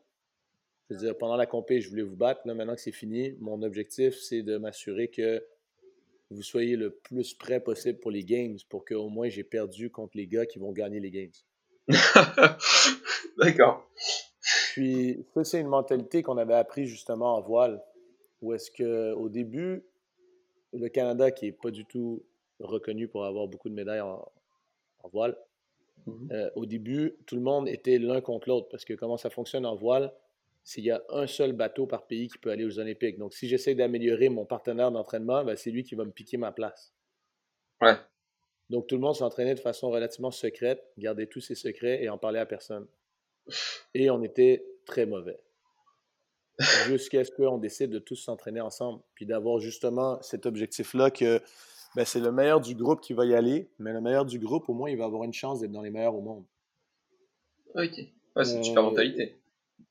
je 0.88 0.94
veux 0.94 1.00
dire, 1.00 1.18
pendant 1.18 1.36
la 1.36 1.44
compé, 1.44 1.82
je 1.82 1.90
voulais 1.90 2.00
vous 2.02 2.16
battre. 2.16 2.40
Là, 2.46 2.54
maintenant 2.54 2.74
que 2.74 2.80
c'est 2.80 2.90
fini, 2.90 3.36
mon 3.38 3.60
objectif, 3.60 4.14
c'est 4.18 4.40
de 4.40 4.56
m'assurer 4.56 5.08
que 5.08 5.44
vous 6.30 6.40
soyez 6.40 6.76
le 6.76 6.88
plus 6.88 7.34
prêt 7.34 7.60
possible 7.60 7.98
pour 8.00 8.10
les 8.10 8.24
games 8.24 8.56
pour 8.70 8.86
qu'au 8.86 9.10
moins 9.10 9.28
j'ai 9.28 9.44
perdu 9.44 9.90
contre 9.90 10.16
les 10.16 10.26
gars 10.26 10.46
qui 10.46 10.58
vont 10.58 10.72
gagner 10.72 11.00
les 11.00 11.10
games. 11.10 11.32
D'accord. 13.36 13.90
Puis, 14.72 15.22
ça, 15.34 15.44
c'est 15.44 15.60
une 15.60 15.68
mentalité 15.68 16.22
qu'on 16.22 16.38
avait 16.38 16.54
appris 16.54 16.86
justement 16.86 17.36
en 17.36 17.42
voile, 17.42 17.82
où 18.40 18.54
est-ce 18.54 18.70
qu'au 18.70 19.28
début, 19.28 19.84
le 20.72 20.88
Canada, 20.88 21.30
qui 21.30 21.44
n'est 21.44 21.52
pas 21.52 21.70
du 21.70 21.84
tout 21.84 22.24
reconnu 22.60 23.08
pour 23.08 23.24
avoir 23.24 23.48
beaucoup 23.48 23.68
de 23.68 23.74
médailles 23.74 24.00
en, 24.00 24.30
voile, 25.12 25.36
mm-hmm. 26.06 26.32
euh, 26.32 26.50
au 26.56 26.66
début, 26.66 27.16
tout 27.26 27.36
le 27.36 27.42
monde 27.42 27.68
était 27.68 27.98
l'un 27.98 28.20
contre 28.20 28.48
l'autre, 28.48 28.68
parce 28.70 28.84
que 28.84 28.94
comment 28.94 29.16
ça 29.16 29.30
fonctionne 29.30 29.66
en 29.66 29.74
voile, 29.74 30.12
s'il 30.62 30.84
y 30.84 30.90
a 30.90 31.02
un 31.08 31.26
seul 31.26 31.52
bateau 31.52 31.86
par 31.86 32.06
pays 32.06 32.28
qui 32.28 32.38
peut 32.38 32.50
aller 32.50 32.64
aux 32.64 32.78
Olympiques. 32.78 33.18
Donc, 33.18 33.34
si 33.34 33.48
j'essaie 33.48 33.74
d'améliorer 33.74 34.28
mon 34.28 34.44
partenaire 34.44 34.92
d'entraînement, 34.92 35.44
ben, 35.44 35.56
c'est 35.56 35.70
lui 35.70 35.84
qui 35.84 35.94
va 35.94 36.04
me 36.04 36.10
piquer 36.10 36.36
ma 36.36 36.52
place. 36.52 36.92
Ouais. 37.80 37.94
Donc, 38.68 38.86
tout 38.86 38.94
le 38.94 39.00
monde 39.00 39.16
s'entraînait 39.16 39.54
de 39.54 39.60
façon 39.60 39.90
relativement 39.90 40.30
secrète, 40.30 40.82
garder 40.98 41.26
tous 41.26 41.40
ses 41.40 41.54
secrets 41.54 42.02
et 42.02 42.08
en 42.08 42.18
parler 42.18 42.38
à 42.38 42.46
personne. 42.46 42.86
Et 43.94 44.10
on 44.10 44.22
était 44.22 44.64
très 44.86 45.06
mauvais. 45.06 45.40
Jusqu'à 46.86 47.24
ce 47.24 47.30
qu'on 47.30 47.58
décide 47.58 47.90
de 47.90 47.98
tous 47.98 48.16
s'entraîner 48.16 48.60
ensemble, 48.60 49.02
puis 49.14 49.26
d'avoir 49.26 49.60
justement 49.60 50.20
cet 50.22 50.46
objectif-là 50.46 51.10
que 51.10 51.40
ben, 51.96 52.04
c'est 52.04 52.20
le 52.20 52.32
meilleur 52.32 52.60
du 52.60 52.74
groupe 52.74 53.00
qui 53.00 53.12
va 53.12 53.24
y 53.24 53.34
aller, 53.34 53.70
mais 53.78 53.92
le 53.92 54.00
meilleur 54.00 54.24
du 54.24 54.38
groupe, 54.38 54.68
au 54.68 54.74
moins, 54.74 54.90
il 54.90 54.96
va 54.96 55.04
avoir 55.04 55.24
une 55.24 55.32
chance 55.32 55.60
d'être 55.60 55.72
dans 55.72 55.82
les 55.82 55.90
meilleurs 55.90 56.14
au 56.14 56.20
monde. 56.20 56.44
Ok. 57.74 58.00
c'est 58.44 58.56
une 58.56 58.64
super 58.64 58.82
euh, 58.82 58.90
mentalité 58.90 59.40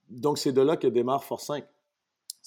donc, 0.10 0.39
c'est 0.39 0.52
de 0.52 0.62
là 0.62 0.76
que 0.76 0.88
démarre 0.88 1.24
Force 1.24 1.45
5. 1.45 1.66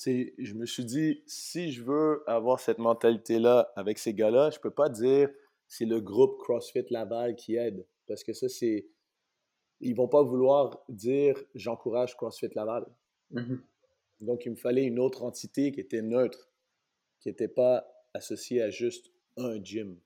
Je 0.05 0.55
me 0.55 0.67
suis 0.67 0.85
dit, 0.85 1.23
si 1.27 1.71
je 1.71 1.83
veux 1.83 2.23
avoir 2.27 2.59
cette 2.61 2.79
mentalité-là 2.79 3.73
avec 3.77 3.99
ces 3.99 4.15
gars-là, 4.15 4.51
je 4.51 4.59
ne 4.59 4.63
peux 4.63 4.71
pas 4.71 4.89
dire 4.89 5.31
c'est 5.69 5.85
le 5.85 6.01
groupe 6.01 6.39
CrossFit 6.39 6.85
Laval 6.91 7.37
qui 7.37 7.57
aide. 7.57 7.87
Parce 8.09 8.25
que 8.25 8.33
ça, 8.33 8.49
c'est. 8.49 8.89
Ils 9.81 9.95
vont 9.95 10.09
pas 10.09 10.23
vouloir 10.23 10.83
dire 10.89 11.43
j'encourage 11.55 12.17
CrossFit 12.17 12.51
Laval. 12.55 12.87
Mm-hmm. 13.33 13.59
Donc, 14.21 14.45
il 14.47 14.51
me 14.51 14.57
fallait 14.57 14.85
une 14.85 14.99
autre 14.99 15.25
entité 15.25 15.73
qui 15.73 15.81
était 15.81 16.03
neutre, 16.03 16.51
qui 17.21 17.29
n'était 17.29 17.49
pas 17.49 17.87
associée 18.15 18.63
à 18.63 18.71
juste 18.71 19.12
un 19.37 19.63
gym. 19.63 19.97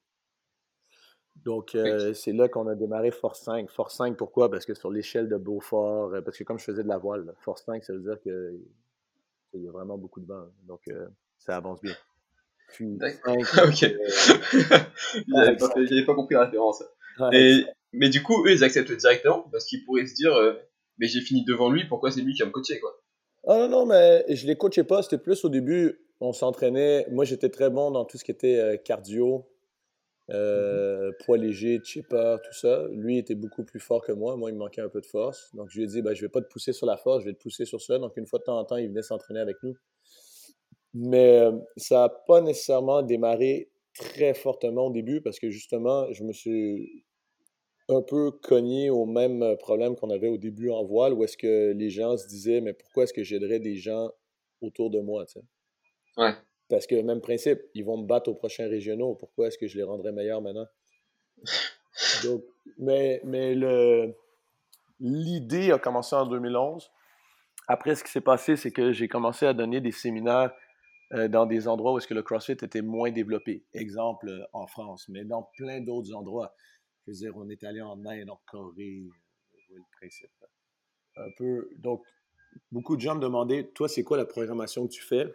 Donc, 1.45 1.75
euh, 1.75 2.15
c'est 2.15 2.33
là 2.33 2.49
qu'on 2.49 2.67
a 2.67 2.75
démarré 2.75 3.11
Force 3.11 3.41
5. 3.43 3.71
Force 3.71 3.97
5, 3.97 4.17
pourquoi? 4.17 4.51
Parce 4.51 4.65
que 4.65 4.75
sur 4.75 4.91
l'échelle 4.91 5.29
de 5.29 5.37
Beaufort, 5.37 6.15
euh, 6.15 6.21
parce 6.23 6.39
que 6.39 6.45
comme 6.45 6.59
je 6.59 6.65
faisais 6.65 6.83
de 6.83 6.89
la 6.89 6.99
voile, 6.99 7.35
Force 7.41 7.65
5, 7.65 7.85
ça 7.85 7.93
veut 7.93 8.01
dire 8.01 8.21
qu'il 8.21 9.63
y 9.63 9.69
a 9.69 9.71
vraiment 9.71 9.99
beaucoup 9.99 10.21
de 10.21 10.27
vent. 10.27 10.47
Donc, 10.67 10.81
euh, 10.89 11.07
ça 11.39 11.57
avance 11.57 11.81
bien. 11.83 11.95
Puis, 12.73 12.99
5, 12.99 13.21
ok. 13.65 13.81
J'avais 15.29 15.57
pas, 15.57 15.69
pas, 15.69 16.15
compris 16.15 16.35
la 16.35 16.45
référence. 16.45 16.83
mais 17.93 18.09
du 18.09 18.23
coup, 18.23 18.45
eux, 18.47 18.53
ils 18.53 18.65
acceptent 18.65 18.93
directement 18.93 19.49
parce 19.53 19.67
qu'ils 19.67 19.85
pourraient 19.85 20.07
se 20.07 20.15
dire, 20.15 20.33
mais 20.99 21.07
j'ai 21.07 21.21
fini 21.21 21.45
devant 21.45 21.71
lui, 21.71 21.85
pourquoi 21.87 22.11
c'est 22.11 22.23
lui 22.23 22.35
qui 22.35 22.43
va 22.43 22.47
me 22.47 22.53
coacher, 22.53 22.81
quoi? 22.81 23.01
Ah 23.49 23.59
non, 23.59 23.69
non, 23.69 23.87
mais 23.87 24.25
je 24.35 24.47
les 24.47 24.57
coachais 24.57 24.83
pas. 24.83 25.03
C'était 25.03 25.19
plus 25.19 25.45
au 25.45 25.49
début, 25.49 26.01
on 26.21 26.33
s'entraînait. 26.33 27.07
Moi, 27.11 27.25
j'étais 27.25 27.51
très 27.51 27.71
bon 27.71 27.91
dans 27.91 28.05
tout 28.05 28.19
ce 28.19 28.25
qui 28.25 28.31
était 28.31 28.81
cardio, 28.85 29.47
Mmh 30.29 30.33
euh, 30.35 31.13
poids 31.25 31.37
léger, 31.39 31.81
chipper, 31.85 32.37
tout 32.43 32.53
ça. 32.53 32.87
Lui 32.91 33.19
était 33.19 33.37
beaucoup 33.37 33.65
plus 33.65 33.79
fort 33.79 34.03
que 34.05 34.13
moi. 34.13 34.37
Moi, 34.37 34.51
il 34.51 34.55
me 34.55 34.59
manquait 34.59 34.81
un 34.81 34.89
peu 34.89 35.01
de 35.01 35.07
force. 35.07 35.55
Donc, 35.55 35.69
je 35.71 35.79
lui 35.79 35.85
ai 35.85 35.87
dit, 35.87 36.03
ben, 36.03 36.15
je 36.15 36.23
vais 36.23 36.29
pas 36.29 36.41
te 36.41 36.49
pousser 36.49 36.73
sur 36.73 36.87
la 36.87 36.97
force, 36.97 37.23
je 37.23 37.29
vais 37.29 37.35
te 37.35 37.41
pousser 37.41 37.65
sur 37.65 37.81
ça. 37.81 37.99
Donc, 37.99 38.17
une 38.17 38.27
fois 38.27 38.41
de 38.41 38.45
temps 38.45 38.59
en 38.59 38.65
temps, 38.65 38.77
il 38.77 38.89
venait 38.89 39.03
s'entraîner 39.03 39.41
avec 39.41 39.57
nous. 39.63 39.77
Mais 40.95 41.39
euh, 41.39 41.53
ça 41.77 42.03
n'a 42.03 42.09
pas 42.09 42.41
nécessairement 42.41 43.03
démarré 43.03 43.71
très 43.95 44.35
fortement 44.35 44.87
au 44.87 44.91
début 44.91 45.21
parce 45.21 45.39
que 45.39 45.51
justement, 45.51 46.13
je 46.13 46.25
me 46.25 46.33
suis 46.33 47.05
un 47.89 48.03
peu 48.03 48.33
cogné 48.33 48.91
au 48.91 49.07
même 49.07 49.57
problème 49.59 49.95
qu'on 49.95 50.11
avait 50.11 50.29
au 50.29 50.39
début 50.39 50.71
en 50.71 50.85
voile 50.85 51.13
où 51.13 51.23
est-ce 51.23 51.37
que 51.37 51.73
les 51.73 51.91
gens 51.91 52.17
se 52.17 52.27
disaient, 52.27 52.61
mais 52.61 52.73
pourquoi 52.73 53.05
est-ce 53.05 53.13
que 53.13 53.23
j'aiderais 53.23 53.61
des 53.61 53.77
gens 53.77 54.11
autour 54.61 54.91
de 54.91 55.01
moi, 55.01 55.25
tu 55.27 55.35
sais? 55.35 55.47
Ouais. 56.17 56.35
Parce 56.69 56.87
que 56.87 57.01
même 57.01 57.21
principe, 57.21 57.61
ils 57.75 57.85
vont 57.85 57.99
me 57.99 58.07
battre 58.07 58.31
aux 58.31 58.35
prochains 58.35 58.69
régionaux. 58.69 59.15
Pourquoi 59.15 59.49
est-ce 59.49 59.59
que 59.59 59.69
je 59.69 59.77
les 59.77 59.85
rendrais 59.85 60.13
meilleurs 60.13 60.43
maintenant? 60.43 60.67
Donc, 62.25 62.45
mais 62.79 63.21
mais 63.25 63.55
le, 63.55 64.15
l'idée 65.01 65.71
a 65.73 65.79
commencé 65.79 66.17
en 66.17 66.27
2011. 66.27 66.91
Après, 67.69 67.95
ce 67.95 68.05
qui 68.05 68.11
s'est 68.11 68.21
passé, 68.21 68.57
c'est 68.57 68.71
que 68.71 68.93
j'ai 68.93 69.09
commencé 69.09 69.47
à 69.47 69.53
donner 69.53 69.81
des 69.81 69.93
séminaires 69.93 70.53
euh, 71.13 71.29
dans 71.29 71.47
des 71.47 71.69
endroits 71.69 71.93
où 71.93 71.99
est-ce 71.99 72.09
que 72.09 72.15
le 72.15 72.23
CrossFit 72.23 72.53
était 72.53 72.83
moins 72.83 73.11
développé. 73.11 73.65
Exemple, 73.73 74.29
euh, 74.29 74.45
en 74.53 74.67
France, 74.67 75.09
mais 75.09 75.25
dans 75.25 75.45
plein 75.57 75.81
d'autres 75.81 76.13
endroits. 76.15 76.55
Je 77.07 77.13
veux 77.13 77.17
dire, 77.17 77.37
on 77.37 77.49
est 77.49 77.63
allé 77.63 77.81
en 77.81 78.05
Inde, 78.05 78.31
en 78.31 78.41
Corée. 78.47 79.05
le 79.71 79.83
principe. 79.93 80.31
Un 81.17 81.31
peu. 81.37 81.71
Donc, 81.77 82.05
beaucoup 82.73 82.97
de 82.97 83.01
gens 83.01 83.15
me 83.15 83.21
demandaient, 83.21 83.71
toi, 83.75 83.89
c'est 83.89 84.03
quoi 84.03 84.17
la 84.17 84.25
programmation 84.25 84.87
que 84.87 84.93
tu 84.93 85.03
fais? 85.03 85.33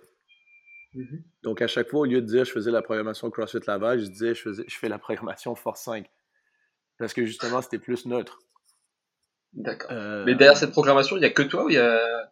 Mm-hmm. 0.96 1.24
Donc, 1.44 1.62
à 1.62 1.68
chaque 1.68 1.90
fois, 1.90 2.02
au 2.02 2.06
lieu 2.06 2.22
de 2.22 2.26
dire 2.26 2.44
je 2.46 2.52
faisais 2.52 2.72
la 2.72 2.82
programmation 2.82 3.30
CrossFit 3.30 3.66
Laval, 3.66 4.00
je 4.00 4.08
disais 4.08 4.36
je, 4.36 4.42
faisais, 4.42 4.64
je 4.68 4.78
fais 4.78 4.90
la 4.90 5.00
programmation 5.00 5.56
Force 5.56 5.84
5. 5.84 6.10
Parce 6.98 7.14
que 7.14 7.26
justement, 7.26 7.62
c'était 7.62 7.80
plus 7.80 8.06
neutre. 8.06 8.40
D'accord. 9.54 9.92
Euh, 9.92 10.24
Mais 10.26 10.36
derrière 10.36 10.58
cette 10.58 10.72
programmation, 10.72 11.18
il 11.18 11.22
n'y 11.22 11.26
a 11.26 11.32
que 11.32 11.42
toi 11.42 11.66
ou 11.66 11.70
il 11.70 11.76
y 11.76 11.80
a... 11.80 12.32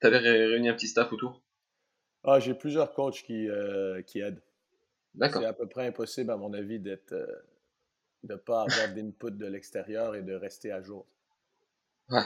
tu 0.00 0.06
avais 0.06 0.18
réuni 0.18 0.68
un 0.68 0.74
petit 0.74 0.88
staff 0.88 1.12
autour? 1.12 1.42
Ah, 2.22 2.40
j'ai 2.40 2.54
plusieurs 2.54 2.94
coachs 2.94 3.22
qui, 3.22 3.48
euh, 3.48 4.02
qui 4.02 4.20
aident. 4.20 4.42
D'accord. 5.14 5.42
C'est 5.42 5.48
à 5.48 5.52
peu 5.52 5.68
près 5.68 5.86
impossible, 5.86 6.30
à 6.30 6.36
mon 6.36 6.52
avis, 6.54 6.78
d'être, 6.78 7.12
euh, 7.12 7.26
de 8.22 8.34
ne 8.34 8.38
pas 8.38 8.62
avoir 8.62 8.94
d'input 8.94 9.32
de 9.32 9.46
l'extérieur 9.46 10.14
et 10.14 10.22
de 10.22 10.34
rester 10.34 10.72
à 10.72 10.80
jour. 10.80 11.06
Ouais. 12.08 12.22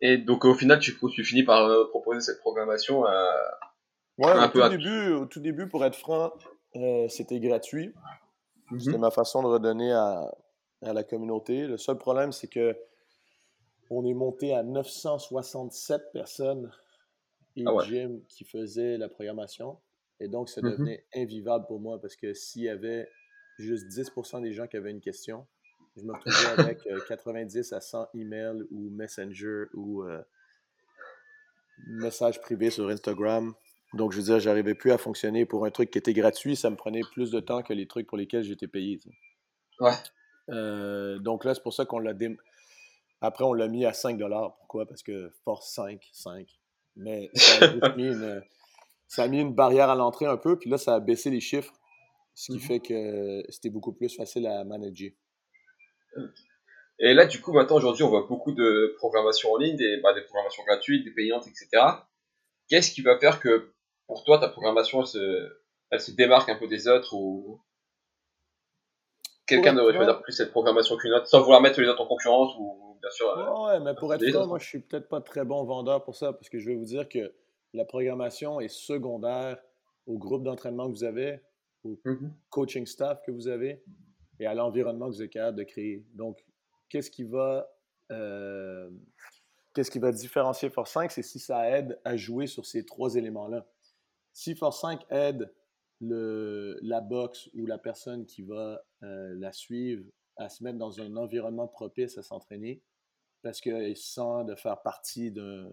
Et 0.00 0.18
donc, 0.18 0.44
au 0.44 0.54
final, 0.54 0.78
tu, 0.78 0.96
tu 1.14 1.24
finis 1.24 1.42
par 1.42 1.88
proposer 1.88 2.20
cette 2.20 2.38
programmation 2.40 3.06
à 3.06 3.58
Ouais, 4.18 4.32
au, 4.32 4.48
tout 4.48 4.68
début, 4.68 5.12
au 5.12 5.26
tout 5.26 5.40
début, 5.40 5.68
pour 5.68 5.84
être 5.84 5.96
franc, 5.96 6.32
euh, 6.76 7.08
c'était 7.08 7.38
gratuit. 7.40 7.92
Mhm. 8.70 8.80
C'était 8.80 8.98
ma 8.98 9.10
façon 9.10 9.42
de 9.42 9.48
redonner 9.48 9.92
à, 9.92 10.34
à, 10.82 10.92
la 10.92 11.04
communauté. 11.04 11.66
Le 11.66 11.76
seul 11.76 11.98
problème, 11.98 12.32
c'est 12.32 12.48
que 12.48 12.76
on 13.90 14.04
est 14.04 14.14
monté 14.14 14.54
à 14.54 14.62
967 14.62 16.12
personnes 16.12 16.72
et 17.54 17.64
ah 17.66 17.84
gym 17.84 18.20
qui 18.28 18.44
faisaient 18.44 18.98
la 18.98 19.08
programmation. 19.08 19.78
Et 20.18 20.28
donc, 20.28 20.48
ça 20.48 20.60
mhm. 20.62 20.70
devenait 20.70 21.04
invivable 21.14 21.66
pour 21.66 21.80
moi 21.80 22.00
parce 22.00 22.16
que 22.16 22.32
s'il 22.32 22.62
y 22.62 22.68
avait 22.68 23.08
juste 23.58 23.86
10% 23.86 24.42
des 24.42 24.52
gens 24.52 24.66
qui 24.66 24.76
avaient 24.76 24.90
une 24.90 25.00
question, 25.00 25.46
je 25.96 26.02
me 26.02 26.12
retrouvais 26.12 26.62
avec 26.62 26.88
90 27.08 27.72
euh, 27.72 27.76
à 27.76 27.80
100 27.80 28.08
emails 28.14 28.62
ou 28.70 28.90
Messenger 28.90 29.64
ou 29.74 30.02
euh, 30.04 30.22
messages 31.86 32.40
privés 32.40 32.70
sur 32.70 32.88
Instagram 32.88 33.54
donc, 33.96 34.12
je 34.12 34.18
veux 34.18 34.24
dire, 34.24 34.38
j'arrivais 34.38 34.74
plus 34.74 34.92
à 34.92 34.98
fonctionner 34.98 35.44
pour 35.44 35.64
un 35.64 35.70
truc 35.70 35.90
qui 35.90 35.98
était 35.98 36.12
gratuit. 36.12 36.56
Ça 36.56 36.70
me 36.70 36.76
prenait 36.76 37.02
plus 37.12 37.30
de 37.30 37.40
temps 37.40 37.62
que 37.62 37.72
les 37.72 37.86
trucs 37.86 38.06
pour 38.06 38.18
lesquels 38.18 38.44
j'étais 38.44 38.68
payé. 38.68 39.00
Ouais. 39.80 39.92
Euh, 40.50 41.18
donc 41.18 41.44
là, 41.44 41.54
c'est 41.54 41.62
pour 41.62 41.74
ça 41.74 41.84
qu'on 41.84 41.98
l'a 41.98 42.12
Après, 43.20 43.44
on 43.44 43.52
l'a 43.52 43.68
mis 43.68 43.84
à 43.84 43.92
5 43.92 44.18
Pourquoi? 44.58 44.86
Parce 44.86 45.02
que 45.02 45.30
force 45.44 45.72
5, 45.72 46.00
5. 46.12 46.46
Mais 46.96 47.30
ça 47.34 47.66
a, 47.82 47.94
mis 47.96 48.06
une, 48.06 48.42
ça 49.08 49.24
a 49.24 49.28
mis 49.28 49.40
une 49.40 49.54
barrière 49.54 49.90
à 49.90 49.94
l'entrée 49.94 50.26
un 50.26 50.36
peu, 50.36 50.58
puis 50.58 50.70
là, 50.70 50.78
ça 50.78 50.94
a 50.94 51.00
baissé 51.00 51.30
les 51.30 51.40
chiffres, 51.40 51.72
ce 52.34 52.52
qui 52.52 52.58
mm-hmm. 52.58 52.60
fait 52.60 52.80
que 52.80 53.42
c'était 53.50 53.70
beaucoup 53.70 53.92
plus 53.92 54.14
facile 54.14 54.46
à 54.46 54.64
manager. 54.64 55.10
Et 56.98 57.12
là, 57.12 57.26
du 57.26 57.40
coup, 57.42 57.52
maintenant, 57.52 57.76
aujourd'hui, 57.76 58.04
on 58.04 58.08
voit 58.08 58.26
beaucoup 58.26 58.52
de 58.52 58.94
programmation 58.96 59.52
en 59.52 59.58
ligne, 59.58 59.76
des, 59.76 60.00
bah, 60.02 60.14
des 60.14 60.22
programmations 60.22 60.64
gratuites, 60.64 61.04
des 61.04 61.10
payantes, 61.10 61.46
etc. 61.46 61.68
Qu'est-ce 62.68 62.90
qui 62.90 63.02
va 63.02 63.18
faire 63.18 63.38
que 63.38 63.74
pour 64.06 64.24
toi, 64.24 64.38
ta 64.38 64.48
programmation, 64.48 65.00
elle 65.00 65.06
se, 65.06 65.58
elle 65.90 66.00
se 66.00 66.10
démarque 66.12 66.48
un 66.48 66.56
peu 66.56 66.68
des 66.68 66.88
autres 66.88 67.14
ou 67.14 67.60
quelqu'un 69.46 69.74
devrait 69.74 69.94
choisir 69.94 70.20
plus 70.22 70.32
cette 70.32 70.50
programmation 70.50 70.96
qu'une 70.96 71.12
autre, 71.12 71.26
sans 71.26 71.40
vouloir 71.40 71.60
mettre 71.60 71.80
les 71.80 71.88
autres 71.88 72.02
en 72.02 72.06
concurrence 72.06 72.54
ou 72.58 72.98
bien 73.00 73.10
sûr. 73.10 73.28
Euh, 73.28 73.66
ouais, 73.66 73.80
mais 73.80 73.94
pour 73.94 74.12
être 74.14 74.28
franc, 74.30 74.46
moi, 74.46 74.58
je 74.58 74.66
suis 74.66 74.80
peut-être 74.80 75.08
pas 75.08 75.20
très 75.20 75.44
bon 75.44 75.64
vendeur 75.64 76.02
pour 76.04 76.16
ça, 76.16 76.32
parce 76.32 76.48
que 76.48 76.58
je 76.58 76.70
vais 76.70 76.76
vous 76.76 76.84
dire 76.84 77.08
que 77.08 77.32
la 77.72 77.84
programmation 77.84 78.60
est 78.60 78.68
secondaire 78.68 79.58
au 80.06 80.18
groupe 80.18 80.42
d'entraînement 80.42 80.86
que 80.86 80.92
vous 80.92 81.04
avez, 81.04 81.40
au 81.84 81.94
mm-hmm. 82.04 82.30
coaching 82.50 82.86
staff 82.86 83.22
que 83.22 83.30
vous 83.30 83.48
avez 83.48 83.82
et 84.38 84.46
à 84.46 84.54
l'environnement 84.54 85.08
que 85.08 85.14
vous 85.14 85.22
êtes 85.22 85.30
capable 85.30 85.58
de 85.58 85.64
créer. 85.64 86.04
Donc, 86.14 86.44
qu'est-ce 86.88 87.10
qui 87.10 87.24
va 87.24 87.68
euh, 88.12 88.88
qu'est-ce 89.74 89.90
qui 89.90 89.98
va 89.98 90.12
différencier 90.12 90.70
Force 90.70 90.92
5, 90.92 91.10
c'est 91.10 91.22
si 91.22 91.38
ça 91.38 91.68
aide 91.68 92.00
à 92.04 92.16
jouer 92.16 92.46
sur 92.46 92.64
ces 92.64 92.86
trois 92.86 93.16
éléments-là. 93.16 93.66
Si 94.36 94.54
Force 94.54 94.82
5 94.82 95.06
aide 95.08 95.50
le, 95.98 96.78
la 96.82 97.00
boxe 97.00 97.48
ou 97.54 97.64
la 97.64 97.78
personne 97.78 98.26
qui 98.26 98.42
va 98.42 98.84
euh, 99.02 99.34
la 99.34 99.50
suivre 99.50 100.04
à 100.36 100.50
se 100.50 100.62
mettre 100.62 100.76
dans 100.76 101.00
un 101.00 101.16
environnement 101.16 101.66
propice 101.66 102.18
à 102.18 102.22
s'entraîner, 102.22 102.82
parce 103.40 103.62
qu'il 103.62 103.96
sent 103.96 104.44
de 104.46 104.54
faire 104.54 104.82
partie 104.82 105.30
d'un, 105.32 105.70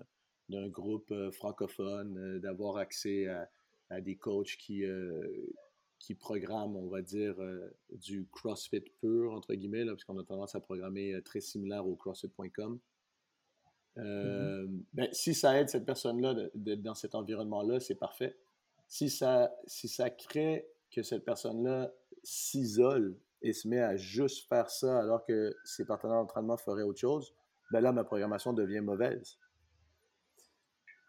groupe 0.70 1.12
euh, 1.12 1.30
francophone, 1.34 2.18
euh, 2.18 2.40
d'avoir 2.40 2.78
accès 2.78 3.28
à, 3.90 4.00
des 4.00 4.16
coachs 4.16 4.56
qui, 4.58 4.84
qui 6.00 6.16
programment, 6.16 6.78
on 6.78 6.88
va 6.88 7.02
dire, 7.02 7.36
du 7.92 8.28
CrossFit 8.32 8.80
pur, 9.02 9.34
entre 9.34 9.54
guillemets, 9.54 9.86
parce 9.86 10.06
qu'on 10.06 10.18
a 10.18 10.24
tendance 10.24 10.56
à 10.56 10.62
programmer 10.62 11.22
très 11.24 11.42
similaire 11.42 11.86
au 11.86 11.96
CrossFit.com. 11.96 12.80
Mm-hmm. 13.98 14.84
ben, 14.94 15.10
si 15.12 15.36
ça 15.36 15.60
aide 15.60 15.70
cette 15.70 15.86
personne-là 15.86 16.34
dans 16.56 16.96
cet 16.96 17.14
environnement-là, 17.14 17.80
c'est 17.80 17.94
parfait 17.94 18.36
si 18.94 19.10
ça, 19.10 19.52
si 19.66 19.88
ça 19.88 20.12
crée 20.12 20.68
que 20.92 21.02
cette 21.02 21.26
personne-là 21.26 21.92
s'isole 22.22 23.18
et 23.42 23.52
se 23.52 23.68
met 23.68 23.80
à 23.80 23.98
juste 23.98 24.48
faire 24.48 24.70
ça 24.70 25.00
alors 25.00 25.26
que 25.26 25.56
ses 25.66 25.84
partenaires 25.84 26.18
d'entraînement 26.18 26.58
feraient 26.58 26.84
autre 26.84 27.00
chose, 27.00 27.34
ben 27.72 27.82
là, 27.82 27.92
ma 27.92 28.04
programmation 28.04 28.54
devient 28.54 28.82
mauvaise. 28.82 29.40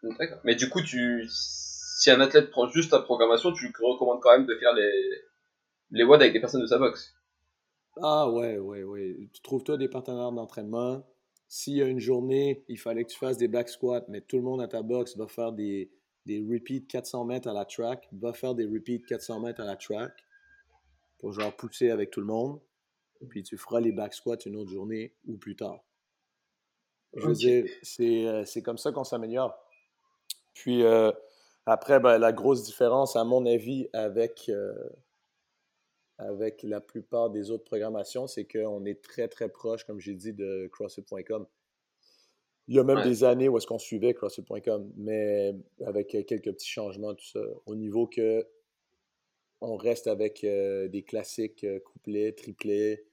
D'accord. 0.01 0.39
Mais 0.45 0.55
du 0.55 0.67
coup, 0.67 0.81
tu, 0.81 1.27
si 1.29 2.09
un 2.09 2.19
athlète 2.21 2.49
prend 2.49 2.67
juste 2.69 2.89
ta 2.89 2.99
programmation, 3.01 3.53
tu 3.53 3.67
lui 3.67 3.73
recommandes 3.83 4.19
quand 4.19 4.31
même 4.31 4.47
de 4.47 4.55
faire 4.55 4.73
les, 4.73 4.91
les 5.91 6.03
WOD 6.03 6.21
avec 6.21 6.33
des 6.33 6.39
personnes 6.39 6.61
de 6.61 6.67
sa 6.67 6.79
boxe. 6.79 7.13
Ah 8.01 8.31
ouais, 8.31 8.57
ouais, 8.57 8.81
ouais. 8.81 9.29
Tu 9.31 9.43
trouves-toi 9.43 9.77
des 9.77 9.89
partenaires 9.89 10.31
d'entraînement? 10.31 11.05
S'il 11.47 11.75
y 11.75 11.83
a 11.83 11.85
une 11.85 11.99
journée, 11.99 12.65
il 12.67 12.79
fallait 12.79 13.03
que 13.05 13.11
tu 13.11 13.19
fasses 13.19 13.37
des 13.37 13.47
back 13.47 13.69
squats, 13.69 14.05
mais 14.07 14.21
tout 14.21 14.37
le 14.37 14.41
monde 14.41 14.63
à 14.63 14.67
ta 14.67 14.81
boxe 14.81 15.15
va 15.17 15.27
faire 15.27 15.51
des, 15.51 15.91
des 16.25 16.39
repeats 16.39 16.87
400 16.87 17.25
mètres 17.25 17.47
à 17.47 17.53
la 17.53 17.65
track, 17.65 18.07
va 18.13 18.33
faire 18.33 18.55
des 18.55 18.65
repeats 18.65 19.05
400 19.07 19.39
mètres 19.41 19.61
à 19.61 19.65
la 19.65 19.75
track 19.75 20.13
pour 21.19 21.31
genre 21.31 21.55
pousser 21.55 21.91
avec 21.91 22.11
tout 22.11 22.21
le 22.21 22.27
monde. 22.27 22.59
Puis 23.29 23.43
tu 23.43 23.57
feras 23.57 23.79
les 23.79 23.91
back 23.91 24.13
squats 24.13 24.37
une 24.45 24.55
autre 24.55 24.69
journée 24.69 25.15
ou 25.25 25.37
plus 25.37 25.55
tard. 25.55 25.83
Je 27.15 27.27
veux 27.27 27.33
dire, 27.33 27.65
euh, 28.01 28.43
c'est 28.45 28.61
comme 28.61 28.77
ça 28.77 28.91
qu'on 28.91 29.05
s'améliore. 29.05 29.57
Puis 30.53 30.83
euh, 30.83 31.11
après, 31.65 31.99
ben, 31.99 32.17
la 32.17 32.33
grosse 32.33 32.63
différence, 32.63 33.15
à 33.15 33.23
mon 33.23 33.45
avis, 33.45 33.87
avec, 33.93 34.49
euh, 34.49 34.73
avec 36.17 36.61
la 36.63 36.81
plupart 36.81 37.29
des 37.29 37.51
autres 37.51 37.63
programmations, 37.63 38.27
c'est 38.27 38.45
qu'on 38.45 38.85
est 38.85 39.01
très, 39.01 39.27
très 39.27 39.49
proche, 39.49 39.85
comme 39.85 39.99
j'ai 39.99 40.13
dit, 40.13 40.33
de 40.33 40.67
CrossFit.com. 40.73 41.47
Il 42.67 42.75
y 42.75 42.79
a 42.79 42.83
même 42.83 43.03
des 43.03 43.23
années 43.23 43.47
où 43.47 43.57
est-ce 43.57 43.67
qu'on 43.67 43.77
suivait 43.77 44.13
CrossFit.com, 44.13 44.91
mais 44.97 45.53
avec 45.85 46.07
quelques 46.07 46.51
petits 46.51 46.69
changements, 46.69 47.13
tout 47.13 47.25
ça, 47.25 47.39
au 47.65 47.75
niveau 47.75 48.07
que 48.07 48.47
on 49.61 49.75
reste 49.75 50.07
avec 50.07 50.41
des 50.43 51.03
classiques 51.07 51.65
couplets, 51.83 52.33
triplets, 52.33 53.05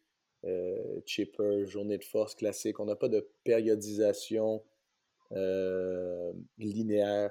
chipper, 1.04 1.66
journée 1.66 1.98
de 1.98 2.04
force 2.04 2.34
classique. 2.34 2.80
On 2.80 2.86
n'a 2.86 2.96
pas 2.96 3.08
de 3.08 3.28
périodisation 3.44 4.62
linéaire. 6.58 7.30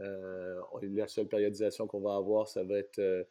la 0.00 1.08
seule 1.08 1.28
périodisation 1.28 1.86
qu'on 1.86 2.00
va 2.00 2.16
avoir, 2.16 2.48
ça 2.48 2.64
va 2.64 2.78
être 2.78 3.26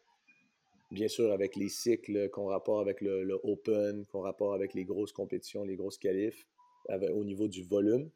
bien 0.90 1.08
sûr 1.08 1.32
avec 1.32 1.56
les 1.56 1.68
cycles 1.68 2.28
qu'on 2.30 2.46
rapporte 2.46 2.80
avec 2.80 3.00
le, 3.00 3.38
Open, 3.42 4.06
qu'on 4.06 4.20
rapporte 4.20 4.54
avec 4.54 4.74
les 4.74 4.84
grosses 4.84 5.12
compétitions, 5.12 5.64
les 5.64 5.76
grosses 5.76 5.98
qualifs, 5.98 6.46
au 6.88 7.24
niveau 7.24 7.48
du 7.48 7.62
volume. 7.62 8.10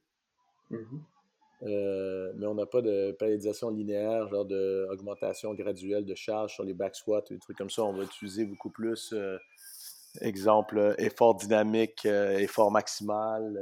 Mm-hmm. 0.71 1.01
Euh, 1.63 2.33
mais 2.37 2.47
on 2.47 2.55
n'a 2.55 2.67
pas 2.67 2.81
de 2.81 3.13
périodisation 3.13 3.71
linéaire, 3.71 4.29
genre 4.29 4.47
d'augmentation 4.47 5.53
graduelle 5.55 6.07
de 6.07 6.15
charge 6.15 6.55
sur 6.55 6.65
les 6.65 6.73
back 6.73 6.97
squats, 6.97 7.25
des 7.29 7.39
trucs 7.39 7.59
comme 7.59 7.71
ça. 7.71 7.83
On 7.85 7.93
va 7.93 8.05
utiliser 8.05 8.47
beaucoup 8.47 8.71
plus, 8.71 9.13
euh, 9.13 9.37
exemple, 10.23 10.95
effort 10.99 11.35
dynamique, 11.35 12.07
euh, 12.07 12.39
effort 12.39 12.71
maximal, 12.71 13.59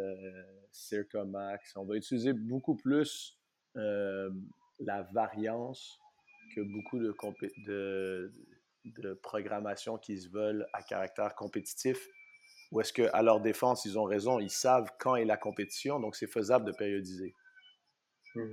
circa 0.71 1.25
max. 1.25 1.77
On 1.77 1.85
va 1.85 1.97
utiliser 1.97 2.33
beaucoup 2.33 2.77
plus 2.77 3.37
la 3.75 5.03
variance 5.13 5.99
que 6.55 6.61
beaucoup 6.61 6.99
de, 6.99 7.15
de, 7.67 8.33
de 8.85 9.15
programmation 9.15 9.99
qui 9.99 10.19
se 10.19 10.29
veulent 10.29 10.67
à 10.73 10.83
caractère 10.83 11.35
compétitif. 11.35 12.09
Ou 12.71 12.81
est-ce 12.81 12.93
qu'à 12.93 13.23
leur 13.23 13.41
défense, 13.41 13.85
ils 13.85 13.99
ont 13.99 14.05
raison, 14.05 14.39
ils 14.39 14.51
savent 14.51 14.91
quand 14.99 15.16
est 15.16 15.25
la 15.25 15.37
compétition, 15.37 16.01
donc 16.01 16.16
c'est 16.16 16.27
faisable 16.27 16.66
de 16.66 16.73
périodiser? 16.73 17.35
Hmm. 18.35 18.53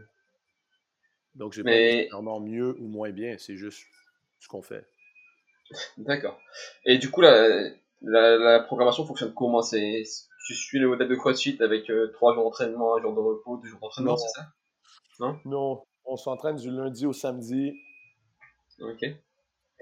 Donc, 1.35 1.53
j'ai 1.53 1.63
Mais... 1.63 1.71
pas 1.71 1.95
nécessairement 1.95 2.39
mieux 2.39 2.75
ou 2.79 2.87
moins 2.87 3.11
bien, 3.11 3.35
c'est 3.37 3.57
juste 3.57 3.85
ce 4.39 4.47
qu'on 4.47 4.61
fait. 4.61 4.87
D'accord. 5.97 6.39
Et 6.85 6.97
du 6.97 7.11
coup, 7.11 7.21
la, 7.21 7.69
la, 8.01 8.59
programmation 8.61 9.05
fonctionne 9.05 9.33
comment? 9.33 9.61
C'est, 9.61 10.03
Tu 10.45 10.53
suis 10.53 10.79
le 10.79 10.87
modèle 10.87 11.09
de 11.09 11.15
CrossFit 11.15 11.57
avec 11.61 11.89
euh, 11.89 12.11
trois 12.13 12.33
jours 12.33 12.43
d'entraînement, 12.43 12.95
un 12.95 13.01
jour 13.01 13.13
de 13.13 13.19
repos, 13.19 13.57
deux 13.57 13.67
jours 13.67 13.79
d'entraînement, 13.81 14.15
c'est 14.15 14.29
ça? 14.29 14.47
Non? 15.19 15.39
Non, 15.45 15.83
on 16.05 16.15
s'entraîne 16.15 16.55
du 16.55 16.69
lundi 16.69 17.05
au 17.05 17.13
samedi. 17.13 17.73
Ok. 18.79 19.05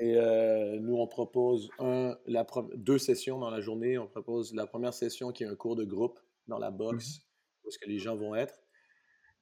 Et 0.03 0.17
euh, 0.17 0.79
nous, 0.81 0.97
on 0.97 1.07
propose 1.07 1.69
un, 1.79 2.17
la, 2.25 2.45
deux 2.75 2.97
sessions 2.97 3.39
dans 3.39 3.49
la 3.49 3.61
journée. 3.61 3.97
On 3.97 4.05
propose 4.05 4.53
la 4.53 4.67
première 4.67 4.93
session 4.93 5.31
qui 5.31 5.45
est 5.45 5.47
un 5.47 5.55
cours 5.55 5.77
de 5.77 5.85
groupe 5.85 6.19
dans 6.47 6.59
la 6.59 6.71
box, 6.71 7.19
mmh 7.19 7.21
où 7.63 7.69
est-ce 7.69 7.79
que 7.79 7.87
les 7.87 7.99
gens 7.99 8.17
vont 8.17 8.35
être, 8.35 8.59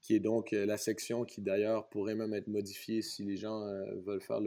qui 0.03 0.13
est 0.13 0.19
donc 0.19 0.53
euh, 0.53 0.67
la 0.67 0.77
section 0.77 1.25
qui 1.25 1.41
d'ailleurs 1.41 1.89
pourrait 1.89 2.13
même 2.13 2.35
être 2.35 2.45
modifiée 2.45 3.01
si 3.01 3.23
les 3.23 3.37
gens 3.37 3.63
euh, 3.63 3.83
veulent 4.05 4.21
faire 4.21 4.39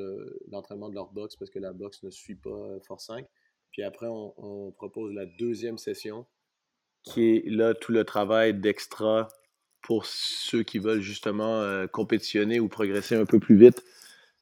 l'entraînement 0.52 0.88
de 0.88 0.94
leur 0.94 1.10
box 1.10 1.34
parce 1.34 1.50
que 1.50 1.58
la 1.58 1.72
box 1.72 2.04
ne 2.04 2.10
suit 2.10 2.36
pas 2.36 2.78
Force 2.86 3.06
5. 3.06 3.26
Puis 3.72 3.82
après, 3.82 4.06
on, 4.08 4.70
propose 4.70 5.12
la 5.12 5.26
deuxième 5.26 5.78
session 5.78 6.26
qui 7.02 7.34
est 7.34 7.42
là 7.50 7.74
tout 7.74 7.90
le 7.90 8.04
travail 8.04 8.54
d'extra 8.54 9.26
pour 9.82 10.06
ceux 10.06 10.62
qui 10.62 10.78
veulent 10.78 11.00
justement 11.00 11.84
compétitionner 11.88 12.60
ou 12.60 12.68
progresser 12.68 13.16
un 13.16 13.26
peu 13.26 13.40
plus 13.40 13.56
vite 13.56 13.82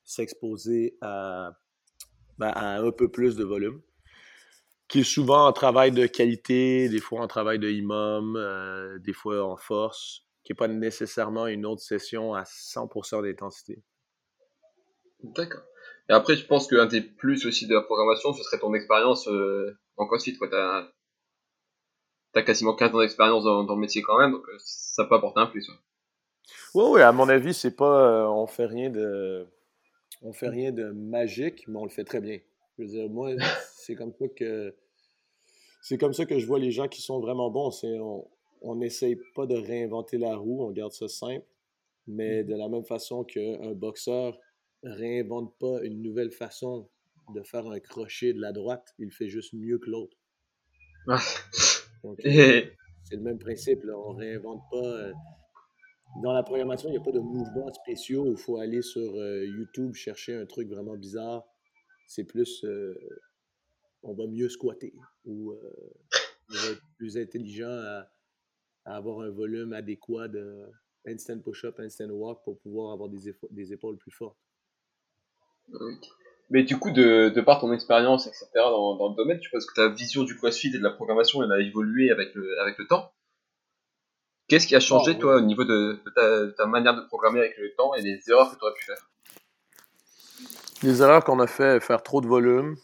s'exposer 0.04 0.98
ben, 1.00 1.54
à, 2.40 2.78
un 2.78 2.90
peu 2.90 3.08
plus 3.08 3.36
de 3.36 3.44
volume, 3.44 3.80
qui 4.88 5.00
est 5.00 5.04
souvent 5.04 5.46
en 5.46 5.52
travail 5.52 5.92
de 5.92 6.06
qualité, 6.06 6.88
des 6.88 7.00
fois 7.00 7.20
en 7.20 7.26
travail 7.26 7.58
de 7.58 7.70
imam, 7.70 8.36
euh, 8.36 8.98
des 8.98 9.12
fois 9.12 9.44
en 9.44 9.56
force, 9.56 10.24
qui 10.44 10.52
n'est 10.52 10.56
pas 10.56 10.68
nécessairement 10.68 11.46
une 11.46 11.66
autre 11.66 11.82
session 11.82 12.34
à 12.34 12.42
100% 12.42 13.22
d'intensité. 13.22 13.82
D'accord. 15.22 15.62
Et 16.08 16.12
après, 16.12 16.36
je 16.36 16.44
pense 16.46 16.66
qu'un 16.66 16.86
des 16.86 17.00
plus 17.00 17.46
aussi 17.46 17.66
de 17.66 17.74
la 17.74 17.82
programmation, 17.82 18.32
ce 18.32 18.42
serait 18.42 18.58
ton 18.58 18.74
expérience 18.74 19.28
euh, 19.28 19.78
en 19.96 20.06
CrossFit. 20.06 20.36
Tu 20.36 20.54
as, 20.54 20.88
as, 22.34 22.42
quasiment 22.42 22.74
15 22.74 22.94
ans 22.94 23.00
d'expérience 23.00 23.44
dans, 23.44 23.62
le 23.62 23.80
métier 23.80 24.02
quand 24.02 24.18
même, 24.18 24.32
donc 24.32 24.42
euh, 24.48 24.56
ça 24.58 25.04
peut 25.04 25.14
apporter 25.14 25.40
un 25.40 25.46
plus. 25.46 25.70
Oui, 26.74 26.84
oui, 26.88 27.00
à 27.02 27.12
mon 27.12 27.28
avis, 27.28 27.54
c'est 27.54 27.76
pas. 27.76 28.28
on 28.28 28.46
fait 28.48 28.66
rien 28.66 28.90
de 28.90 29.46
on 30.22 30.32
fait 30.32 30.48
rien 30.48 30.72
de 30.72 30.90
magique, 30.90 31.66
mais 31.68 31.78
on 31.78 31.84
le 31.84 31.90
fait 31.90 32.04
très 32.04 32.20
bien. 32.20 32.38
Je 32.78 32.82
veux 32.82 32.88
dire, 32.88 33.10
moi, 33.10 33.34
c'est 33.76 33.94
comme 33.94 34.12
ça 34.18 34.28
que 34.28 34.74
c'est 35.82 35.98
comme 35.98 36.12
ça 36.12 36.26
que 36.26 36.38
je 36.38 36.46
vois 36.46 36.58
les 36.58 36.70
gens 36.70 36.88
qui 36.88 37.02
sont 37.02 37.20
vraiment 37.20 37.50
bons. 37.50 37.70
C'est 37.70 37.98
on 38.64 38.76
n'essaye 38.76 39.18
pas 39.34 39.46
de 39.46 39.56
réinventer 39.56 40.18
la 40.18 40.36
roue, 40.36 40.62
on 40.62 40.70
garde 40.70 40.92
ça 40.92 41.08
simple, 41.08 41.44
mais 42.06 42.42
mm-hmm. 42.42 42.46
de 42.46 42.54
la 42.54 42.68
même 42.68 42.84
façon 42.84 43.24
qu'un 43.24 43.72
boxeur 43.72 44.38
réinvente 44.84 45.54
pas 45.58 45.82
une 45.82 46.02
nouvelle 46.02 46.30
façon 46.30 46.88
de 47.34 47.42
faire 47.42 47.66
un 47.66 47.80
crochet 47.80 48.32
de 48.32 48.40
la 48.40 48.52
droite, 48.52 48.94
il 48.98 49.10
fait 49.10 49.28
juste 49.28 49.52
mieux 49.54 49.78
que 49.78 49.90
l'autre. 49.90 50.16
Euh, 51.08 51.16
c'est 53.04 53.16
le 53.16 53.22
même 53.22 53.38
principe, 53.38 53.82
là. 53.84 53.94
on 53.96 54.14
réinvente 54.14 54.62
pas. 54.70 55.12
Dans 56.20 56.32
la 56.32 56.42
programmation, 56.42 56.88
il 56.88 56.92
n'y 56.92 56.98
a 56.98 57.02
pas 57.02 57.12
de 57.12 57.20
mouvements 57.20 57.72
spéciaux 57.72 58.24
où 58.24 58.32
il 58.32 58.36
faut 58.36 58.58
aller 58.58 58.82
sur 58.82 59.14
euh, 59.16 59.46
YouTube 59.46 59.94
chercher 59.94 60.34
un 60.34 60.44
truc 60.44 60.68
vraiment 60.68 60.96
bizarre. 60.96 61.44
C'est 62.06 62.24
plus 62.24 62.64
euh, 62.64 62.94
on 64.02 64.14
va 64.14 64.26
mieux 64.26 64.48
squatter 64.48 64.92
ou 65.24 65.52
euh, 65.52 65.58
on 66.50 66.54
va 66.54 66.72
être 66.72 66.82
plus 66.98 67.16
intelligent 67.16 67.70
à, 67.70 68.08
avoir 68.84 69.20
un 69.20 69.30
volume 69.30 69.72
adéquat 69.72 70.28
de 70.28 70.66
instant 71.06 71.38
push-up, 71.38 71.78
instant 71.80 72.10
walk 72.10 72.42
pour 72.44 72.58
pouvoir 72.60 72.92
avoir 72.92 73.08
des, 73.08 73.34
des 73.50 73.72
épaules 73.72 73.96
plus 73.96 74.10
fortes. 74.10 74.36
Mais 76.50 76.64
du 76.64 76.78
coup, 76.78 76.90
de, 76.90 77.40
par 77.40 77.60
ton 77.60 77.72
expérience, 77.72 78.26
etc., 78.26 78.46
dans, 78.54 78.96
dans, 78.96 79.08
le 79.08 79.16
domaine, 79.16 79.40
tu 79.40 79.50
penses 79.50 79.64
que 79.64 79.74
ta 79.74 79.88
vision 79.88 80.24
du 80.24 80.36
CrossFit 80.36 80.68
et 80.68 80.78
de 80.78 80.82
la 80.82 80.90
programmation, 80.90 81.42
elle 81.42 81.52
a 81.52 81.60
évolué 81.60 82.10
avec 82.10 82.34
le, 82.34 82.60
avec 82.60 82.76
le 82.78 82.86
temps? 82.86 83.12
Qu'est-ce 84.52 84.66
qui 84.66 84.76
a 84.76 84.80
changé, 84.80 85.16
toi, 85.16 85.36
au 85.36 85.40
niveau 85.40 85.64
de, 85.64 85.98
ta, 86.54 86.66
manière 86.66 86.94
de 86.94 87.00
programmer 87.06 87.38
avec 87.38 87.56
le 87.56 87.72
temps 87.74 87.94
et 87.94 88.02
les 88.02 88.20
erreurs 88.28 88.52
que 88.52 88.58
tu 88.58 88.62
aurais 88.62 88.74
pu 88.74 88.84
faire? 88.84 89.10
Les 90.82 91.00
erreurs 91.00 91.24
qu'on 91.24 91.40
a 91.40 91.46
fait, 91.46 91.80
faire 91.80 92.02
trop 92.02 92.20
de 92.20 92.26
volume. 92.26 92.76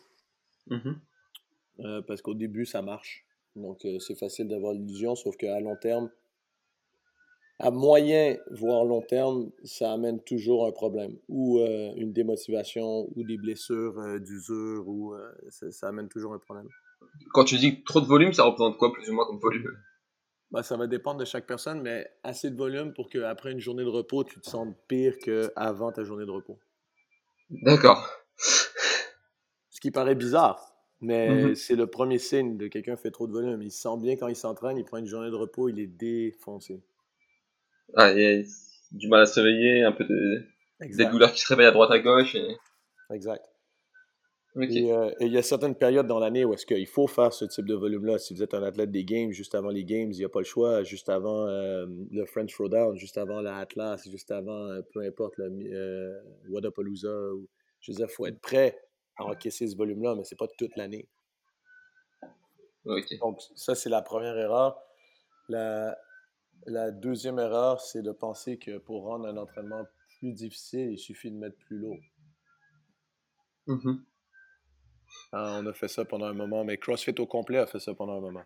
Mm-hmm. 0.71 0.95
Euh, 1.81 2.01
parce 2.09 2.23
qu'au 2.23 2.33
début, 2.33 2.65
ça 2.65 2.81
marche. 2.81 3.27
Donc, 3.55 3.85
euh, 3.85 3.99
c'est 3.99 4.19
facile 4.19 4.49
d'avoir 4.49 4.73
l'illusion, 4.73 5.15
sauf 5.15 5.37
qu'à 5.37 5.61
long 5.61 5.77
terme, 5.77 6.09
à 7.59 7.71
moyen, 7.71 8.39
voire 8.51 8.87
long 8.87 9.03
terme, 9.03 9.51
ça 9.63 9.93
amène 9.93 10.23
toujours 10.23 10.67
un 10.67 10.73
problème. 10.73 11.19
Ou 11.29 11.59
euh, 11.59 11.93
une 11.97 12.15
démotivation, 12.15 13.11
ou 13.15 13.25
des 13.25 13.37
blessures 13.37 14.19
d'usure, 14.21 14.89
ou 14.89 15.15
ça, 15.51 15.71
ça, 15.71 15.89
amène 15.89 16.09
toujours 16.09 16.33
un 16.33 16.39
problème. 16.39 16.71
Quand 17.35 17.45
tu 17.45 17.59
dis 17.59 17.83
trop 17.83 18.01
de 18.01 18.07
volume, 18.07 18.33
ça 18.33 18.45
représente 18.45 18.79
quoi 18.79 18.91
plus 18.91 19.11
ou 19.11 19.13
moins 19.13 19.27
comme 19.27 19.39
volume? 19.39 19.77
Ben, 20.51 20.63
ça 20.63 20.77
va 20.77 20.87
dépendre 20.87 21.21
de 21.21 21.25
chaque 21.25 21.47
personne, 21.47 21.83
mais 21.83 22.11
assez 22.23 22.51
de 22.51 22.57
volume 22.57 22.95
pour 22.95 23.11
qu'après 23.11 23.53
une 23.53 23.61
journée 23.61 23.85
de 23.85 23.89
repos, 23.89 24.25
tu 24.25 24.41
te 24.41 24.49
sentes 24.49 24.77
pire 24.89 25.19
qu'avant 25.19 25.93
ta 25.93 26.05
journée 26.05 26.25
de 26.25 26.31
repos. 26.31 26.59
D'accord. 27.51 28.09
Ce 28.37 29.81
qui 29.81 29.91
paraît 29.91 30.15
bizarre, 30.15 30.75
mais 31.01 31.29
mm-hmm. 31.29 31.55
c'est 31.55 31.77
le 31.77 31.87
premier 31.87 32.19
signe 32.19 32.57
de 32.57 32.67
quelqu'un 32.67 32.97
qui 32.97 33.03
fait 33.03 33.11
trop 33.11 33.27
de 33.27 33.33
volume. 33.33 33.63
Il 33.63 33.71
se 33.71 33.83
sent 33.83 33.97
bien 33.99 34.17
quand 34.17 34.29
il 34.29 34.37
s'entraîne, 34.37 34.79
il 34.79 34.85
prend 34.85 34.97
une 34.97 35.07
journée 35.07 35.31
de 35.31 35.37
repos, 35.37 35.69
il 35.69 35.79
est 35.79 35.87
défoncé. 35.87 36.83
Ah, 37.95 38.11
il 38.13 38.43
a 38.43 38.43
du 38.93 39.09
mal 39.09 39.23
à 39.23 39.27
se 39.27 39.39
réveiller, 39.39 39.85
un 39.85 39.93
peu 39.93 40.05
de... 40.05 40.47
des 40.81 41.07
douleurs 41.07 41.33
qui 41.33 41.41
se 41.41 41.49
réveillent 41.49 41.67
à 41.67 41.73
droite 41.73 41.91
à 41.91 41.99
gauche. 41.99 42.37
Exact. 43.13 43.45
Euh, 44.57 45.11
et 45.21 45.27
il 45.27 45.33
y 45.33 45.39
a 45.39 45.43
certaines 45.43 45.75
périodes 45.75 46.07
dans 46.07 46.19
l'année 46.19 46.45
où 46.45 46.53
est-ce 46.53 46.67
qu'il 46.67 46.87
faut 46.87 47.07
faire 47.07 47.33
ce 47.33 47.45
type 47.45 47.67
de 47.67 47.75
volume-là. 47.75 48.19
Si 48.19 48.35
vous 48.35 48.43
êtes 48.43 48.55
un 48.55 48.63
athlète 48.63 48.91
des 48.91 49.05
Games, 49.05 49.31
juste 49.31 49.55
avant 49.55 49.69
les 49.69 49.85
Games, 49.85 50.11
il 50.11 50.19
n'y 50.19 50.25
a 50.25 50.29
pas 50.29 50.41
le 50.41 50.45
choix. 50.45 50.83
Juste 50.83 51.09
avant 51.09 51.47
euh, 51.47 51.87
le 52.11 52.25
French 52.25 52.53
Throwdown, 52.53 52.97
juste 52.97 53.19
avant 53.19 53.41
la 53.41 53.59
Atlas, 53.59 54.09
juste 54.09 54.31
avant, 54.31 54.67
euh, 54.67 54.81
peu 54.93 55.03
importe, 55.03 55.35
le 55.37 56.23
Wadapalooza. 56.49 57.09
Je 57.81 57.93
veux 57.93 57.97
dire, 57.97 58.07
il 58.09 58.13
faut 58.13 58.27
être 58.27 58.41
prêt 58.41 58.81
à 59.17 59.25
encaisser 59.25 59.67
ce 59.69 59.77
volume-là, 59.77 60.15
mais 60.17 60.25
ce 60.25 60.35
n'est 60.35 60.39
pas 60.39 60.49
toute 60.59 60.77
l'année. 60.77 61.09
Donc, 63.21 63.41
ça, 63.55 63.75
c'est 63.75 63.91
la 63.91 64.03
première 64.03 64.37
erreur. 64.37 64.81
La, 65.49 65.97
la 66.67 66.91
deuxième 66.91 67.39
erreur, 67.39 67.81
c'est 67.81 68.03
de 68.03 68.13
penser 68.13 68.59
que 68.59 68.79
pour 68.79 69.05
rendre 69.05 69.27
un 69.27 69.37
entraînement 69.37 69.85
plus 70.19 70.33
difficile, 70.33 70.93
il 70.93 70.99
suffit 70.99 71.31
de 71.31 71.37
mettre 71.37 71.57
plus 71.59 71.79
lourd. 71.79 71.99
Mm-hmm. 73.67 73.99
Ah, 73.99 74.08
on 75.33 75.67
a 75.67 75.73
fait 75.73 75.89
ça 75.89 76.05
pendant 76.05 76.27
un 76.27 76.35
moment, 76.35 76.65
mais 76.65 76.79
CrossFit 76.79 77.15
au 77.19 77.27
complet 77.27 77.59
a 77.59 77.67
fait 77.67 77.81
ça 77.81 77.95
pendant 77.95 78.17
un 78.17 78.21
moment. 78.21 78.45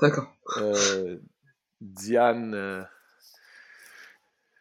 D'accord. 0.00 0.34
Euh, 0.58 1.18
Diane, 1.80 2.54
euh, 2.54 2.84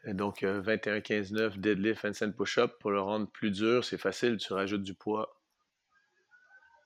donc 0.06 0.44
21-15-9, 0.44 1.40
euh, 1.40 1.50
deadlift, 1.58 2.06
handstand 2.06 2.32
push-up. 2.34 2.78
Pour 2.80 2.92
le 2.92 3.02
rendre 3.02 3.28
plus 3.30 3.52
dur, 3.52 3.84
c'est 3.84 3.98
facile, 3.98 4.38
tu 4.38 4.54
rajoutes 4.54 4.84
du 4.84 4.94
poids. 4.94 5.38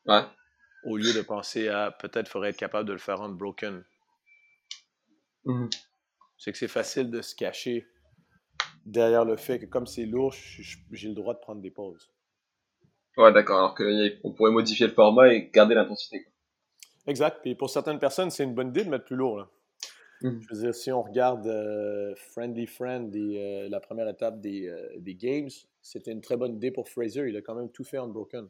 Ouais. 0.06 0.24
Au 0.84 0.98
lieu 0.98 1.14
de 1.14 1.22
penser 1.22 1.68
à 1.68 1.91
peut-être 1.91 2.28
faudrait 2.28 2.50
être 2.50 2.58
capable 2.58 2.88
de 2.88 2.93
le 2.93 3.00
faire 3.00 3.18
rendre 3.18 3.36
broken. 3.36 3.84
Mhm. 5.46 5.70
C'est 6.38 6.52
que 6.52 6.58
c'est 6.58 6.68
facile 6.68 7.10
de 7.10 7.22
se 7.22 7.34
cacher 7.34 7.88
derrière 8.86 9.26
le 9.26 9.36
fait 9.36 9.60
que 9.60 9.66
comme 9.66 9.88
c'est 9.88 10.06
lourd, 10.06 10.34
j'ai 10.91 11.08
le 11.08 11.16
droit 11.16 11.34
de 11.34 11.39
prendre 11.39 11.62
des 11.62 11.72
pauses. 11.72 12.12
Ouais, 13.18 13.32
d'accord. 13.32 13.57
Alors 13.57 13.76
qu'on 13.76 14.32
pourrait 14.34 14.51
modifier 14.51 14.88
le 14.88 14.93
format 14.93 15.34
et 15.34 15.49
garder 15.49 15.76
l'intensité. 15.76 16.28
Exact. 17.07 17.45
Et 17.45 17.55
pour 17.55 17.70
certaines 17.70 17.99
personnes, 17.99 18.30
c'est 18.30 18.43
une 18.43 18.53
bonne 18.53 18.70
idée 18.70 18.84
de 18.84 18.89
mettre 18.89 19.05
plus 19.05 19.16
lourd. 19.16 19.38
Là. 19.38 19.49
Mmh. 20.22 20.39
Je 20.41 20.55
veux 20.55 20.61
dire, 20.61 20.76
si 20.76 20.91
on 20.91 21.03
regarde 21.03 21.45
euh, 21.47 22.13
Friendly 22.16 22.68
Friend, 22.68 23.13
euh, 23.16 23.70
la 23.70 23.80
première 23.80 24.07
étape 24.07 24.39
des, 24.39 24.68
euh, 24.68 24.89
des 24.97 25.16
Games, 25.16 25.49
c'était 25.82 26.11
une 26.11 26.22
très 26.22 26.38
bonne 26.38 26.55
idée 26.55 26.72
pour 26.72 26.89
Fraser. 26.89 27.28
Il 27.28 27.38
a 27.38 27.41
quand 27.41 27.55
même 27.55 27.70
tout 27.70 27.84
fait 27.84 27.97
unbroken. 27.97 28.49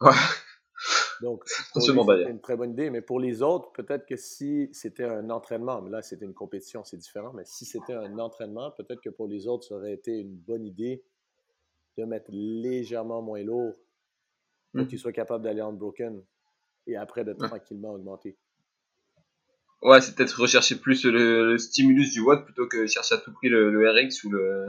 Ouais. 0.00 0.10
Donc, 1.22 1.44
c'est 1.74 1.92
une 1.92 2.40
très 2.40 2.56
bonne 2.56 2.72
idée. 2.72 2.90
Mais 2.90 3.00
pour 3.00 3.18
les 3.18 3.42
autres, 3.42 3.72
peut-être 3.72 4.06
que 4.06 4.16
si 4.16 4.68
c'était 4.72 5.04
un 5.04 5.30
entraînement, 5.30 5.80
mais 5.82 5.90
là, 5.90 6.02
c'était 6.02 6.26
une 6.26 6.34
compétition, 6.34 6.84
c'est 6.84 6.98
différent. 6.98 7.32
Mais 7.34 7.44
si 7.44 7.64
c'était 7.64 7.94
un 7.94 8.18
entraînement, 8.18 8.70
peut-être 8.70 9.00
que 9.00 9.10
pour 9.10 9.26
les 9.26 9.46
autres, 9.46 9.66
ça 9.66 9.74
aurait 9.74 9.94
été 9.94 10.12
une 10.18 10.36
bonne 10.36 10.64
idée 10.64 11.02
de 11.96 12.04
mettre 12.04 12.30
légèrement 12.30 13.22
moins 13.22 13.42
lourd 13.42 13.72
pour 14.76 14.84
mmh. 14.84 14.88
qu'ils 14.88 14.98
soient 14.98 15.12
capables 15.12 15.42
d'aller 15.42 15.60
unbroken 15.60 16.22
et 16.86 16.96
après 16.96 17.24
de 17.24 17.32
tranquillement 17.32 17.92
augmenter. 17.92 18.36
Ouais, 19.82 20.00
c'est 20.00 20.14
peut-être 20.14 20.40
rechercher 20.40 20.76
plus 20.76 21.04
le, 21.04 21.58
stimulus 21.58 22.12
du 22.12 22.20
watt 22.20 22.44
plutôt 22.44 22.66
que 22.66 22.86
chercher 22.86 23.14
à 23.14 23.18
tout 23.18 23.32
prix 23.32 23.48
le, 23.48 23.90
RX 23.90 24.24
ou 24.24 24.30
le. 24.30 24.66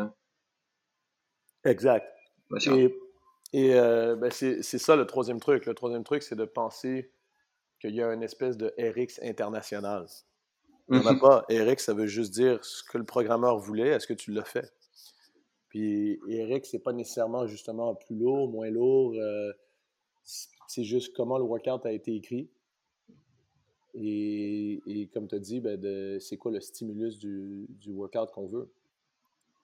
Exact. 1.63 2.05
et, 3.53 3.75
euh, 3.75 4.15
ben 4.15 4.31
c'est 4.31 4.61
ça 4.61 4.95
le 4.95 5.05
troisième 5.05 5.39
truc. 5.39 5.65
Le 5.65 5.73
troisième 5.73 6.03
truc, 6.03 6.23
c'est 6.23 6.35
de 6.35 6.45
penser 6.45 7.11
qu'il 7.79 7.95
y 7.95 8.01
a 8.01 8.11
une 8.13 8.23
espèce 8.23 8.57
de 8.57 8.73
RX 8.77 9.19
international. 9.23 10.07
On 10.89 11.01
n'a 11.01 11.13
mhm. 11.13 11.19
pas 11.19 11.45
RX, 11.49 11.79
ça 11.79 11.93
veut 11.93 12.07
juste 12.07 12.33
dire 12.33 12.63
ce 12.63 12.81
que 12.83 12.97
le 12.97 13.03
programmeur 13.03 13.57
voulait, 13.57 13.89
est-ce 13.89 14.07
que 14.07 14.13
tu 14.13 14.31
l'as 14.31 14.45
fait? 14.45 14.71
Puis 15.69 16.17
RX, 16.27 16.69
c'est 16.71 16.79
pas 16.79 16.93
nécessairement 16.93 17.45
justement 17.45 17.93
plus 17.93 18.15
lourd, 18.15 18.49
moins 18.49 18.69
lourd. 18.69 19.13
Euh, 19.15 19.51
c'est 20.67 20.83
juste 20.83 21.15
comment 21.15 21.37
le 21.37 21.43
workout 21.43 21.85
a 21.85 21.91
été 21.91 22.15
écrit. 22.15 22.49
Et, 23.93 25.09
comme 25.13 25.27
tu 25.27 25.35
as 25.35 25.39
dit, 25.39 25.59
ben 25.59 26.19
c'est 26.19 26.37
quoi 26.37 26.51
le 26.51 26.59
stimulus 26.59 27.17
du, 27.17 27.65
du 27.69 27.91
workout 27.91 28.31
qu'on 28.31 28.47
veut. 28.47 28.71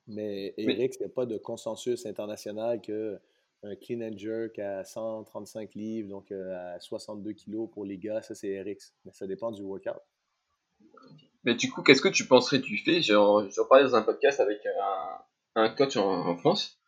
Mais 0.08 0.54
Eric, 0.58 0.96
il 0.96 1.04
n'y 1.04 1.06
a 1.06 1.14
pas 1.14 1.26
de 1.26 1.38
consensus 1.38 2.06
international 2.06 2.82
que 2.82 3.20
un 3.64 3.76
clean 3.76 4.02
and 4.02 4.18
jerk 4.18 4.60
à 4.60 4.84
135 4.84 5.74
livres, 5.76 6.10
donc 6.10 6.32
euh, 6.32 6.76
à 6.76 6.80
62 6.80 7.32
kilos 7.32 7.70
pour 7.72 7.86
les 7.86 7.98
gars, 7.98 8.22
ça 8.22 8.36
c'est 8.36 8.62
RX. 8.62 8.94
Mais 9.06 9.12
ça 9.12 9.26
dépend 9.26 9.52
du 9.52 9.62
workout. 9.62 10.02
Mais 11.46 11.56
du 11.56 11.72
coup, 11.72 11.82
qu'est-ce 11.82 12.02
que 12.02 12.10
tu 12.10 12.26
penserais 12.28 12.60
du 12.60 12.78
fait 12.78 13.02
J'en 13.02 13.48
parlais 13.70 13.84
dans 13.84 13.96
un 13.96 14.02
podcast 14.02 14.40
avec 14.40 14.60
un, 15.56 15.70
coach 15.70 15.98
en, 15.98 16.36
France. 16.38 16.80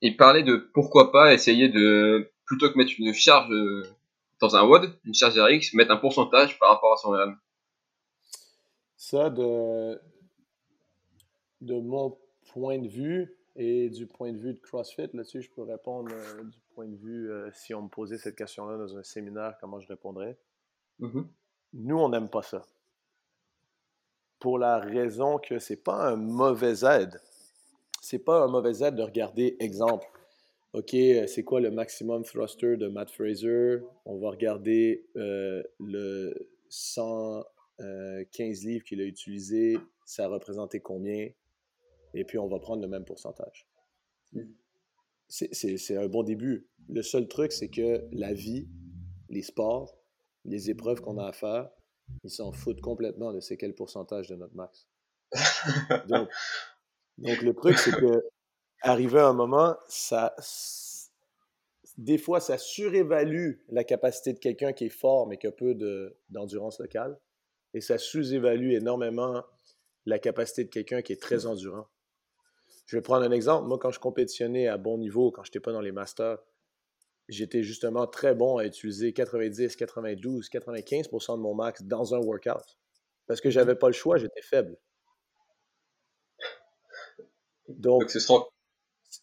Il 0.00 0.16
parlait 0.16 0.42
de 0.42 0.56
pourquoi 0.56 1.12
pas 1.12 1.32
essayer 1.34 1.68
de, 1.68 2.30
plutôt 2.50 2.68
que 2.68 2.76
mettre 2.76 2.90
une 2.98 3.14
charge 3.14 3.48
euh, 3.52 3.84
dans 4.40 4.56
un 4.56 4.66
WOD, 4.66 4.92
une 5.04 5.14
charge 5.14 5.38
RX, 5.38 5.72
mettre 5.74 5.92
un 5.92 5.96
pourcentage 5.96 6.58
par 6.58 6.70
rapport 6.70 6.92
à 6.92 6.96
son 6.96 7.10
RAM. 7.10 7.38
Ça, 8.96 9.30
de, 9.30 10.00
de 11.60 11.80
mon 11.80 12.18
point 12.52 12.80
de 12.80 12.88
vue 12.88 13.32
et 13.54 13.88
du 13.88 14.08
point 14.08 14.32
de 14.32 14.38
vue 14.38 14.54
de 14.54 14.58
CrossFit, 14.58 15.08
là-dessus, 15.12 15.42
je 15.42 15.50
peux 15.50 15.62
répondre 15.62 16.10
euh, 16.12 16.42
du 16.42 16.58
point 16.74 16.88
de 16.88 16.96
vue, 16.96 17.30
euh, 17.30 17.48
si 17.52 17.72
on 17.72 17.82
me 17.82 17.88
posait 17.88 18.18
cette 18.18 18.34
question-là 18.34 18.76
dans 18.78 18.96
un 18.96 19.04
séminaire, 19.04 19.56
comment 19.60 19.78
je 19.78 19.86
répondrais. 19.86 20.36
Mm-hmm. 20.98 21.26
Nous, 21.74 21.98
on 21.98 22.08
n'aime 22.08 22.28
pas 22.28 22.42
ça. 22.42 22.62
Pour 24.40 24.58
la 24.58 24.80
raison 24.80 25.38
que 25.38 25.60
c'est 25.60 25.84
pas 25.84 26.08
un 26.08 26.16
mauvais 26.16 26.84
aide. 26.84 27.20
C'est 28.00 28.18
pas 28.18 28.42
un 28.42 28.48
mauvais 28.48 28.82
aide 28.82 28.96
de 28.96 29.02
regarder, 29.04 29.56
exemple, 29.60 30.08
OK, 30.72 30.94
euh, 30.94 31.26
c'est 31.26 31.42
quoi 31.42 31.60
le 31.60 31.70
maximum 31.70 32.22
thruster 32.22 32.76
de 32.76 32.86
Matt 32.86 33.10
Fraser? 33.10 33.78
On 34.04 34.18
va 34.18 34.30
regarder 34.30 35.04
euh, 35.16 35.62
le 35.80 36.48
115 36.68 37.44
euh, 37.80 38.24
livres 38.68 38.84
qu'il 38.84 39.00
a 39.00 39.04
utilisé, 39.04 39.78
ça 40.04 40.26
a 40.26 40.28
représenté 40.28 40.78
combien? 40.80 41.28
Et 42.14 42.24
puis 42.24 42.38
on 42.38 42.46
va 42.46 42.60
prendre 42.60 42.82
le 42.82 42.88
même 42.88 43.04
pourcentage. 43.04 43.68
Mmh. 44.32 44.42
C'est 45.28 45.96
un 45.96 46.08
bon 46.08 46.22
début. 46.24 46.68
Le 46.88 47.02
seul 47.02 47.28
truc, 47.28 47.52
c'est 47.52 47.68
que 47.68 48.04
la 48.12 48.32
vie, 48.32 48.68
les 49.28 49.42
sports, 49.42 49.96
les 50.44 50.70
épreuves 50.70 51.00
qu'on 51.00 51.18
a 51.18 51.26
à 51.26 51.32
faire, 51.32 51.70
ils 52.24 52.30
s'en 52.30 52.50
foutent 52.52 52.80
complètement 52.80 53.32
de 53.32 53.38
c'est 53.38 53.56
quel 53.56 53.74
pourcentage 53.74 54.28
de 54.28 54.34
notre 54.34 54.56
max. 54.56 54.88
donc 56.08 57.42
le 57.42 57.52
truc, 57.52 57.78
c'est 57.78 57.92
que 57.92 58.24
arrivé 58.82 59.18
à 59.18 59.28
un 59.28 59.32
moment, 59.32 59.76
ça, 59.88 60.34
des 61.98 62.18
fois, 62.18 62.40
ça 62.40 62.58
surévalue 62.58 63.54
la 63.68 63.84
capacité 63.84 64.32
de 64.32 64.38
quelqu'un 64.38 64.72
qui 64.72 64.86
est 64.86 64.88
fort 64.88 65.26
mais 65.26 65.36
qui 65.36 65.46
a 65.46 65.52
peu 65.52 65.74
d'endurance 66.28 66.80
locale. 66.80 67.18
Et 67.74 67.80
ça 67.80 67.98
sous-évalue 67.98 68.72
énormément 68.72 69.44
la 70.06 70.18
capacité 70.18 70.64
de 70.64 70.70
quelqu'un 70.70 71.02
qui 71.02 71.12
est 71.12 71.20
très 71.20 71.46
endurant. 71.46 71.86
Je 72.86 72.96
vais 72.96 73.02
prendre 73.02 73.24
un 73.24 73.30
exemple. 73.30 73.68
Moi, 73.68 73.78
quand 73.78 73.90
je 73.90 74.00
compétitionnais 74.00 74.66
à 74.66 74.76
bon 74.76 74.98
niveau, 74.98 75.30
quand 75.30 75.44
je 75.44 75.50
n'étais 75.50 75.60
pas 75.60 75.72
dans 75.72 75.80
les 75.80 75.92
masters, 75.92 76.38
j'étais 77.28 77.62
justement 77.62 78.06
très 78.06 78.34
bon 78.34 78.56
à 78.56 78.64
utiliser 78.64 79.12
90, 79.12 79.76
92, 79.76 80.48
95% 80.48 81.36
de 81.36 81.42
mon 81.42 81.54
max 81.54 81.82
dans 81.82 82.14
un 82.14 82.18
workout. 82.18 82.78
Parce 83.26 83.40
que 83.40 83.50
j'avais 83.50 83.76
pas 83.76 83.86
le 83.86 83.92
choix, 83.92 84.16
j'étais 84.16 84.42
faible. 84.42 84.76
Donc, 87.68 88.00
Donc 88.00 88.10
ce 88.10 88.18
sera 88.18 88.48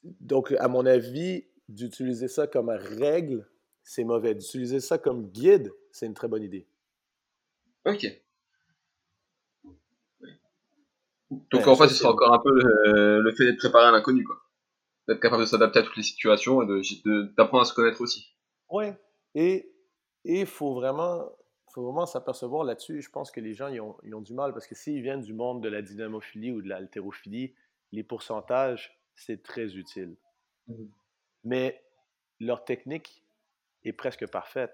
donc, 0.03 0.51
à 0.59 0.67
mon 0.67 0.85
avis, 0.85 1.45
d'utiliser 1.69 2.27
ça 2.27 2.47
comme 2.47 2.69
règle, 2.69 3.47
c'est 3.83 4.03
mauvais. 4.03 4.35
D'utiliser 4.35 4.79
ça 4.79 4.97
comme 4.97 5.29
guide, 5.29 5.71
c'est 5.91 6.05
une 6.05 6.13
très 6.13 6.27
bonne 6.27 6.43
idée. 6.43 6.67
Ok. 7.85 8.05
Donc 11.29 11.67
en 11.67 11.75
fait, 11.75 11.89
ce 11.89 11.95
sera 11.95 12.11
encore 12.11 12.33
un 12.33 12.39
peu 12.39 12.51
le, 12.51 13.31
fait 13.35 13.45
d'être 13.45 13.57
préparé 13.57 13.85
à 13.85 13.91
l'inconnu, 13.91 14.23
quoi. 14.23 14.37
D'être 15.07 15.19
capable 15.19 15.43
de 15.43 15.47
s'adapter 15.47 15.79
à 15.79 15.83
toutes 15.83 15.95
les 15.95 16.03
situations 16.03 16.61
et 16.61 16.83
d'apprendre 17.37 17.61
à 17.61 17.65
se 17.65 17.73
connaître 17.73 18.01
aussi. 18.01 18.35
Oui. 18.69 18.87
Et 19.35 19.71
il 20.25 20.45
faut 20.45 20.73
vraiment, 20.73 21.29
faut 21.73 21.83
vraiment 21.83 22.05
s'apercevoir 22.05 22.65
là-dessus. 22.65 23.01
Je 23.01 23.09
pense 23.09 23.31
que 23.31 23.39
les 23.39 23.53
gens 23.53 23.67
ils 23.67 23.79
ont, 23.79 23.97
ils 24.03 24.13
ont 24.15 24.21
du 24.21 24.33
mal 24.33 24.53
parce 24.53 24.67
que 24.67 24.75
s'ils 24.75 25.01
viennent 25.01 25.21
du 25.21 25.33
monde 25.33 25.61
de 25.63 25.69
la 25.69 25.81
dynamophilie 25.81 26.51
ou 26.51 26.61
de 26.61 26.67
l'haltérophilie, 26.67 27.53
les 27.93 28.03
pourcentages 28.03 28.96
c'est 29.17 29.43
très 29.43 29.75
utile. 29.75 30.15
Mmh. 30.67 30.85
Mais 31.43 31.83
leur 32.39 32.63
technique 32.63 33.23
est 33.83 33.91
presque 33.93 34.25
parfaite. 34.27 34.73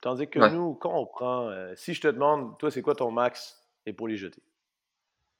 Tandis 0.00 0.28
que 0.28 0.38
nous, 0.38 0.74
quand 0.74 0.94
on 0.94 1.06
prend, 1.06 1.48
euh, 1.48 1.74
si 1.74 1.92
je 1.92 2.00
te 2.00 2.08
demande, 2.08 2.56
toi, 2.58 2.70
c'est 2.70 2.82
quoi 2.82 2.94
ton 2.94 3.10
max 3.10 3.60
et 3.84 3.92
pour 3.92 4.06
les 4.08 4.16
jeter? 4.16 4.42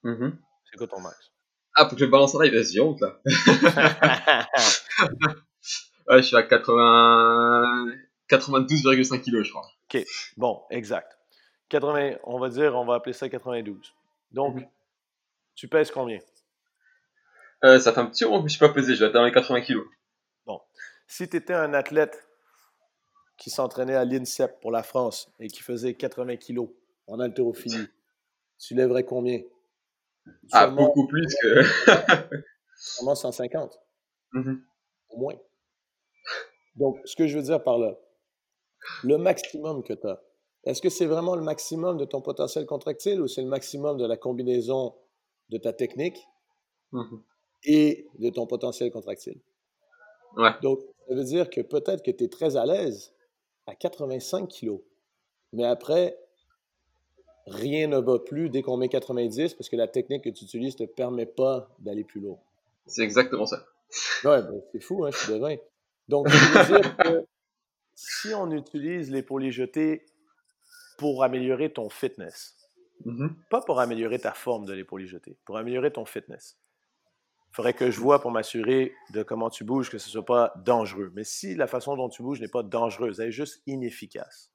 Mmh 0.02 0.30
c'est 0.70 0.76
quoi 0.76 0.86
ton 0.86 1.00
max? 1.00 1.32
Ah, 1.74 1.86
pour 1.86 1.96
que 1.96 2.04
je 2.04 2.10
balance 2.10 2.32
ça, 2.32 2.44
il 2.44 2.52
vas-y, 2.52 2.80
honte, 2.80 3.00
là. 3.00 3.20
ouais, 6.08 6.20
je 6.20 6.26
suis 6.26 6.36
à 6.36 6.42
80... 6.42 7.86
92,5 8.28 9.22
kg, 9.22 9.42
je 9.42 9.50
crois. 9.50 9.66
OK, 9.94 10.04
bon, 10.36 10.62
exact. 10.70 11.16
80, 11.70 12.16
on 12.24 12.38
va 12.38 12.50
dire, 12.50 12.74
on 12.74 12.84
va 12.84 12.96
appeler 12.96 13.14
ça 13.14 13.28
92. 13.28 13.94
Donc, 14.32 14.56
mmh 14.56 14.66
tu 15.54 15.66
pèses 15.66 15.90
combien? 15.90 16.20
Euh, 17.64 17.80
ça 17.80 17.92
fait 17.92 18.00
un 18.00 18.06
petit 18.06 18.24
moment 18.24 18.36
que 18.36 18.42
je 18.42 18.44
me 18.44 18.48
suis 18.50 18.58
pas 18.58 18.68
pesé, 18.68 18.94
je 18.94 19.00
vais 19.00 19.10
atteindre 19.10 19.26
les 19.26 19.32
80 19.32 19.62
kilos. 19.62 19.86
Bon. 20.46 20.60
Si 21.06 21.28
tu 21.28 21.36
étais 21.36 21.54
un 21.54 21.74
athlète 21.74 22.24
qui 23.36 23.50
s'entraînait 23.50 23.94
à 23.94 24.04
l'INSEP 24.04 24.60
pour 24.60 24.70
la 24.70 24.82
France 24.82 25.32
et 25.40 25.48
qui 25.48 25.62
faisait 25.62 25.94
80 25.94 26.36
kilos 26.36 26.68
en 27.06 27.18
haltérophilie, 27.18 27.88
tu 28.58 28.74
lèverais 28.74 29.04
combien? 29.04 29.40
Ah, 30.52 30.68
beaucoup 30.68 31.06
plus 31.08 31.26
que. 31.42 31.62
Sûrement 32.76 33.14
150. 33.14 33.80
Mm-hmm. 34.34 34.60
Au 35.10 35.16
moins. 35.18 35.34
Donc, 36.76 37.00
ce 37.04 37.16
que 37.16 37.26
je 37.26 37.38
veux 37.38 37.44
dire 37.44 37.62
par 37.62 37.78
là, 37.78 37.96
le 39.02 39.18
maximum 39.18 39.82
que 39.82 39.94
tu 39.94 40.06
as, 40.06 40.20
est-ce 40.64 40.82
que 40.82 40.90
c'est 40.90 41.06
vraiment 41.06 41.34
le 41.34 41.42
maximum 41.42 41.96
de 41.96 42.04
ton 42.04 42.20
potentiel 42.20 42.66
contractile 42.66 43.20
ou 43.20 43.26
c'est 43.26 43.42
le 43.42 43.48
maximum 43.48 43.96
de 43.96 44.06
la 44.06 44.16
combinaison 44.16 44.94
de 45.48 45.58
ta 45.58 45.72
technique? 45.72 46.18
Mm-hmm 46.92 47.22
et 47.64 48.06
de 48.18 48.30
ton 48.30 48.46
potentiel 48.46 48.90
contractile. 48.90 49.40
Ouais. 50.36 50.52
Donc, 50.62 50.80
ça 51.08 51.14
veut 51.14 51.24
dire 51.24 51.50
que 51.50 51.60
peut-être 51.60 52.02
que 52.04 52.10
tu 52.10 52.24
es 52.24 52.28
très 52.28 52.56
à 52.56 52.66
l'aise 52.66 53.14
à 53.66 53.74
85 53.74 54.48
kg, 54.48 54.78
mais 55.52 55.64
après, 55.64 56.16
rien 57.46 57.88
ne 57.88 57.98
va 57.98 58.18
plus 58.18 58.50
dès 58.50 58.62
qu'on 58.62 58.76
met 58.76 58.88
90 58.88 59.54
parce 59.54 59.68
que 59.68 59.76
la 59.76 59.88
technique 59.88 60.24
que 60.24 60.30
tu 60.30 60.44
utilises 60.44 60.78
ne 60.78 60.86
te 60.86 60.90
permet 60.92 61.26
pas 61.26 61.74
d'aller 61.78 62.04
plus 62.04 62.20
lourd. 62.20 62.40
C'est 62.86 63.02
exactement 63.02 63.46
ça. 63.46 63.64
Ouais, 64.24 64.42
ben, 64.42 64.62
c'est 64.72 64.80
fou, 64.80 65.04
hein, 65.04 65.10
je 65.12 65.18
suis 65.18 65.32
devin. 65.32 65.56
Donc, 66.08 66.28
ça 66.28 66.62
veut 66.62 66.80
dire 66.80 66.96
que 67.04 67.24
si 67.94 68.34
on 68.34 68.50
utilise 68.50 69.10
les 69.10 69.50
jetés 69.50 70.04
pour 70.98 71.24
améliorer 71.24 71.72
ton 71.72 71.88
fitness, 71.88 72.58
Mm-hmm. 73.04 73.30
Pas 73.50 73.60
pour 73.62 73.80
améliorer 73.80 74.18
ta 74.18 74.32
forme 74.32 74.66
de 74.66 74.72
l'épaule 74.72 75.06
jetée, 75.06 75.36
pour 75.44 75.56
améliorer 75.56 75.92
ton 75.92 76.04
fitness. 76.04 76.58
Il 77.50 77.54
faudrait 77.54 77.74
que 77.74 77.90
je 77.90 77.98
vois 77.98 78.20
pour 78.20 78.30
m'assurer 78.30 78.94
de 79.10 79.22
comment 79.22 79.50
tu 79.50 79.64
bouges, 79.64 79.90
que 79.90 79.98
ce 79.98 80.08
ne 80.08 80.12
soit 80.12 80.24
pas 80.24 80.52
dangereux. 80.64 81.10
Mais 81.14 81.24
si 81.24 81.54
la 81.54 81.66
façon 81.66 81.96
dont 81.96 82.08
tu 82.08 82.22
bouges 82.22 82.40
n'est 82.40 82.48
pas 82.48 82.62
dangereuse, 82.62 83.20
elle 83.20 83.28
est 83.28 83.32
juste 83.32 83.62
inefficace, 83.66 84.52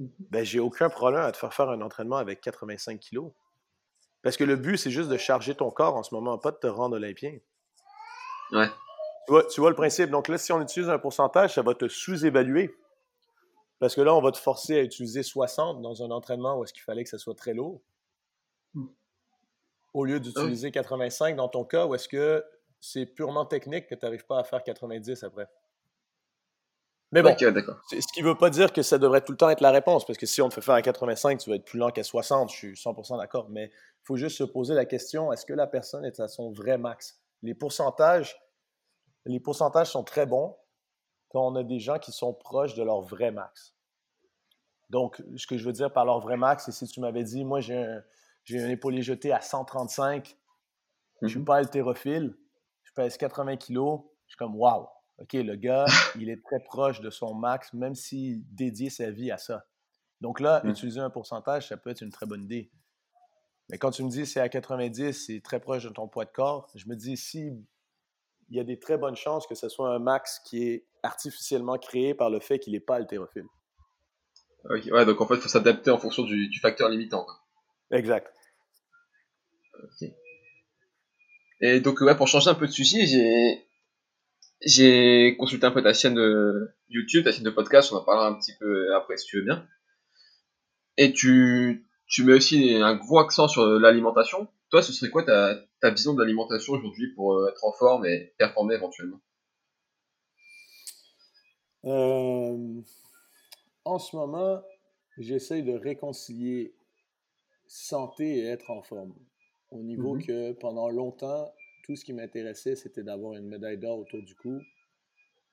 mm-hmm. 0.00 0.10
ben, 0.30 0.44
j'ai 0.44 0.60
aucun 0.60 0.88
problème 0.88 1.22
à 1.22 1.32
te 1.32 1.36
faire 1.36 1.54
faire 1.54 1.68
un 1.68 1.80
entraînement 1.82 2.16
avec 2.16 2.40
85 2.40 2.98
kilos. 2.98 3.32
Parce 4.22 4.36
que 4.36 4.44
le 4.44 4.56
but, 4.56 4.76
c'est 4.76 4.90
juste 4.90 5.08
de 5.08 5.16
charger 5.16 5.54
ton 5.54 5.70
corps 5.70 5.96
en 5.96 6.02
ce 6.02 6.14
moment, 6.14 6.36
pas 6.38 6.50
de 6.50 6.56
te 6.56 6.66
rendre 6.66 6.96
olympien. 6.96 7.38
Ouais. 8.52 8.68
Tu 9.26 9.32
vois, 9.32 9.44
tu 9.44 9.60
vois 9.60 9.70
le 9.70 9.76
principe. 9.76 10.10
Donc 10.10 10.28
là, 10.28 10.38
si 10.38 10.52
on 10.52 10.60
utilise 10.60 10.90
un 10.90 10.98
pourcentage, 10.98 11.54
ça 11.54 11.62
va 11.62 11.74
te 11.74 11.88
sous-évaluer. 11.88 12.74
Parce 13.78 13.94
que 13.94 14.02
là, 14.02 14.14
on 14.14 14.20
va 14.20 14.30
te 14.30 14.38
forcer 14.38 14.78
à 14.78 14.82
utiliser 14.82 15.22
60 15.22 15.80
dans 15.80 16.02
un 16.02 16.10
entraînement 16.10 16.58
où 16.58 16.64
est-ce 16.64 16.72
qu'il 16.72 16.82
fallait 16.82 17.02
que 17.02 17.08
ça 17.10 17.18
soit 17.18 17.34
très 17.34 17.54
lourd. 17.54 17.80
Au 19.92 20.04
lieu 20.04 20.20
d'utiliser 20.20 20.70
85 20.70 21.36
dans 21.36 21.48
ton 21.48 21.64
cas, 21.64 21.86
où 21.86 21.94
est-ce 21.94 22.08
que 22.08 22.44
c'est 22.80 23.06
purement 23.06 23.44
technique 23.44 23.88
que 23.88 23.94
tu 23.94 24.04
n'arrives 24.04 24.26
pas 24.26 24.38
à 24.38 24.44
faire 24.44 24.62
90 24.62 25.24
après? 25.24 25.48
Mais 27.12 27.22
bon, 27.22 27.34
ce 27.36 28.12
qui 28.12 28.22
ne 28.22 28.28
veut 28.28 28.36
pas 28.36 28.50
dire 28.50 28.72
que 28.72 28.82
ça 28.82 28.96
devrait 28.96 29.20
tout 29.20 29.32
le 29.32 29.38
temps 29.38 29.50
être 29.50 29.62
la 29.62 29.72
réponse, 29.72 30.06
parce 30.06 30.16
que 30.16 30.26
si 30.26 30.40
on 30.42 30.48
te 30.48 30.54
fait 30.54 30.60
faire 30.60 30.76
à 30.76 30.82
85, 30.82 31.38
tu 31.38 31.50
vas 31.50 31.56
être 31.56 31.64
plus 31.64 31.78
lent 31.78 31.90
qu'à 31.90 32.04
60, 32.04 32.50
je 32.50 32.56
suis 32.56 32.72
100% 32.74 33.18
d'accord, 33.18 33.48
mais 33.50 33.64
il 33.64 34.04
faut 34.04 34.16
juste 34.16 34.36
se 34.36 34.44
poser 34.44 34.74
la 34.74 34.84
question, 34.84 35.32
est-ce 35.32 35.44
que 35.44 35.52
la 35.52 35.66
personne 35.66 36.04
est 36.04 36.20
à 36.20 36.28
son 36.28 36.52
vrai 36.52 36.78
max? 36.78 37.20
Les 37.42 37.54
pourcentages, 37.54 38.40
les 39.26 39.40
pourcentages 39.40 39.88
sont 39.88 40.04
très 40.04 40.24
bons, 40.24 40.56
quand 41.30 41.44
on 41.44 41.56
a 41.56 41.64
des 41.64 41.80
gens 41.80 41.98
qui 41.98 42.12
sont 42.12 42.32
proches 42.32 42.74
de 42.74 42.82
leur 42.84 43.00
vrai 43.00 43.32
max. 43.32 43.74
Donc, 44.88 45.20
ce 45.36 45.46
que 45.48 45.56
je 45.56 45.64
veux 45.64 45.72
dire 45.72 45.92
par 45.92 46.04
leur 46.04 46.20
vrai 46.20 46.36
max, 46.36 46.64
c'est 46.66 46.72
si 46.72 46.86
tu 46.86 47.00
m'avais 47.00 47.24
dit, 47.24 47.44
moi, 47.44 47.60
j'ai 47.60 47.76
un, 47.76 48.02
j'ai 48.50 48.64
un 48.64 48.68
épaulé 48.68 49.02
jeté 49.02 49.32
à 49.32 49.40
135, 49.40 50.36
je 51.20 51.26
ne 51.26 51.28
suis 51.28 51.38
mhm. 51.38 51.44
pas 51.44 51.56
haltérophile, 51.56 52.36
je 52.82 52.92
pèse 52.92 53.16
80 53.16 53.56
kilos, 53.56 54.00
je 54.26 54.32
suis 54.32 54.36
comme, 54.36 54.56
waouh, 54.56 54.86
OK, 55.18 55.34
le 55.34 55.54
gars, 55.54 55.84
il 56.18 56.30
est 56.30 56.42
très 56.42 56.60
proche 56.60 57.00
de 57.00 57.10
son 57.10 57.34
max, 57.34 57.72
même 57.72 57.94
s'il 57.94 58.42
dédie 58.54 58.90
sa 58.90 59.10
vie 59.10 59.30
à 59.30 59.38
ça. 59.38 59.66
Donc 60.20 60.40
là, 60.40 60.60
mhm. 60.64 60.70
utiliser 60.70 61.00
un 61.00 61.10
pourcentage, 61.10 61.68
ça 61.68 61.76
peut 61.76 61.90
être 61.90 62.00
une 62.00 62.10
très 62.10 62.26
bonne 62.26 62.42
idée. 62.42 62.70
Mais 63.68 63.78
quand 63.78 63.92
tu 63.92 64.02
me 64.02 64.08
dis 64.08 64.26
c'est 64.26 64.40
à 64.40 64.48
90, 64.48 65.12
c'est 65.12 65.40
très 65.42 65.60
proche 65.60 65.84
de 65.84 65.90
ton 65.90 66.08
poids 66.08 66.24
de 66.24 66.32
corps, 66.32 66.68
je 66.74 66.88
me 66.88 66.96
dis 66.96 67.16
si 67.16 67.52
il 68.48 68.56
y 68.56 68.58
a 68.58 68.64
des 68.64 68.80
très 68.80 68.98
bonnes 68.98 69.14
chances 69.14 69.46
que 69.46 69.54
ce 69.54 69.68
soit 69.68 69.94
un 69.94 70.00
max 70.00 70.40
qui 70.40 70.64
est 70.64 70.86
artificiellement 71.04 71.78
créé 71.78 72.14
par 72.14 72.30
le 72.30 72.40
fait 72.40 72.58
qu'il 72.58 72.72
n'est 72.72 72.80
pas 72.80 72.96
haltérophile. 72.96 73.46
Ok, 74.64 74.88
ouais, 74.90 75.06
donc 75.06 75.20
en 75.20 75.26
fait, 75.26 75.36
il 75.36 75.40
faut 75.40 75.48
s'adapter 75.48 75.90
en 75.90 75.98
fonction 75.98 76.24
du, 76.24 76.50
facteur 76.60 76.88
limitant. 76.88 77.26
Exact. 77.90 78.32
Ok. 79.82 80.08
Et 81.62 81.80
donc, 81.80 82.00
ouais, 82.00 82.16
pour 82.16 82.28
changer 82.28 82.48
un 82.50 82.54
peu 82.54 82.66
de 82.66 82.72
sujet, 82.72 83.06
j'ai, 83.06 83.66
j'ai 84.64 85.36
consulté 85.38 85.66
un 85.66 85.70
peu 85.70 85.82
ta 85.82 85.92
chaîne 85.92 86.14
de 86.14 86.70
YouTube, 86.88 87.24
ta 87.24 87.32
chaîne 87.32 87.44
de 87.44 87.50
podcast, 87.50 87.92
on 87.92 87.96
en 87.96 88.04
parlera 88.04 88.28
un 88.28 88.34
petit 88.34 88.54
peu 88.58 88.94
après 88.94 89.16
si 89.16 89.26
tu 89.26 89.36
veux 89.38 89.44
bien. 89.44 89.66
Et 90.96 91.12
tu, 91.12 91.86
tu 92.06 92.24
mets 92.24 92.32
aussi 92.34 92.74
un 92.74 92.94
gros 92.96 93.18
accent 93.18 93.48
sur 93.48 93.64
l'alimentation. 93.66 94.48
Toi, 94.70 94.82
ce 94.82 94.92
serait 94.92 95.10
quoi 95.10 95.22
ta, 95.22 95.54
ta 95.80 95.90
vision 95.90 96.14
de 96.14 96.20
l'alimentation 96.20 96.74
aujourd'hui 96.74 97.12
pour 97.14 97.34
euh, 97.34 97.48
être 97.50 97.64
en 97.64 97.72
forme 97.72 98.06
et 98.06 98.34
performer 98.38 98.74
éventuellement? 98.74 99.20
Euh, 101.84 102.82
En 103.84 103.98
ce 103.98 104.14
moment, 104.14 104.62
j'essaye 105.18 105.62
de 105.62 105.72
réconcilier 105.72 106.74
santé 107.66 108.38
et 108.38 108.44
être 108.46 108.70
en 108.70 108.82
forme. 108.82 109.14
Au 109.70 109.82
niveau 109.82 110.16
mm-hmm. 110.16 110.26
que 110.26 110.52
pendant 110.52 110.88
longtemps, 110.88 111.52
tout 111.84 111.96
ce 111.96 112.04
qui 112.04 112.12
m'intéressait, 112.12 112.76
c'était 112.76 113.02
d'avoir 113.02 113.34
une 113.34 113.46
médaille 113.46 113.78
d'or 113.78 113.98
autour 113.98 114.22
du 114.22 114.34
cou. 114.34 114.60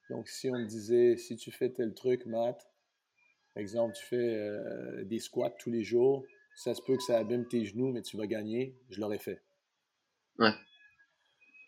Donc, 0.09 0.28
si 0.30 0.49
on 0.49 0.57
me 0.57 0.65
disait, 0.65 1.18
si 1.18 1.36
tu 1.36 1.51
fais 1.51 1.70
tel 1.70 1.93
truc, 1.93 2.26
Matt, 2.26 2.70
par 3.53 3.61
exemple, 3.61 3.95
tu 3.95 4.05
fais 4.05 4.36
euh, 4.36 5.03
des 5.03 5.20
squats 5.20 5.55
tous 5.59 5.72
les 5.72 5.84
jours, 5.84 6.24
ça 6.55 6.74
se 6.74 6.82
peut 6.82 6.95
que 6.95 7.03
ça 7.03 7.18
abîme 7.18 7.47
tes 7.47 7.65
genoux, 7.65 7.91
mais 7.91 8.01
tu 8.01 8.18
vas 8.18 8.28
gagner, 8.28 8.76
je 8.89 9.01
l'aurais 9.01 9.20
fait. 9.20 9.41
Ouais. 10.39 10.53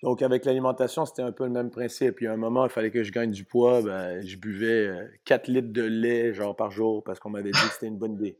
Donc, 0.01 0.21
avec 0.21 0.45
l'alimentation, 0.45 1.05
c'était 1.05 1.21
un 1.21 1.33
peu 1.33 1.43
le 1.43 1.49
même 1.49 1.69
principe. 1.69 2.21
Il 2.21 2.25
y 2.25 2.27
a 2.27 2.33
un 2.33 2.37
moment, 2.37 2.65
il 2.65 2.71
fallait 2.71 2.91
que 2.91 3.03
je 3.03 3.11
gagne 3.11 3.31
du 3.31 3.43
poids. 3.43 3.81
Ben, 3.81 4.25
je 4.25 4.37
buvais 4.37 4.89
4 5.25 5.49
euh, 5.49 5.53
litres 5.53 5.73
de 5.73 5.83
lait 5.83 6.33
genre 6.33 6.55
par 6.55 6.71
jour 6.71 7.03
parce 7.03 7.19
qu'on 7.19 7.29
m'avait 7.29 7.51
dit 7.51 7.59
que 7.59 7.73
c'était 7.73 7.87
une 7.87 7.97
bonne 7.97 8.13
idée. 8.13 8.39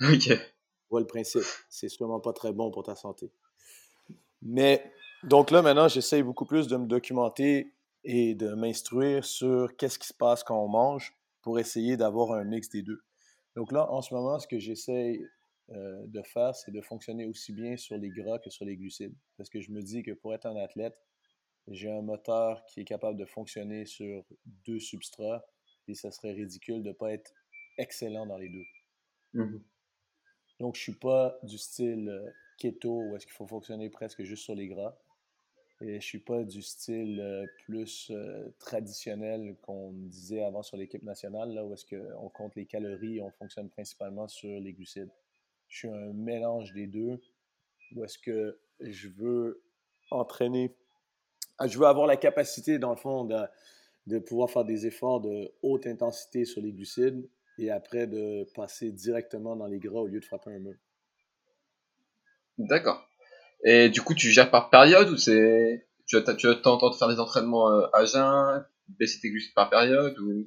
OK. 0.02 0.38
Voilà 0.90 1.02
le 1.04 1.08
principe. 1.08 1.42
C'est 1.68 1.88
sûrement 1.88 2.20
pas 2.20 2.32
très 2.32 2.52
bon 2.52 2.70
pour 2.70 2.82
ta 2.82 2.94
santé. 2.94 3.30
Mais, 4.42 4.92
donc 5.24 5.50
là, 5.50 5.62
maintenant, 5.62 5.88
j'essaye 5.88 6.22
beaucoup 6.22 6.46
plus 6.46 6.68
de 6.68 6.76
me 6.76 6.86
documenter 6.86 7.72
et 8.04 8.34
de 8.34 8.54
m'instruire 8.54 9.24
sur 9.24 9.76
qu'est-ce 9.76 9.98
qui 9.98 10.06
se 10.06 10.14
passe 10.14 10.44
quand 10.44 10.62
on 10.62 10.68
mange 10.68 11.14
pour 11.42 11.58
essayer 11.58 11.96
d'avoir 11.96 12.32
un 12.32 12.44
mix 12.44 12.68
des 12.68 12.82
deux. 12.82 13.00
Donc 13.56 13.72
là, 13.72 13.90
en 13.90 14.02
ce 14.02 14.14
moment, 14.14 14.38
ce 14.38 14.46
que 14.46 14.58
j'essaye 14.58 15.26
euh, 15.70 16.06
de 16.06 16.22
faire, 16.22 16.54
c'est 16.54 16.70
de 16.70 16.80
fonctionner 16.80 17.26
aussi 17.26 17.52
bien 17.52 17.76
sur 17.76 17.96
les 17.96 18.10
gras 18.10 18.38
que 18.38 18.50
sur 18.50 18.64
les 18.64 18.76
glucides. 18.76 19.14
Parce 19.36 19.48
que 19.48 19.60
je 19.60 19.72
me 19.72 19.82
dis 19.82 20.02
que 20.02 20.12
pour 20.12 20.34
être 20.34 20.46
un 20.46 20.56
athlète, 20.56 21.02
j'ai 21.68 21.90
un 21.90 22.02
moteur 22.02 22.64
qui 22.66 22.80
est 22.80 22.84
capable 22.84 23.18
de 23.18 23.24
fonctionner 23.24 23.86
sur 23.86 24.24
deux 24.66 24.78
substrats 24.78 25.44
et 25.88 25.94
ça 25.94 26.12
serait 26.12 26.32
ridicule 26.32 26.82
de 26.82 26.90
ne 26.90 26.94
pas 26.94 27.12
être 27.12 27.32
excellent 27.78 28.26
dans 28.26 28.38
les 28.38 28.48
deux. 28.48 28.64
Mmh 29.34 29.58
Donc, 30.60 30.74
je 30.74 30.80
ne 30.80 30.82
suis 30.82 31.00
pas 31.00 31.38
du 31.42 31.58
style 31.58 32.08
euh, 32.08 32.30
keto 32.58 33.02
où 33.02 33.16
est-ce 33.16 33.26
qu'il 33.26 33.34
faut 33.34 33.46
fonctionner 33.46 33.90
presque 33.90 34.22
juste 34.22 34.44
sur 34.44 34.54
les 34.54 34.68
gras. 34.68 34.96
Et 35.82 35.88
je 35.88 35.94
ne 35.94 36.00
suis 36.00 36.20
pas 36.20 36.42
du 36.42 36.62
style 36.62 37.20
euh, 37.20 37.44
plus 37.64 38.10
traditionnel 38.58 39.56
qu'on 39.62 39.92
disait 39.92 40.42
avant 40.42 40.62
sur 40.62 40.76
l'équipe 40.76 41.02
nationale, 41.02 41.52
là, 41.52 41.64
où 41.64 41.74
est-ce 41.74 41.84
qu'on 41.84 42.28
compte 42.30 42.56
les 42.56 42.64
calories 42.64 43.16
et 43.16 43.20
on 43.20 43.30
fonctionne 43.30 43.68
principalement 43.68 44.26
sur 44.28 44.58
les 44.60 44.72
glucides 44.72 45.10
je 45.68 45.78
suis 45.78 45.88
un 45.88 46.12
mélange 46.12 46.72
des 46.72 46.86
deux, 46.86 47.20
ou 47.94 48.04
est-ce 48.04 48.18
que 48.18 48.58
je 48.80 49.08
veux 49.08 49.62
entraîner, 50.10 50.74
ah, 51.58 51.66
je 51.66 51.78
veux 51.78 51.86
avoir 51.86 52.06
la 52.06 52.16
capacité, 52.16 52.78
dans 52.78 52.90
le 52.90 52.96
fond, 52.96 53.28
de 54.06 54.18
pouvoir 54.18 54.50
faire 54.50 54.64
des 54.64 54.86
efforts 54.86 55.20
de 55.20 55.52
haute 55.62 55.86
intensité 55.86 56.44
sur 56.44 56.60
les 56.60 56.72
glucides 56.72 57.28
et 57.58 57.70
après 57.70 58.06
de 58.06 58.46
passer 58.54 58.92
directement 58.92 59.56
dans 59.56 59.66
les 59.66 59.78
gras 59.78 60.00
au 60.00 60.06
lieu 60.06 60.20
de 60.20 60.24
frapper 60.24 60.50
un 60.50 60.58
mur. 60.58 60.76
D'accord. 62.58 63.08
Et 63.64 63.88
du 63.88 64.02
coup, 64.02 64.14
tu 64.14 64.30
gères 64.30 64.50
par 64.50 64.70
période 64.70 65.10
ou 65.10 65.16
c'est 65.16 65.86
tu 66.06 66.16
as, 66.16 66.34
tu 66.34 66.46
as 66.46 66.54
de 66.54 66.94
faire 66.98 67.08
des 67.08 67.20
entraînements 67.20 67.70
euh, 67.70 67.86
à 67.92 68.04
jeun, 68.04 68.64
baisser 68.88 69.20
tes 69.20 69.30
glucides 69.30 69.54
par 69.54 69.70
période 69.70 70.18
ou? 70.18 70.46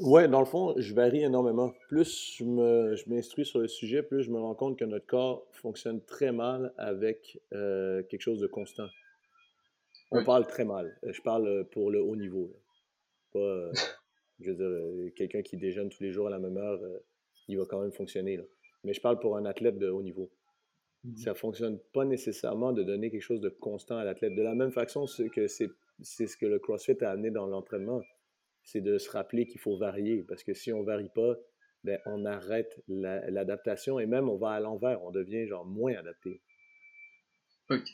Oui, 0.00 0.28
dans 0.28 0.38
le 0.38 0.46
fond, 0.46 0.74
je 0.78 0.94
varie 0.94 1.24
énormément. 1.24 1.72
Plus 1.88 2.36
je 2.38 3.10
m'instruis 3.10 3.44
sur 3.44 3.58
le 3.58 3.66
sujet, 3.66 4.02
plus 4.02 4.22
je 4.22 4.30
me 4.30 4.38
rends 4.38 4.54
compte 4.54 4.78
que 4.78 4.84
notre 4.84 5.06
corps 5.06 5.44
fonctionne 5.52 6.00
très 6.04 6.30
mal 6.30 6.72
avec 6.78 7.40
euh, 7.52 8.02
quelque 8.04 8.20
chose 8.20 8.40
de 8.40 8.46
constant. 8.46 8.88
On 10.12 10.24
parle 10.24 10.46
très 10.46 10.64
mal. 10.64 10.96
Euh, 11.04 11.12
je 11.12 11.20
parle 11.20 11.66
pour 11.72 11.90
le 11.90 12.00
haut 12.00 12.16
niveau. 12.16 12.56
Pas, 13.32 13.70
je 14.40 14.50
veux 14.50 14.56
dire, 14.56 15.14
quelqu'un 15.14 15.42
qui 15.42 15.56
déjeune 15.56 15.88
tous 15.88 16.02
les 16.02 16.12
jours 16.12 16.28
à 16.28 16.30
la 16.30 16.38
même 16.38 16.56
heure, 16.56 16.80
il 17.48 17.58
va 17.58 17.64
quand 17.66 17.80
même 17.80 17.92
fonctionner. 17.92 18.38
Mais 18.84 18.92
je 18.92 19.00
parle 19.00 19.18
pour 19.18 19.36
un 19.36 19.44
athlète 19.44 19.78
de 19.78 19.88
haut 19.88 20.02
niveau. 20.02 20.30
Ça 21.04 21.08
mmh 21.08 21.16
Ça 21.16 21.34
fonctionne 21.34 21.78
pas 21.92 22.04
nécessairement 22.04 22.72
de 22.72 22.82
donner 22.82 23.10
quelque 23.10 23.22
chose 23.22 23.40
de 23.40 23.48
constant 23.48 23.96
à 23.98 24.04
l'athlète. 24.04 24.34
De 24.34 24.42
la 24.42 24.54
même 24.54 24.72
façon 24.72 25.06
que 25.34 25.46
c'est 25.46 25.70
ce 26.00 26.36
que 26.36 26.46
le 26.46 26.58
CrossFit 26.58 27.02
a 27.02 27.10
amené 27.10 27.30
dans 27.30 27.46
l'entraînement 27.46 28.02
c'est 28.68 28.82
de 28.82 28.98
se 28.98 29.10
rappeler 29.10 29.46
qu'il 29.46 29.60
faut 29.60 29.76
varier. 29.78 30.22
Parce 30.24 30.42
que 30.42 30.52
si 30.52 30.72
on 30.72 30.80
ne 30.80 30.86
varie 30.86 31.10
pas, 31.14 31.34
ben, 31.84 31.98
on 32.06 32.24
arrête 32.26 32.82
l'adaptation 32.88 33.98
et 33.98 34.06
même 34.06 34.28
on 34.28 34.36
va 34.36 34.50
à 34.50 34.60
l'envers, 34.60 35.02
on 35.02 35.10
devient 35.10 35.46
genre 35.46 35.64
moins 35.64 35.94
adapté. 35.94 36.42
Ok. 37.70 37.88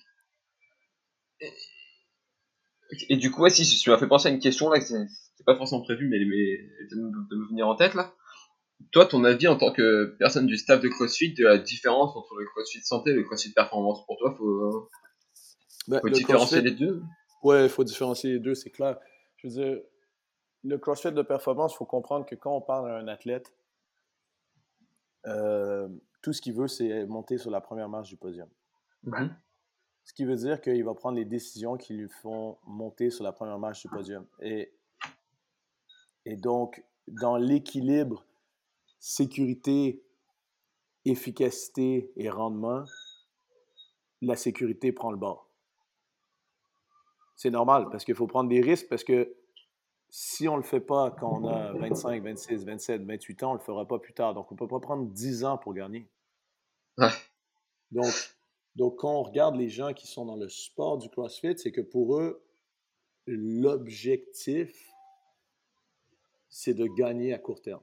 Et, 3.09 3.17
du 3.17 3.31
coup, 3.31 3.49
si 3.49 3.65
tu 3.79 3.91
m'as 3.91 3.99
fait 3.99 4.07
penser 4.09 4.29
à 4.29 4.33
une 4.33 4.41
question 4.41 4.71
là, 4.71 4.79
pas 5.45 5.57
forcément 5.57 5.83
prévu, 5.83 6.09
mais, 6.09 6.19
mais 6.25 6.87
de, 6.89 6.97
me 7.37 7.49
venir 7.49 7.69
en 7.69 7.77
tête 7.77 7.95
là. 7.95 8.15
Toi, 8.91 9.07
ton 9.07 9.25
avis 9.25 9.49
en 9.49 9.57
tant 9.57 9.73
que 9.73 10.17
personne 10.19 10.47
du 10.47 10.57
staff 10.57 10.81
de 10.81 10.89
CrossFit 10.89 11.33
de 11.35 11.45
la 11.45 11.59
différence 11.59 12.15
entre 12.17 12.37
le 12.39 12.47
CrossFit 12.47 12.81
santé 12.83 13.11
et 13.11 13.15
le 13.15 13.23
CrossFit 13.23 13.53
performance 13.53 14.05
pour 14.05 14.19
toi, 14.19 14.35
faut, 14.37 14.91
ben, 15.89 16.01
faut 16.01 16.11
différencier 16.11 16.61
les 16.61 16.73
deux? 16.73 17.03
Ouais, 17.43 17.65
il 17.65 17.69
faut 17.69 17.85
différencier 17.85 18.33
les 18.33 18.39
deux, 18.41 18.55
c'est 18.55 18.71
clair. 18.71 18.99
Je 19.37 19.49
veux 19.49 19.55
dire, 19.55 19.83
le 20.65 20.79
CrossFit 20.79 21.13
de 21.13 21.23
performance, 21.23 21.75
il 21.75 21.77
faut 21.77 21.85
comprendre 21.85 22.27
que 22.27 22.35
quand 22.35 22.57
on 22.57 22.61
parle 22.61 22.91
à 22.91 22.97
un 22.97 23.09
athlète, 23.09 23.55
euh, 25.27 25.89
tout 26.23 26.33
ce 26.33 26.41
qu'il 26.41 26.55
veut, 26.55 26.69
c'est 26.69 27.07
monter 27.07 27.39
sur 27.39 27.51
la 27.51 27.61
première 27.61 27.89
marche 27.89 28.09
du 28.09 28.17
podium. 28.17 28.49
Mm-hmm. 29.05 29.31
Ce 30.05 30.13
qui 30.13 30.25
veut 30.25 30.37
dire 30.37 30.61
qu'il 30.61 30.85
va 30.85 30.95
prendre 30.95 31.17
les 31.17 31.25
décisions 31.25 31.77
qui 31.77 31.95
lui 31.95 32.09
font 32.09 32.59
monter 32.67 33.11
sur 33.11 33.25
la 33.25 33.33
première 33.33 33.59
marche 33.59 33.81
du 33.81 33.89
podium. 33.89 34.27
Et, 34.41 34.73
et 36.27 36.37
donc, 36.37 36.85
dans 37.07 37.37
l'équilibre 37.37 38.25
sécurité 38.99 40.03
efficacité 41.05 42.13
et 42.17 42.31
rendement, 42.31 42.85
la 44.23 44.37
sécurité 44.37 44.93
prend 44.93 45.11
le 45.11 45.19
bord. 45.19 45.51
C'est 47.37 47.51
normal 47.51 47.89
parce 47.91 48.05
qu'il 48.05 48.15
faut 48.15 48.27
prendre 48.27 48.49
des 48.49 48.61
risques 48.61 48.89
parce 48.89 49.05
que 49.05 49.37
si 50.09 50.49
on 50.49 50.53
ne 50.53 50.59
le 50.59 50.63
fait 50.63 50.81
pas 50.81 51.11
quand 51.11 51.43
on 51.43 51.49
a 51.49 51.73
25, 51.73 52.23
26, 52.23 52.65
27, 52.65 53.03
28 53.03 53.43
ans, 53.43 53.51
on 53.51 53.55
ne 53.55 53.59
le 53.59 53.65
fera 53.65 53.87
pas 53.87 53.99
plus 53.99 54.15
tard. 54.15 54.33
Donc, 54.33 54.51
on 54.51 54.55
ne 54.55 54.59
peut 54.59 54.69
pas 54.69 54.81
prendre 54.81 55.07
10 55.07 55.45
ans 55.45 55.59
pour 55.59 55.75
gagner. 55.75 56.09
Donc, 57.91 58.13
donc, 58.77 58.97
quand 58.97 59.13
on 59.13 59.23
regarde 59.23 59.57
les 59.57 59.69
gens 59.69 59.93
qui 59.93 60.07
sont 60.07 60.25
dans 60.25 60.37
le 60.37 60.49
sport 60.49 60.99
du 60.99 61.09
CrossFit, 61.09 61.59
c'est 61.59 61.73
que 61.73 61.81
pour 61.81 62.19
eux, 62.19 62.45
l'objectif, 63.27 64.94
c'est 66.57 66.73
de 66.73 66.87
gagner 66.87 67.35
à 67.35 67.39
court 67.39 67.61
terme. 67.61 67.83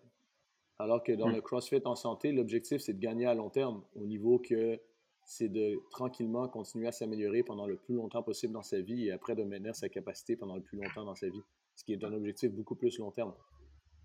Alors 0.80 1.04
que 1.04 1.12
dans 1.12 1.28
hmm. 1.28 1.36
le 1.36 1.42
CrossFit 1.42 1.82
en 1.84 1.96
santé, 1.96 2.32
l'objectif, 2.32 2.82
c'est 2.82 2.94
de 2.94 3.02
gagner 3.02 3.26
à 3.26 3.34
long 3.34 3.50
terme, 3.50 3.84
au 3.96 4.06
niveau 4.06 4.40
que 4.40 4.80
c'est 5.26 5.50
de 5.50 5.78
tranquillement 5.92 6.48
continuer 6.48 6.88
à 6.88 6.94
s'améliorer 6.94 7.44
pendant 7.44 7.68
le 7.68 7.76
plus 7.76 7.96
longtemps 7.96 8.24
possible 8.24 8.54
dans 8.54 8.64
sa 8.64 8.80
vie 8.80 9.08
et 9.08 9.12
après 9.12 9.36
de 9.36 9.44
maintenir 9.44 9.76
sa 9.76 9.90
capacité 9.90 10.38
pendant 10.38 10.56
le 10.56 10.62
plus 10.62 10.78
longtemps 10.78 11.04
dans 11.04 11.16
sa 11.16 11.28
vie, 11.28 11.42
ce 11.76 11.84
qui 11.84 11.92
est 11.92 12.02
un 12.06 12.14
objectif 12.14 12.50
beaucoup 12.54 12.76
plus 12.76 12.98
long 12.98 13.12
terme. 13.12 13.34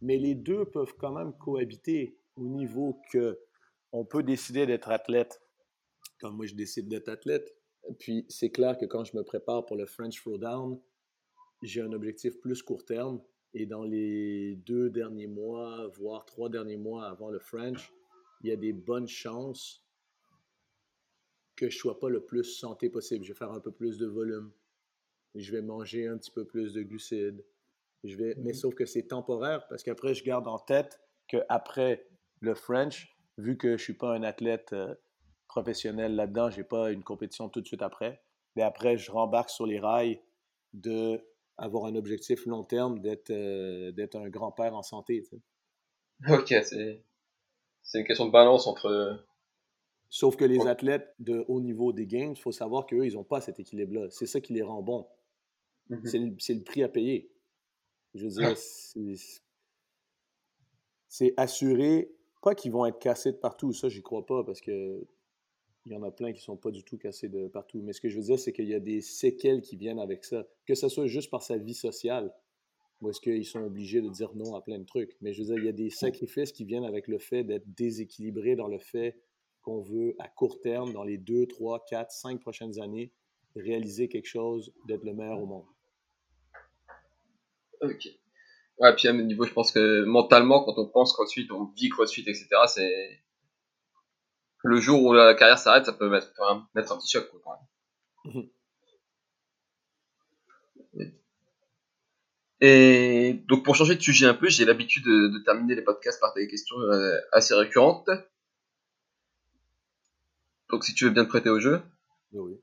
Mais 0.03 0.19
les 0.19 0.35
deux 0.35 0.65
peuvent 0.65 0.95
quand 0.99 1.13
même 1.13 1.33
cohabiter 1.39 2.19
au 2.35 2.49
niveau 2.49 3.01
que 3.13 3.39
on 3.93 4.05
peut 4.05 4.25
décider 4.25 4.67
d'être 4.67 4.91
athlète, 4.91 5.41
comme 6.21 6.35
moi 6.35 6.47
je 6.47 6.57
décide 6.57 6.89
d'être 6.89 7.09
athlète, 7.09 7.57
puis 8.01 8.27
c'est 8.29 8.51
clair 8.51 8.77
que 8.77 8.85
quand 8.85 9.05
je 9.05 9.17
me 9.17 9.23
prépare 9.23 9.65
pour 9.65 9.77
le 9.77 9.87
French 9.87 10.21
Throwdown, 10.21 10.81
j'ai 11.63 11.83
un 11.83 11.93
objectif 11.93 12.41
plus 12.41 12.65
court 12.65 12.85
terme 12.85 13.23
et 13.59 13.65
dans 13.65 13.85
les 13.85 14.57
deux 14.67 14.91
derniers 14.91 15.27
mois, 15.27 15.89
voire 15.89 16.27
trois 16.27 16.51
derniers 16.51 16.77
mois 16.77 17.07
avant 17.07 17.31
le 17.31 17.39
French, 17.39 17.91
il 18.43 18.51
y 18.51 18.53
a 18.53 18.57
des 18.57 18.75
bonnes 18.75 19.09
chances 19.09 19.83
que 21.57 21.71
je 21.71 21.79
sois 21.79 21.99
pas 21.99 22.11
le 22.11 22.23
plus 22.23 22.45
santé 22.45 22.91
possible. 22.91 23.25
Je 23.25 23.33
vais 23.33 23.39
faire 23.39 23.53
un 23.53 23.61
peu 23.61 23.73
plus 23.73 23.97
de 23.97 24.07
volume. 24.07 24.53
Je 25.35 25.53
vais 25.53 25.63
manger 25.63 26.07
un 26.07 26.19
petit 26.19 26.31
peu 26.31 26.45
plus 26.45 26.75
de 26.75 26.83
glucides. 26.83 27.43
Je 28.05 28.15
vais, 28.19 28.35
mais 28.37 28.51
mhm. 28.51 28.55
sauf 28.55 28.75
que 28.75 28.85
c'est 28.85 29.05
temporaire 29.05 29.67
parce 29.69 29.83
qu'après, 29.83 30.13
je 30.13 30.23
garde 30.23 30.47
en 30.49 30.59
tête 30.59 31.01
qu'après 31.27 32.07
le 32.41 32.55
French, 32.55 33.17
vu 33.39 33.57
que 33.57 33.79
je 33.79 33.83
suis 33.83 33.95
pas 33.95 34.15
un 34.15 34.23
athlète 34.23 34.75
euh, 34.75 34.95
professionnel 35.49 36.15
là-dedans, 36.15 36.51
j'ai 36.51 36.63
pas 36.63 36.93
une 36.93 37.03
compétition 37.03 37.49
tout 37.49 37.63
de 37.63 37.67
suite 37.67 37.81
après. 37.81 38.23
Mais 38.55 38.63
après, 38.63 38.99
je 38.99 39.11
rembarque 39.11 39.49
sur 39.49 39.65
les 39.65 39.81
rails 39.81 40.21
de 40.75 41.23
avoir 41.59 41.87
un 41.87 41.95
objectif 41.95 42.47
long 42.47 42.65
terme 42.65 43.01
d'être 43.01 43.31
euh, 43.31 43.93
d'être 43.93 44.17
un 44.17 44.29
grand-père 44.29 44.75
en 44.75 44.83
santé. 44.83 45.23
Ok, 46.29 46.49
c'est 46.49 47.03
c'est 47.83 48.01
une 48.01 48.07
question 48.07 48.27
de 48.27 48.33
balance 48.33 48.67
entre 48.67 49.25
Sauf 50.09 50.37
que 50.37 50.45
les 50.45 50.67
athlètes 50.67 51.15
de 51.19 51.45
haut 51.49 51.61
niveau 51.61 51.93
des 51.93 52.07
games, 52.07 52.33
il 52.33 52.41
faut 52.41 52.53
savoir 52.53 52.87
qu'eux, 52.87 53.07
ils 53.07 53.15
n'ont 53.15 53.25
pas 53.25 53.41
cet 53.41 53.59
équilibre-là. 53.59 54.09
C'est 54.11 54.27
ça 54.27 54.41
qui 54.41 54.53
les 54.53 54.63
rend 54.63 54.83
bons. 54.83 55.07
Mm-hmm. 55.91 56.39
C'est 56.39 56.55
le, 56.55 56.63
prix 56.63 56.83
à 56.83 56.89
payer. 56.89 57.31
Je 58.15 58.25
veux 58.25 58.31
dire, 58.31 58.57
c'est 61.09 61.35
assuré, 61.37 62.13
pas 62.41 62.55
qu'ils 62.55 62.73
vont 62.73 62.87
être 62.87 62.99
cassés 62.99 63.33
de 63.33 63.37
partout, 63.37 63.73
ça, 63.73 63.89
j'y 63.89 64.03
crois 64.03 64.25
pas, 64.25 64.45
parce 64.45 64.61
que 64.61 65.05
il 65.87 65.93
y 65.93 65.97
en 65.97 66.03
a 66.03 66.11
plein 66.11 66.33
qui 66.33 66.43
sont 66.43 66.57
pas 66.57 66.73
du 66.73 66.83
tout 66.83 66.99
cassés 66.99 67.29
de 67.29 67.47
partout. 67.47 67.81
Mais 67.81 67.93
ce 67.93 68.01
que 68.01 68.09
je 68.09 68.17
veux 68.17 68.25
dire, 68.25 68.39
c'est 68.39 68.53
qu'il 68.53 68.67
y 68.67 68.75
a 68.75 68.81
des 68.81 69.01
séquelles 69.01 69.63
qui 69.63 69.77
viennent 69.77 70.01
avec 70.01 70.25
ça. 70.25 70.45
Que 70.67 70.75
ce 70.75 70.89
soit 70.89 71.07
juste 71.07 71.31
par 71.31 71.43
sa 71.43 71.57
vie 71.59 71.75
sociale, 71.75 72.35
ou 73.01 73.09
est-ce 73.09 73.21
qu'ils 73.21 73.47
sont 73.47 73.63
obligés 73.63 74.01
de 74.01 74.09
dire 74.09 74.35
non 74.35 74.57
à 74.57 74.63
plein 74.63 74.81
de 74.81 74.85
trucs. 74.85 75.17
Mais 75.21 75.33
je 75.33 75.43
veux 75.43 75.47
dire, 75.47 75.59
il 75.59 75.65
y 75.65 75.69
a 75.69 75.73
des 75.73 75.91
sacrifices 75.91 76.51
qui 76.51 76.65
viennent 76.65 76.85
avec 76.85 77.07
le 77.07 77.19
fait 77.19 77.45
d'être 77.45 77.73
déséquilibré 77.73 78.57
dans 78.57 78.67
le 78.67 78.79
fait 78.79 79.23
qu'on 79.63 79.81
veut 79.81 80.17
à 80.19 80.29
court 80.29 80.61
terme, 80.61 80.93
dans 80.93 81.05
les 81.05 81.19
deux, 81.19 81.47
trois, 81.47 81.85
quatre, 81.89 82.11
cinq 82.11 82.41
prochaines 82.41 82.81
années, 82.81 83.13
réaliser 83.55 84.09
quelque 84.09 84.27
chose, 84.29 84.73
d'être 84.89 85.05
le 85.05 85.15
meilleur 85.15 85.41
au 85.41 85.47
monde. 85.47 85.67
Ok. 87.81 88.09
Ouais, 88.79 88.95
puis 88.97 89.07
à 89.07 89.13
mon 89.13 89.23
niveau, 89.23 89.45
je 89.45 89.53
pense 89.53 89.71
que 89.71 90.05
mentalement, 90.05 90.65
quand 90.65 90.79
on 90.79 90.89
pense 90.89 91.13
CrossFit, 91.13 91.47
on 91.51 91.67
vit 91.77 91.91
CrossFit, 91.91 92.23
etc., 92.23 92.49
c'est. 92.67 93.21
Le 94.67 94.81
jour 94.81 95.01
où 95.05 95.13
la 95.13 95.35
carrière 95.35 95.59
s'arrête, 95.59 95.87
ça 95.87 95.93
peut 95.93 96.09
mettre, 96.09 96.33
mettre 96.75 96.93
un 96.93 96.99
petit 96.99 97.09
choc, 97.09 97.31
quoi, 97.31 97.61
mhm. 98.25 98.49
Et 102.61 103.45
donc 103.49 103.65
pour 103.65 103.77
changer 103.77 103.95
de 103.95 104.01
sujet 104.01 104.27
un 104.27 104.35
peu, 104.35 104.49
j'ai 104.49 104.65
l'habitude 104.65 105.05
de, 105.05 105.39
terminer 105.45 105.75
les 105.75 105.83
podcasts 105.83 106.21
par 106.21 106.33
des 106.35 106.49
questions 106.49 106.77
euh, 106.81 107.21
assez 107.31 107.55
récurrentes. 107.55 108.09
Donc 110.71 110.83
si 110.83 110.95
tu 110.95 111.05
veux 111.05 111.11
bien 111.11 111.25
te 111.25 111.29
prêter 111.29 111.51
au 111.51 111.61
jeu. 111.61 111.83
Oui. 112.33 112.59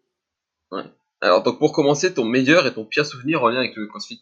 Ouais. 0.71 0.83
Alors 1.21 1.43
donc 1.43 1.59
pour 1.59 1.71
commencer, 1.71 2.13
ton 2.13 2.25
meilleur 2.25 2.65
et 2.67 2.73
ton 2.73 2.85
pire 2.85 3.05
souvenir 3.05 3.43
en 3.43 3.49
lien 3.49 3.59
avec 3.59 3.75
le 3.75 3.87
CrossFit? 3.87 4.19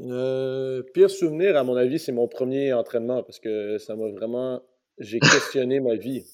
Euh, 0.00 0.82
pire 0.94 1.10
souvenir, 1.10 1.56
à 1.56 1.64
mon 1.64 1.76
avis, 1.76 1.98
c'est 1.98 2.12
mon 2.12 2.28
premier 2.28 2.72
entraînement 2.72 3.22
parce 3.22 3.38
que 3.38 3.78
ça 3.78 3.96
m'a 3.96 4.08
vraiment. 4.08 4.62
J'ai 4.98 5.20
questionné 5.20 5.80
ma 5.80 5.94
vie. 5.94 6.24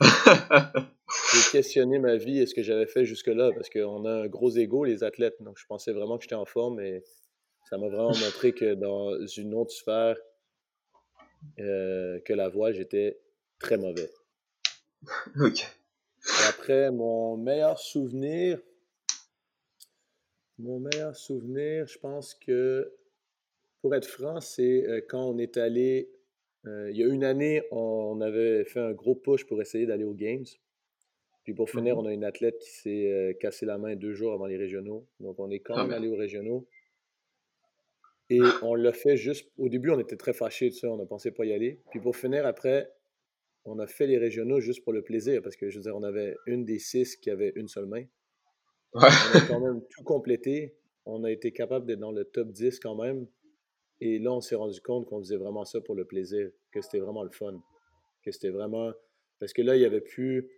J'ai 0.00 1.50
questionné 1.50 1.98
ma 1.98 2.16
vie 2.16 2.40
et 2.40 2.46
ce 2.46 2.54
que 2.54 2.62
j'avais 2.62 2.86
fait 2.86 3.04
jusque-là 3.04 3.50
parce 3.54 3.68
qu'on 3.68 4.04
a 4.06 4.22
un 4.22 4.26
gros 4.28 4.50
ego, 4.50 4.84
les 4.84 5.04
athlètes. 5.04 5.36
Donc 5.40 5.58
je 5.58 5.66
pensais 5.66 5.92
vraiment 5.92 6.16
que 6.16 6.24
j'étais 6.24 6.34
en 6.34 6.46
forme 6.46 6.80
et 6.80 7.02
ça 7.68 7.78
m'a 7.78 7.88
vraiment 7.88 8.08
montré 8.08 8.52
que 8.52 8.74
dans 8.74 9.18
une 9.26 9.54
autre 9.54 9.72
sphère 9.72 10.16
euh, 11.58 12.20
que 12.20 12.32
la 12.32 12.48
voile, 12.48 12.74
j'étais 12.74 13.18
très 13.58 13.76
mauvais. 13.76 14.10
ok. 15.40 15.66
après, 16.48 16.90
mon 16.90 17.36
meilleur 17.36 17.78
souvenir, 17.78 18.58
mon 20.58 20.80
meilleur 20.80 21.16
souvenir, 21.16 21.86
je 21.86 21.98
pense 21.98 22.34
que, 22.34 22.92
pour 23.82 23.94
être 23.96 24.06
franc, 24.06 24.40
c'est 24.40 24.86
euh, 24.86 25.00
quand 25.06 25.22
on 25.22 25.36
est 25.38 25.56
allé, 25.56 26.08
euh, 26.66 26.90
il 26.90 26.96
y 26.96 27.02
a 27.02 27.06
une 27.08 27.24
année, 27.24 27.62
on 27.72 28.20
avait 28.20 28.64
fait 28.64 28.80
un 28.80 28.92
gros 28.92 29.16
push 29.16 29.44
pour 29.44 29.60
essayer 29.60 29.86
d'aller 29.86 30.04
aux 30.04 30.14
Games. 30.14 30.46
Puis 31.42 31.52
pour 31.52 31.68
finir, 31.68 31.96
mhm. 31.96 32.02
on 32.02 32.06
a 32.06 32.12
une 32.12 32.24
athlète 32.24 32.56
qui 32.60 32.70
s'est 32.70 33.10
euh, 33.10 33.32
cassé 33.34 33.66
la 33.66 33.76
main 33.78 33.96
deux 33.96 34.12
jours 34.12 34.32
avant 34.32 34.46
les 34.46 34.56
régionaux. 34.56 35.08
Donc 35.18 35.38
on 35.40 35.50
est 35.50 35.58
quand 35.58 35.74
ah 35.74 35.82
même 35.82 35.92
allé 35.92 36.08
aux 36.08 36.16
régionaux. 36.16 36.68
Et 38.30 38.40
on 38.62 38.76
l'a 38.76 38.92
fait 38.92 39.16
juste. 39.16 39.50
Au 39.58 39.68
début, 39.68 39.90
on 39.90 39.98
était 39.98 40.16
très 40.16 40.32
fâchés 40.32 40.70
de 40.70 40.74
ça, 40.74 40.88
on 40.88 40.96
ne 40.96 41.04
pensait 41.04 41.32
pas 41.32 41.44
y 41.44 41.52
aller. 41.52 41.82
Puis 41.90 42.00
pour 42.00 42.16
finir, 42.16 42.46
après, 42.46 42.88
on 43.64 43.80
a 43.80 43.86
fait 43.88 44.06
les 44.06 44.16
régionaux 44.16 44.60
juste 44.60 44.84
pour 44.84 44.92
le 44.92 45.02
plaisir, 45.02 45.42
parce 45.42 45.56
que 45.56 45.68
je 45.68 45.78
veux 45.78 45.82
dire, 45.82 45.96
on 45.96 46.04
avait 46.04 46.36
une 46.46 46.64
des 46.64 46.78
six 46.78 47.16
qui 47.16 47.30
avait 47.30 47.52
une 47.56 47.68
seule 47.68 47.86
main. 47.86 48.04
On 48.94 49.00
a 49.00 49.40
quand 49.48 49.60
même 49.60 49.82
tout 49.90 50.04
complété. 50.04 50.76
On 51.04 51.24
a 51.24 51.32
été 51.32 51.50
capable 51.52 51.84
d'être 51.86 51.98
dans 51.98 52.12
le 52.12 52.24
top 52.24 52.52
10 52.52 52.78
quand 52.78 52.94
même. 52.94 53.26
Et 54.04 54.18
là, 54.18 54.32
on 54.32 54.40
s'est 54.40 54.56
rendu 54.56 54.80
compte 54.80 55.06
qu'on 55.06 55.20
faisait 55.20 55.36
vraiment 55.36 55.64
ça 55.64 55.80
pour 55.80 55.94
le 55.94 56.04
plaisir, 56.04 56.50
que 56.72 56.82
c'était 56.82 56.98
vraiment 56.98 57.22
le 57.22 57.30
fun. 57.30 57.62
Que 58.24 58.32
c'était 58.32 58.50
vraiment. 58.50 58.90
Parce 59.38 59.52
que 59.52 59.62
là, 59.62 59.76
il 59.76 59.78
n'y 59.78 59.84
avait 59.84 60.00
plus. 60.00 60.50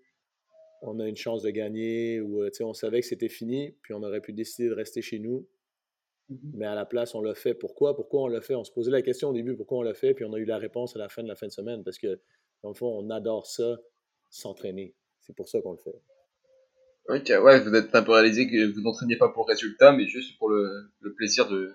On 0.81 0.99
a 0.99 1.07
une 1.07 1.17
chance 1.17 1.43
de 1.43 1.51
gagner, 1.51 2.23
ou 2.23 2.43
euh, 2.43 2.51
on 2.61 2.73
savait 2.73 3.01
que 3.01 3.07
c'était 3.07 3.29
fini, 3.29 3.77
puis 3.83 3.93
on 3.93 4.03
aurait 4.03 4.23
pu 4.23 4.33
décider 4.33 4.71
de 4.71 4.75
rester 4.75 5.03
chez 5.03 5.19
nous. 5.19 5.47
Mm-hmm. 6.31 6.51
Mais 6.55 6.65
à 6.65 6.75
la 6.75 6.87
place, 6.87 7.15
on 7.15 7.21
l'a 7.21 7.35
fait. 7.35 7.53
Pourquoi? 7.53 7.95
Pourquoi 7.95 8.23
on 8.23 8.29
l'a 8.29 8.41
fait? 8.41 8.55
On 8.55 8.65
se 8.65 8.73
posait 8.73 8.91
la 8.91 9.03
question 9.03 9.29
au 9.29 9.35
début 9.35 9.55
pourquoi 9.57 9.79
on 9.79 9.83
l'a 9.83 9.95
fait, 9.95 10.15
puis 10.15 10.25
on 10.25 10.33
a 10.33 10.39
eu 10.39 10.47
la 10.47 10.57
réponse 10.57 10.97
à 10.97 10.99
la 10.99 11.11
fin 11.11 11.23
de 11.23 11.29
la 11.29 11.37
fin 11.37 11.47
de 11.47 11.53
semaine. 11.53 11.85
Parce 11.85 11.99
que 11.99 12.19
dans 12.63 12.71
le 12.71 12.75
fond, 12.75 12.89
on 12.99 13.11
adore 13.11 13.47
ça, 13.47 13.79
s'entraîner. 14.31 14.95
C'est 15.21 15.37
pour 15.37 15.51
ça 15.51 15.61
qu'on 15.61 15.73
le 15.73 15.79
fait. 15.79 16.01
Ok, 17.09 17.45
ouais, 17.45 17.61
vous 17.61 17.75
êtes 17.75 17.95
un 17.95 18.03
peu 18.03 18.13
réalisé 18.13 18.47
que 18.47 18.73
vous 18.73 18.81
n'entraînez 18.81 19.17
pas 19.17 19.29
pour 19.29 19.45
le 19.47 19.53
résultat, 19.53 19.93
mais 19.93 20.07
juste 20.07 20.39
pour 20.39 20.49
le, 20.49 20.91
plaisir 21.15 21.47
de. 21.47 21.75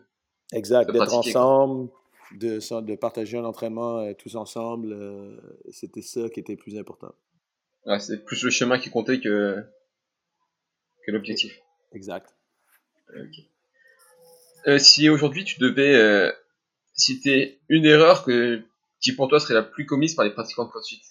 Exact, 0.52 0.92
d'être 0.92 1.14
ensemble, 1.14 1.90
de, 2.32 2.82
de, 2.82 2.96
partager 2.96 3.38
un 3.38 3.46
entraînement 3.46 4.00
euh, 4.00 4.14
tous 4.14 4.36
ensemble. 4.36 4.94
Euh, 4.94 5.38
c'était 5.72 6.02
ça 6.02 6.28
qui 6.30 6.40
était 6.40 6.56
plus 6.56 6.78
important. 6.78 7.14
Ouais, 7.86 8.00
c'est 8.00 8.26
plus 8.26 8.44
le 8.44 8.50
chemin 8.50 8.80
qui 8.80 8.90
comptait 8.90 9.20
que, 9.20 9.64
que 11.06 11.12
l'objectif. 11.12 11.60
Exact. 11.94 12.36
Euh, 14.68 14.78
si 14.78 15.10
aujourd'hui 15.10 15.44
tu 15.44 15.60
devais 15.60 16.32
citer 16.94 17.62
une 17.70 17.86
erreur 17.86 18.24
que 18.24 18.62
qui 19.00 19.14
pour 19.14 19.30
toi 19.30 19.40
serait 19.40 19.54
la 19.54 19.64
plus 19.64 19.86
commise 19.86 20.14
par 20.16 20.26
les 20.26 20.32
pratiquants 20.32 20.66
de 20.66 20.70
CrossFit? 20.70 21.02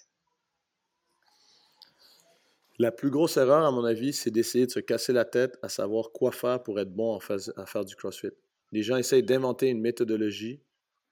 La 2.77 2.91
plus 2.91 3.09
grosse 3.09 3.35
erreur, 3.35 3.65
à 3.65 3.71
mon 3.71 3.83
avis, 3.83 4.13
c'est 4.13 4.31
d'essayer 4.31 4.65
de 4.65 4.71
se 4.71 4.79
casser 4.79 5.11
la 5.11 5.25
tête 5.25 5.57
à 5.61 5.69
savoir 5.69 6.11
quoi 6.11 6.31
faire 6.31 6.63
pour 6.63 6.79
être 6.79 6.93
bon 6.93 7.17
à 7.17 7.65
faire 7.65 7.83
du 7.83 7.95
CrossFit. 7.95 8.31
Les 8.71 8.83
gens 8.83 8.97
essayent 8.97 9.23
d'inventer 9.23 9.67
une 9.69 9.81
méthodologie 9.81 10.61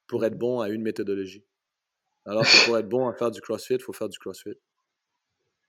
pour 0.07 0.23
être 0.25 0.37
bon 0.37 0.59
à 0.59 0.69
une 0.69 0.81
méthodologie. 0.81 1.45
Alors 2.25 2.43
que 2.43 2.65
pour 2.65 2.77
être 2.77 2.89
bon 2.89 3.07
à 3.07 3.13
faire 3.13 3.31
du 3.31 3.41
CrossFit, 3.41 3.75
il 3.75 3.81
faut 3.81 3.93
faire 3.93 4.09
du 4.09 4.19
CrossFit. 4.19 4.57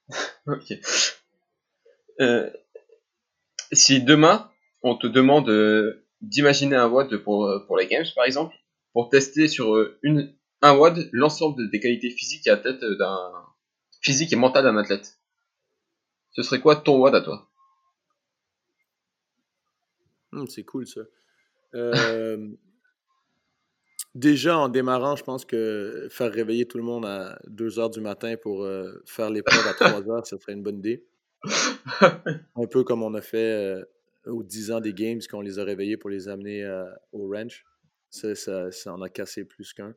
ok. 0.47 0.75
Euh, 2.21 2.51
si 3.73 4.03
demain, 4.03 4.51
on 4.83 4.97
te 4.97 5.07
demande 5.07 5.49
euh, 5.49 6.05
d'imaginer 6.21 6.77
un 6.77 6.89
WOD 6.89 7.19
pour, 7.19 7.51
pour 7.67 7.77
les 7.79 7.87
Games, 7.87 8.07
par 8.15 8.25
exemple, 8.25 8.57
pour 8.93 9.09
tester 9.09 9.49
sur 9.49 9.77
euh, 9.77 9.99
une, 10.03 10.35
un 10.63 10.75
WOD 10.75 11.09
l'ensemble 11.13 11.71
des 11.71 11.81
qualités 11.81 12.11
physiques 12.11 12.47
et 12.47 12.63
tête 12.63 12.85
d'un 12.85 13.33
physique 14.01 14.33
et 14.33 14.37
mental 14.37 14.65
d'un 14.65 14.77
athlète. 14.77 15.19
Ce 16.33 16.43
serait 16.43 16.61
quoi 16.61 16.77
ton 16.77 16.99
WOD 16.99 17.15
à 17.15 17.21
toi? 17.21 17.51
Hmm, 20.33 20.47
C'est 20.47 20.65
cool 20.65 20.87
ça. 20.87 21.03
Euh, 21.75 22.49
déjà 24.15 24.59
en 24.59 24.69
démarrant, 24.69 25.17
je 25.17 25.25
pense 25.25 25.45
que 25.45 26.09
faire 26.11 26.33
réveiller 26.33 26.67
tout 26.67 26.79
le 26.79 26.85
monde 26.85 27.05
à 27.07 27.39
2 27.49 27.79
heures 27.79 27.91
du 27.91 28.01
matin 28.01 28.37
pour 28.41 28.65
euh, 28.65 28.93
faire 29.07 29.31
l'épreuve 29.31 29.67
à 29.67 29.75
3 29.75 30.11
heures, 30.11 30.27
ça 30.27 30.39
serait 30.39 30.53
une 30.53 30.63
bonne 30.63 30.79
idée. 30.79 31.05
Un 32.57 32.67
peu 32.71 32.85
comme 32.85 33.03
on 33.03 33.15
a 33.15 33.21
fait 33.21 33.53
euh, 33.53 33.85
aux 34.27 34.43
10 34.43 34.73
ans 34.73 34.81
des 34.81 34.93
Games, 34.93 35.21
quand 35.31 35.39
on 35.39 35.43
les 35.43 35.59
a 35.59 35.65
réveillés 35.65 35.97
pour 35.97 36.11
les 36.11 36.29
amener 36.29 36.67
au 37.13 37.29
ranch. 37.29 37.65
Ça, 38.11 38.35
ça, 38.35 38.93
en 38.93 39.03
a 39.03 39.09
cassé 39.09 39.45
plus 39.45 39.73
qu'un. 39.73 39.95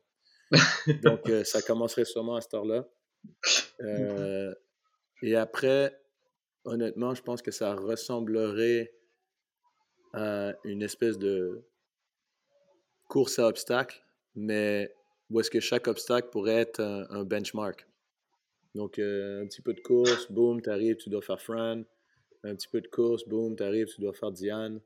Donc, 1.02 1.28
euh, 1.28 1.44
ça 1.44 1.62
commencerait 1.62 2.04
sûrement 2.04 2.36
à 2.36 2.40
cette 2.40 2.54
heure-là. 2.54 2.86
Euh, 3.80 4.54
et 5.22 5.36
après, 5.36 5.98
honnêtement, 6.64 7.14
je 7.14 7.22
pense 7.22 7.42
que 7.42 7.50
ça 7.50 7.74
ressemblerait 7.74 8.92
à 10.12 10.52
une 10.64 10.82
espèce 10.82 11.18
de 11.18 11.62
course 13.08 13.38
à 13.38 13.46
obstacles, 13.46 14.02
mais 14.34 14.94
où 15.30 15.40
est-ce 15.40 15.50
que 15.50 15.60
chaque 15.60 15.88
obstacle 15.88 16.28
pourrait 16.30 16.60
être 16.60 16.80
un, 16.80 17.24
benchmark. 17.24 17.86
Donc, 18.74 18.98
euh, 18.98 19.42
un 19.42 19.46
petit 19.46 19.62
peu 19.62 19.74
de 19.74 19.80
course, 19.80 20.30
boum, 20.30 20.62
tu 20.62 20.70
arrives, 20.70 20.96
tu 20.96 21.10
dois 21.10 21.22
faire 21.22 21.40
Fran. 21.40 21.82
Un 22.44 22.54
petit 22.54 22.68
peu 22.68 22.80
de 22.80 22.88
course, 22.88 23.26
boum, 23.26 23.54
tu 23.56 23.62
arrives, 23.62 23.86
tu 23.86 24.00
dois 24.00 24.12
faire 24.12 24.32
Diane. 24.32 24.80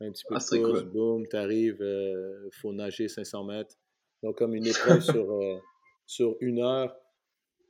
Un 0.00 0.10
petit 0.12 0.24
peu 0.28 0.34
ah, 0.36 0.56
de 0.56 0.62
course, 0.62 0.82
boum, 0.84 1.26
tu 1.26 1.36
arrives, 1.36 1.78
il 1.80 2.50
faut 2.52 2.72
nager 2.72 3.08
500 3.08 3.44
mètres. 3.44 3.76
Donc, 4.22 4.38
comme 4.38 4.54
une 4.54 4.66
épreuve 4.66 5.00
sur, 5.00 5.32
euh, 5.32 5.58
sur 6.06 6.36
une 6.40 6.60
heure, 6.60 6.96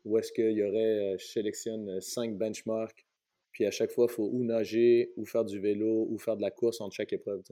où 0.05 0.19
est-ce 0.19 0.33
qu'il 0.33 0.53
y 0.53 0.63
aurait, 0.63 1.15
euh, 1.15 1.19
je 1.19 1.25
sélectionne 1.25 1.89
euh, 1.89 2.01
cinq 2.01 2.37
benchmarks, 2.37 3.07
puis 3.53 3.67
à 3.67 3.71
chaque 3.71 3.93
fois, 3.93 4.07
il 4.09 4.13
faut 4.13 4.29
ou 4.33 4.45
nager, 4.45 5.13
ou 5.17 5.25
faire 5.25 5.45
du 5.45 5.61
vélo, 5.61 6.07
ou 6.11 6.19
faire 6.19 6.37
de 6.37 6.43
la 6.43 6.51
course 6.51 6.81
entre 6.81 6.95
chaque 6.95 7.13
épreuve. 7.13 7.43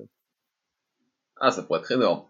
Ah, 1.36 1.50
ça 1.50 1.62
pourrait 1.62 1.80
être 1.80 1.92
énorme. 1.92 2.26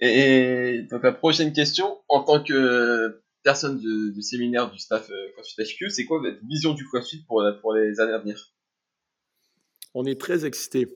Et, 0.00 0.82
donc 0.90 1.02
la 1.02 1.12
prochaine 1.12 1.52
question, 1.52 1.98
en 2.08 2.22
tant 2.22 2.42
que 2.42 3.20
personne 3.42 3.78
du, 3.78 4.22
séminaire 4.22 4.70
du 4.70 4.78
staff 4.78 5.10
CrossFit 5.34 5.62
HQ, 5.62 5.90
c'est 5.90 6.04
quoi 6.04 6.20
votre 6.20 6.38
vision 6.46 6.74
du 6.74 6.84
CrossFit 6.84 7.24
pour, 7.24 7.42
pour 7.60 7.74
les 7.74 7.98
années 7.98 8.12
à 8.12 8.18
venir? 8.18 8.54
On 9.94 10.04
est 10.04 10.20
très 10.20 10.44
excités. 10.44 10.86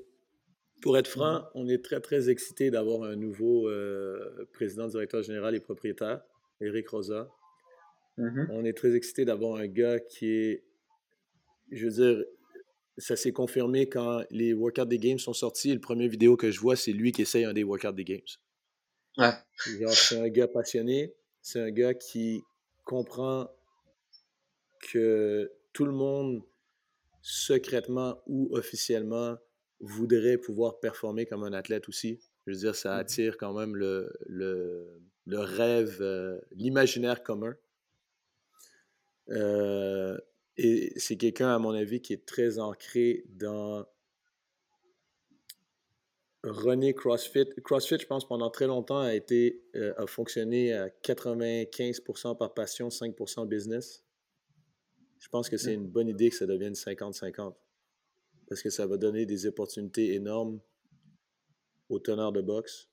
Pour 0.82 0.98
être 0.98 1.08
franc, 1.08 1.40
mmh. 1.40 1.48
on 1.54 1.68
est 1.68 1.84
très, 1.84 2.00
très 2.00 2.28
excité 2.28 2.70
d'avoir 2.70 3.04
un 3.04 3.16
nouveau 3.16 3.68
euh, 3.68 4.48
président, 4.52 4.88
directeur 4.88 5.22
général 5.22 5.54
et 5.54 5.60
propriétaire, 5.60 6.22
Eric 6.60 6.88
Rosa. 6.88 7.28
Mmh 8.18 8.46
on 8.50 8.64
est 8.64 8.74
très 8.74 8.94
excité 8.94 9.24
d'avoir 9.24 9.56
un 9.56 9.66
gars 9.66 9.98
qui 9.98 10.26
est, 10.26 10.64
je 11.70 11.86
veux 11.86 11.92
dire, 11.92 12.24
ça 12.98 13.16
s'est 13.16 13.32
confirmé 13.32 13.88
quand 13.88 14.22
les 14.30 14.52
workouts 14.52 14.84
des 14.84 14.98
games 14.98 15.18
sont 15.18 15.32
sortis. 15.32 15.72
Le 15.72 15.80
premier 15.80 16.08
vidéo 16.08 16.36
que 16.36 16.50
je 16.50 16.60
vois, 16.60 16.76
c'est 16.76 16.92
lui 16.92 17.12
qui 17.12 17.22
essaye 17.22 17.44
un 17.44 17.52
des 17.52 17.64
workouts 17.64 17.92
des 17.92 18.04
games. 18.04 18.20
Ouais. 19.18 19.32
c'est 19.90 20.20
un 20.20 20.28
gars 20.28 20.48
passionné. 20.48 21.14
C'est 21.40 21.60
un 21.60 21.70
gars 21.70 21.94
qui 21.94 22.42
comprend 22.84 23.48
que 24.90 25.50
tout 25.72 25.84
le 25.84 25.92
monde, 25.92 26.42
secrètement 27.22 28.22
ou 28.26 28.48
officiellement, 28.52 29.36
voudrait 29.80 30.38
pouvoir 30.38 30.78
performer 30.80 31.26
comme 31.26 31.44
un 31.44 31.52
athlète 31.52 31.88
aussi. 31.88 32.20
Je 32.46 32.52
veux 32.52 32.58
dire, 32.58 32.74
ça 32.74 32.96
mmh 32.96 32.98
attire 33.00 33.36
quand 33.36 33.52
même 33.52 33.74
le, 33.76 34.12
le, 34.26 35.00
le 35.26 35.38
rêve, 35.38 35.98
euh, 36.00 36.38
l'imaginaire 36.52 37.22
commun. 37.22 37.56
Euh, 39.30 40.18
et 40.56 40.92
c'est 40.98 41.16
quelqu'un, 41.16 41.54
à 41.54 41.58
mon 41.58 41.70
avis, 41.70 42.00
qui 42.00 42.12
est 42.12 42.26
très 42.26 42.58
ancré 42.58 43.24
dans 43.30 43.86
René 46.44 46.92
CrossFit. 46.94 47.48
CrossFit, 47.64 47.98
je 48.00 48.06
pense, 48.06 48.26
pendant 48.26 48.50
très 48.50 48.66
longtemps, 48.66 48.98
a, 48.98 49.14
été, 49.14 49.62
euh, 49.76 49.94
a 49.96 50.06
fonctionné 50.06 50.72
à 50.72 50.88
95% 50.88 52.36
par 52.36 52.52
passion, 52.52 52.88
5% 52.88 53.46
business. 53.46 54.04
Je 55.20 55.28
pense 55.28 55.48
que 55.48 55.56
c'est 55.56 55.76
mmh. 55.76 55.80
une 55.80 55.88
bonne 55.88 56.08
idée 56.08 56.30
que 56.30 56.36
ça 56.36 56.46
devienne 56.46 56.72
50-50 56.72 57.54
parce 58.48 58.60
que 58.60 58.70
ça 58.70 58.86
va 58.86 58.98
donner 58.98 59.24
des 59.24 59.46
opportunités 59.46 60.14
énormes 60.14 60.60
aux 61.88 61.98
teneurs 61.98 62.32
de 62.32 62.42
boxe 62.42 62.90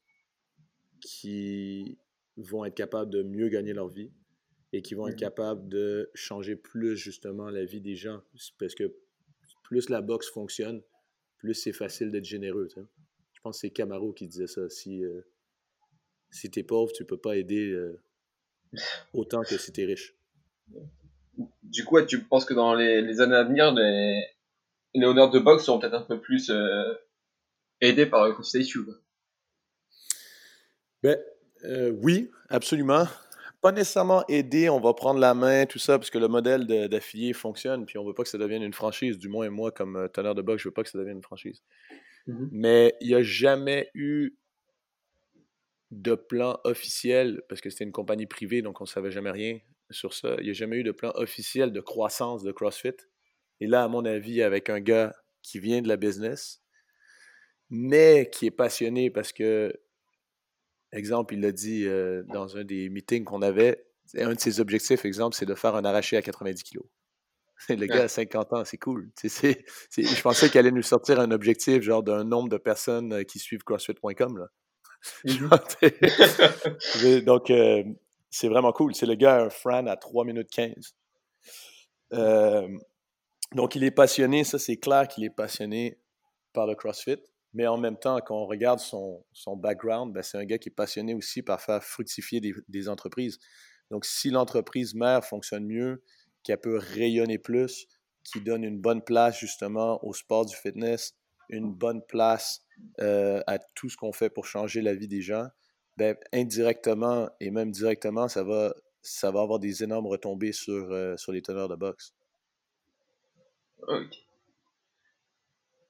qui 1.02 1.98
vont 2.38 2.64
être 2.64 2.76
capables 2.76 3.12
de 3.12 3.24
mieux 3.24 3.50
gagner 3.50 3.74
leur 3.74 3.90
vie 3.90 4.12
et 4.72 4.82
qui 4.82 4.94
vont 4.94 5.08
être 5.08 5.16
mmh 5.16 5.20
capables 5.20 5.68
de 5.68 6.10
changer 6.14 6.56
plus 6.56 6.96
justement 6.96 7.50
la 7.50 7.66
vie 7.66 7.82
des 7.82 7.96
gens. 7.96 8.22
Parce 8.60 8.76
que 8.76 8.96
plus 9.64 9.90
la 9.90 10.02
boxe 10.02 10.30
fonctionne, 10.30 10.82
plus 11.38 11.54
c'est 11.54 11.74
facile 11.74 12.12
d'être 12.12 12.26
généreux. 12.26 12.68
Je 12.76 13.42
pense 13.42 13.58
que 13.58 13.62
c'est 13.62 13.72
Camaro 13.72 14.14
qui 14.14 14.28
disait 14.28 14.48
ça. 14.48 14.70
Si, 14.70 15.04
euh, 15.04 15.22
si 16.30 16.52
tu 16.52 16.60
es 16.60 16.64
pauvre, 16.64 16.92
tu 16.92 17.06
peux 17.06 17.18
pas 17.18 17.38
aider 17.38 17.72
euh, 17.72 18.00
autant 19.14 19.42
que 19.42 19.58
si 19.58 19.72
tu 19.72 19.82
es 19.82 19.86
riche. 19.86 20.16
Du 21.64 21.86
coup, 21.86 22.02
tu 22.02 22.24
penses 22.24 22.46
que 22.46 22.54
dans 22.54 22.76
les, 22.76 23.02
les 23.02 23.22
années 23.22 23.36
à 23.36 23.44
venir, 23.44 23.74
les, 23.74 24.22
les 24.94 25.06
honneurs 25.06 25.30
de 25.30 25.40
boxe 25.40 25.66
seront 25.66 25.80
peut-être 25.80 25.96
un 25.96 26.02
peu 26.02 26.20
plus 26.20 26.50
euh, 26.50 26.94
aidés 27.82 28.06
par 28.06 28.28
le 28.28 28.34
conseil 28.34 28.64
YouTube. 28.64 28.90
Ben, 31.04 31.18
euh, 31.64 31.92
oui, 32.02 32.30
absolument. 32.50 33.06
Pas 33.62 33.72
nécessairement 33.74 34.24
aidés, 34.30 34.70
on 34.70 34.80
va 34.80 34.94
prendre 34.94 35.20
la 35.20 35.34
main, 35.34 35.66
tout 35.66 35.80
ça, 35.80 36.00
parce 36.00 36.10
que 36.10 36.18
le 36.18 36.30
modèle 36.30 36.66
d'affilié 36.66 37.34
fonctionne, 37.34 37.86
puis 37.86 37.98
on 37.98 38.06
veut 38.06 38.14
pas 38.14 38.24
que 38.24 38.30
ça 38.30 38.38
devienne 38.38 38.64
une 38.64 38.74
franchise. 38.74 39.18
Du 39.18 39.28
moins, 39.28 39.50
moi, 39.50 39.72
comme 39.72 39.98
euh, 39.98 40.08
teneur 40.08 40.34
de 40.34 40.42
boxe, 40.42 40.64
je 40.64 40.70
veux 40.70 40.74
pas 40.74 40.84
que 40.84 40.90
ça 40.90 40.98
devienne 40.98 41.18
une 41.18 41.24
franchise. 41.24 41.62
Mm-hmm. 42.28 42.48
Mais 42.52 42.96
il 43.02 43.10
n'y 43.10 43.16
a 43.16 43.24
jamais 43.24 43.90
eu 43.94 44.38
de 45.92 46.16
plan 46.16 46.60
officiel, 46.64 47.42
parce 47.50 47.62
que 47.62 47.70
c'était 47.70 47.84
une 47.84 47.92
compagnie 47.92 48.28
privée, 48.28 48.62
donc 48.62 48.80
on 48.80 48.86
ne 48.86 48.90
savait 48.90 49.12
jamais 49.12 49.32
rien 49.32 49.60
sur 49.90 50.14
ça. 50.14 50.36
Il 50.40 50.46
n'y 50.46 50.52
a 50.52 50.54
jamais 50.54 50.78
eu 50.78 50.84
de 50.84 50.92
plan 50.92 51.12
officiel 51.16 51.72
de 51.72 51.82
croissance 51.82 52.44
de 52.44 52.52
CrossFit. 52.52 52.96
Et 53.60 53.68
là, 53.68 53.84
à 53.84 53.88
mon 53.88 54.06
avis, 54.06 54.42
avec 54.42 54.70
un 54.70 54.80
gars 54.80 55.16
qui 55.42 55.60
vient 55.60 55.82
de 55.82 55.88
la 55.88 55.98
business, 55.98 56.62
mais 57.70 58.30
qui 58.32 58.46
est 58.46 58.52
passionné 58.52 59.10
parce 59.10 59.34
que, 59.34 59.74
exemple, 60.92 61.34
il 61.34 61.42
l'a 61.42 61.52
dit 61.52 61.86
euh, 61.86 62.24
dans 62.28 62.58
un 62.58 62.64
des 62.64 62.90
meetings 62.90 63.24
qu'on 63.24 63.42
avait, 63.42 63.86
un 64.18 64.34
de 64.34 64.40
ses 64.40 64.60
objectifs, 64.60 65.06
exemple, 65.06 65.36
c'est 65.36 65.46
de 65.46 65.56
faire 65.56 65.76
un 65.76 65.86
arraché 65.86 66.18
à 66.18 66.22
90 66.22 66.64
kilos. 66.64 66.86
Le 67.70 67.86
gars 67.86 68.04
a 68.04 68.08
50 68.08 68.54
ans, 68.54 68.64
c'est 68.66 68.78
cool. 68.78 69.12
je 69.22 70.22
pensais 70.22 70.50
qu'il 70.50 70.60
allait 70.60 70.72
nous 70.72 70.82
sortir 70.82 71.20
un 71.20 71.32
objectif, 71.32 71.82
genre 71.82 72.04
d'un 72.04 72.24
nombre 72.24 72.50
de 72.50 72.58
personnes 72.58 73.14
euh, 73.14 73.24
qui 73.24 73.40
suivent 73.40 73.64
CrossFit.com. 73.64 74.48
Mm-hmm. 75.26 77.24
Donc, 77.26 77.50
euh, 77.50 77.84
c'est 78.30 78.48
vraiment 78.48 78.72
cool. 78.72 78.96
C'est 78.96 79.06
le 79.06 79.16
gars, 79.16 79.44
un 79.44 79.50
Fran 79.50 79.88
à 79.88 79.98
3 79.98 80.26
minutes 80.26 80.50
15. 80.52 80.96
Donc, 83.56 83.76
il 83.76 83.84
est 83.84 83.92
passionné, 83.92 84.44
ça 84.44 84.60
c'est 84.60 84.78
clair 84.78 85.08
qu'il 85.08 85.24
est 85.24 85.32
passionné 85.32 86.00
par 86.54 86.68
le 86.68 86.76
CrossFit, 86.76 87.22
mais 87.54 87.68
en 87.68 87.78
même 87.78 87.98
temps, 87.98 88.20
quand 88.20 88.36
on 88.36 88.46
regarde 88.46 88.80
son, 88.80 89.24
background, 89.56 90.14
ben, 90.14 90.22
c'est 90.22 90.38
un 90.38 90.46
gars 90.46 90.58
qui 90.58 90.70
est 90.70 90.76
passionné 90.76 91.14
aussi 91.14 91.42
par 91.42 91.62
faire 91.62 91.84
fructifier 91.84 92.42
des, 92.68 92.90
entreprises. 92.90 93.40
Donc, 93.90 94.06
si 94.06 94.30
l'entreprise 94.30 94.94
mère 94.94 95.26
fonctionne 95.26 95.66
mieux, 95.66 96.04
qu'elle 96.44 96.60
peut 96.60 96.78
rayonner 96.78 97.40
plus, 97.40 97.88
qui 98.24 98.42
donne 98.42 98.64
une 98.64 98.80
bonne 98.80 99.02
place 99.02 99.40
justement 99.40 100.04
au 100.06 100.14
sport 100.14 100.46
du 100.46 100.56
fitness, 100.56 101.16
une 101.50 101.74
bonne 101.74 102.06
place 102.06 102.62
euh, 103.02 103.42
à 103.48 103.58
tout 103.58 103.90
ce 103.90 103.98
qu'on 103.98 104.14
fait 104.14 104.30
pour 104.30 104.46
changer 104.46 104.82
la 104.82 104.94
vie 104.94 105.08
des 105.08 105.22
gens, 105.22 105.48
ben, 105.98 106.16
indirectement 106.32 107.30
et 107.40 107.50
même 107.50 107.72
directement, 107.72 108.28
ça 108.28 108.44
va, 108.44 108.74
avoir 109.24 109.60
des 109.60 109.84
énormes 109.84 110.08
retombées 110.08 110.54
sur, 110.54 110.92
euh, 110.92 111.16
les 111.30 111.42
teneurs 111.42 111.68
de 111.68 111.76
boxe. 111.76 112.14
Ok. 113.88 114.29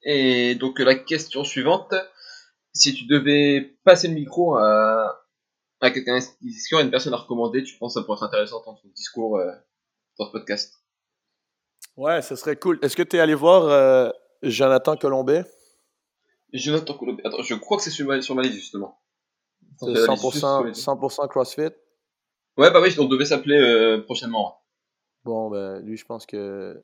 Et 0.04 0.56
donc 0.56 0.80
la 0.80 0.95
question 0.95 1.43
suivante, 1.43 1.93
si 2.74 2.93
tu 2.93 3.06
devais 3.06 3.78
passer 3.84 4.08
le 4.08 4.14
micro 4.14 4.56
à, 4.56 5.26
à 5.82 5.91
quelqu'un, 5.91 6.20
aurait 6.74 6.84
une 6.84 6.91
personne 6.91 7.14
à 7.14 7.18
recommander 7.18 7.64
Tu 7.64 7.78
penses 7.78 7.95
que 7.95 8.00
ça 8.00 8.06
pourrait 8.06 8.18
être 8.18 8.24
intéressant 8.24 8.64
dans 8.66 8.76
ton 8.76 8.88
discours 8.89 9.38
euh, 9.38 9.52
dans 10.18 10.28
ce 10.28 10.32
podcast? 10.32 10.76
Ouais, 11.97 12.22
ça 12.22 12.36
serait 12.36 12.56
cool. 12.56 12.80
Est-ce 12.82 12.95
que 12.95 13.04
tu 13.04 13.18
es 13.18 13.20
allé 13.20 13.34
voir 13.36 13.66
euh, 13.66 14.10
Jonathan 14.41 14.95
Colombet? 14.95 15.43
Jonathan 16.54 16.93
Colombet, 16.97 17.22
attends, 17.26 17.43
je 17.43 17.56
crois 17.56 17.78
que 17.78 17.84
c'est 17.84 17.89
sur 17.89 18.08
ma, 18.08 18.22
sur 18.22 18.36
ma 18.36 18.41
liste 18.41 18.56
justement. 18.56 19.00
C'est 19.80 19.88
100%, 19.88 20.74
100% 20.74 21.28
CrossFit 21.30 21.72
Ouais, 22.58 22.72
bah 22.72 22.82
oui, 22.82 22.93
on 23.00 23.06
devait 23.06 23.26
s'appeler 23.26 23.58
euh, 23.58 24.02
prochainement. 24.04 24.62
Bon, 25.24 25.50
ben 25.50 25.80
lui, 25.80 25.95
je 25.95 26.06
pense 26.06 26.26
que 26.26 26.84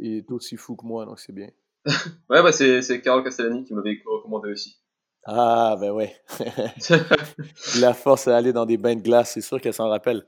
il 0.00 0.16
est, 0.16 0.30
aussi 0.32 0.56
fou 0.56 0.76
que 0.76 0.84
moi, 0.84 1.04
donc 1.06 1.20
c'est 1.20 1.32
bien. 1.32 1.48
ouais, 2.30 2.42
bah 2.42 2.52
c'est, 2.52 2.82
c'est 2.82 3.00
Carole 3.00 3.24
Castellani 3.24 3.64
qui 3.64 3.74
m'avait 3.74 4.00
recommandé 4.06 4.50
aussi. 4.50 4.78
Ah, 5.24 5.76
ben 5.80 5.90
ouais. 5.90 6.16
la 7.80 7.94
force 7.94 8.28
à 8.28 8.36
aller 8.36 8.52
dans 8.52 8.66
des 8.66 8.76
bains 8.76 8.96
de 8.96 9.02
glace, 9.02 9.32
c'est 9.34 9.40
sûr 9.40 9.60
qu'elle 9.60 9.74
s'en 9.74 9.88
rappelle. 9.88 10.26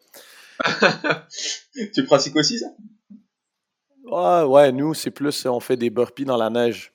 tu 1.95 2.05
pratiques 2.05 2.37
aussi 2.37 2.59
ça? 2.59 2.67
Ouais, 4.05 4.43
ouais, 4.45 4.73
nous, 4.73 4.95
c'est 4.95 5.11
plus, 5.11 5.47
on 5.47 5.61
fait 5.61 5.77
des 5.77 5.91
burpees 5.91 6.25
dans 6.25 6.37
la 6.37 6.51
neige. 6.51 6.93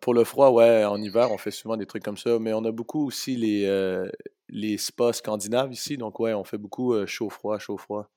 pour 0.00 0.14
le 0.14 0.24
froid, 0.24 0.50
ouais, 0.50 0.84
en 0.84 1.00
hiver, 1.00 1.32
on 1.32 1.38
fait 1.38 1.50
souvent 1.50 1.76
des 1.76 1.86
trucs 1.86 2.04
comme 2.04 2.16
ça, 2.16 2.38
mais 2.38 2.52
on 2.52 2.64
a 2.64 2.70
beaucoup 2.70 3.06
aussi 3.06 3.36
les, 3.36 3.66
euh, 3.66 4.08
les 4.48 4.78
spas 4.78 5.12
scandinaves 5.14 5.72
ici, 5.72 5.96
donc 5.96 6.20
ouais, 6.20 6.34
on 6.34 6.44
fait 6.44 6.58
beaucoup 6.58 6.92
euh, 6.92 7.06
chaud-froid, 7.06 7.58
chaud-froid. 7.58 8.10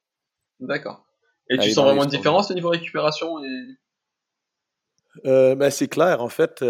D'accord. 0.59 1.05
Et 1.49 1.57
tu 1.57 1.71
sens 1.71 1.85
vraiment 1.85 2.03
une 2.03 2.09
différence 2.09 2.51
au 2.51 2.53
niveau 2.53 2.69
récupération 2.69 3.43
et... 3.43 3.77
Euh, 5.26 5.55
ben, 5.55 5.70
c'est 5.70 5.88
clair, 5.88 6.22
en 6.22 6.30
fait. 6.30 6.64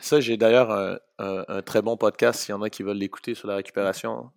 ça, 0.00 0.20
j'ai 0.20 0.36
d'ailleurs 0.36 0.70
un, 1.18 1.62
très 1.62 1.82
bon 1.82 1.96
podcast, 1.96 2.40
s'il 2.40 2.52
y 2.52 2.56
en 2.56 2.62
a 2.62 2.70
qui 2.70 2.82
veulent 2.82 2.96
l'écouter 2.96 3.34
sur 3.34 3.48
la 3.48 3.56
récupération. 3.56 4.30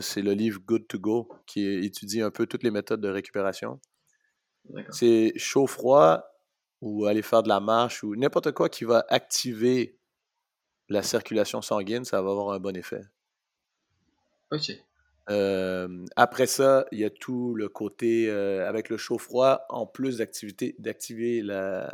c'est 0.00 0.22
le 0.22 0.32
livre 0.32 0.60
Good 0.64 0.86
to 0.88 0.98
Go, 0.98 1.28
qui 1.46 1.66
étudie 1.66 2.22
un 2.22 2.30
peu 2.30 2.46
toutes 2.46 2.62
les 2.62 2.70
méthodes 2.70 3.00
de 3.00 3.08
récupération. 3.08 3.80
C'est 4.90 5.32
chaud-froid 5.36 6.24
ou 6.80 7.06
aller 7.06 7.22
faire 7.22 7.42
de 7.42 7.48
la 7.48 7.60
marche 7.60 8.02
ou 8.02 8.16
n'importe 8.16 8.52
quoi 8.52 8.68
qui 8.68 8.84
va 8.84 9.04
activer 9.08 9.98
la 10.88 11.02
circulation 11.02 11.62
sanguine, 11.62 12.04
ça 12.04 12.20
va 12.22 12.30
avoir 12.30 12.50
un 12.50 12.60
bon 12.60 12.76
effet. 12.76 13.02
OK. 14.50 14.70
après 16.16 16.46
ça, 16.46 16.86
il 16.92 17.00
y 17.00 17.04
a 17.04 17.10
tout 17.10 17.54
le 17.54 17.68
côté 17.68 18.30
avec 18.30 18.88
le 18.88 18.96
chaud-froid, 18.96 19.64
en 19.68 19.86
plus 19.86 20.18
d'activer 20.18 21.42
la, 21.42 21.90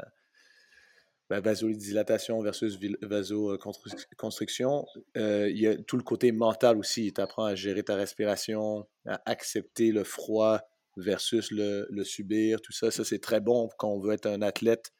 la 1.30 1.40
vasodilatation 1.40 2.40
versus 2.42 2.78
vasoconstriction, 3.02 4.86
il 5.14 5.58
y 5.58 5.66
a 5.66 5.76
tout 5.76 5.96
le 5.96 6.02
côté 6.02 6.32
mental 6.32 6.78
aussi. 6.78 7.12
Tu 7.12 7.20
apprends 7.20 7.44
à 7.44 7.54
gérer 7.54 7.82
ta 7.82 7.96
respiration, 7.96 8.88
à 9.06 9.20
accepter 9.26 9.92
le 9.92 10.04
froid, 10.04 10.62
versus 10.98 11.50
le, 11.50 12.04
subir, 12.04 12.60
tout 12.60 12.72
ça. 12.72 12.90
Ça, 12.90 13.04
c'est 13.04 13.20
très 13.20 13.40
bon 13.40 13.68
quand 13.78 13.88
on 13.88 14.00
veut 14.00 14.12
être 14.12 14.26
un 14.26 14.42
athlète 14.42 14.92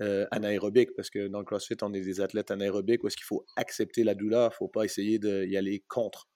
euh, 0.00 0.26
anaérobique, 0.30 0.94
parce 0.96 1.10
que 1.10 1.28
dans 1.28 1.38
le 1.38 1.44
CrossFit, 1.44 1.76
on 1.82 1.92
est 1.92 2.00
des 2.00 2.20
athlètes 2.20 2.50
anaérobiques 2.50 3.04
où 3.04 3.08
est-ce 3.08 3.16
qu'il 3.16 3.26
faut 3.26 3.44
accepter 3.56 4.04
la 4.04 4.14
douleur, 4.14 4.50
il 4.50 4.54
ne 4.54 4.56
faut 4.56 4.68
pas 4.68 4.84
essayer 4.84 5.18
d'y 5.18 5.56
aller 5.56 5.84
contre. 5.88 6.28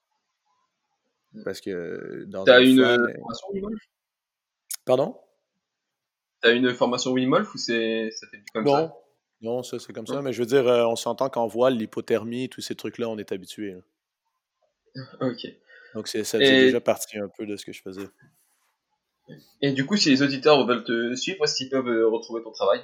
Mmh. 1.32 1.42
Parce 1.42 1.60
que 1.60 2.24
dans 2.28 2.44
T'as 2.44 2.62
une 2.62 2.84
formation 2.84 3.48
Wim 3.52 3.78
Pardon? 4.84 5.18
T'as 6.42 6.54
une 6.54 6.72
formation 6.74 7.12
Wim 7.12 7.32
ou 7.32 7.58
c'est 7.58 8.10
ça 8.10 8.26
fait 8.30 8.42
comme 8.52 8.66
ça? 8.66 8.94
Non, 9.42 9.62
ça 9.62 9.78
c'est 9.78 9.92
comme 9.92 10.06
ça, 10.06 10.22
mais 10.22 10.32
je 10.32 10.40
veux 10.40 10.46
dire, 10.46 10.66
euh, 10.66 10.86
on 10.86 10.96
s'entend 10.96 11.28
qu'en 11.28 11.46
voile, 11.46 11.76
l'hypothermie, 11.76 12.48
tous 12.48 12.60
ces 12.60 12.74
trucs-là, 12.74 13.08
on 13.08 13.18
est 13.18 13.32
habitué. 13.32 13.76
Ok. 15.20 15.46
Donc 15.94 16.08
ça 16.08 16.24
c'est 16.24 16.38
déjà 16.38 16.80
parti 16.80 17.18
un 17.18 17.28
peu 17.28 17.46
de 17.46 17.56
ce 17.56 17.64
que 17.64 17.72
je 17.72 17.82
faisais. 17.82 18.08
Et 19.60 19.72
du 19.72 19.86
coup, 19.86 19.96
si 19.96 20.10
les 20.10 20.22
auditeurs 20.22 20.66
veulent 20.66 20.84
te 20.84 21.14
suivre, 21.14 21.44
est-ce 21.44 21.56
qu'ils 21.56 21.70
peuvent 21.70 21.88
euh, 21.88 22.08
retrouver 22.08 22.42
ton 22.42 22.52
travail? 22.52 22.80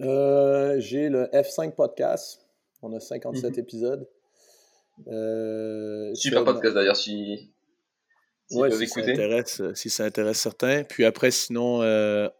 Euh, 0.00 0.78
J'ai 0.80 1.08
le 1.08 1.24
F5 1.32 1.74
podcast. 1.74 2.46
On 2.82 2.94
a 2.94 3.00
57 3.00 3.52
mhm. 3.52 3.58
épisodes. 3.58 4.08
Euh, 5.08 6.14
Super 6.14 6.44
podcast 6.44 6.74
d'ailleurs, 6.74 6.96
si, 6.96 7.50
si, 8.50 8.86
ça 8.88 9.00
intéresse, 9.00 9.62
si 9.74 9.90
ça 9.90 10.04
intéresse 10.04 10.40
certains. 10.40 10.82
Puis 10.84 11.04
après, 11.04 11.30
sinon, 11.30 11.80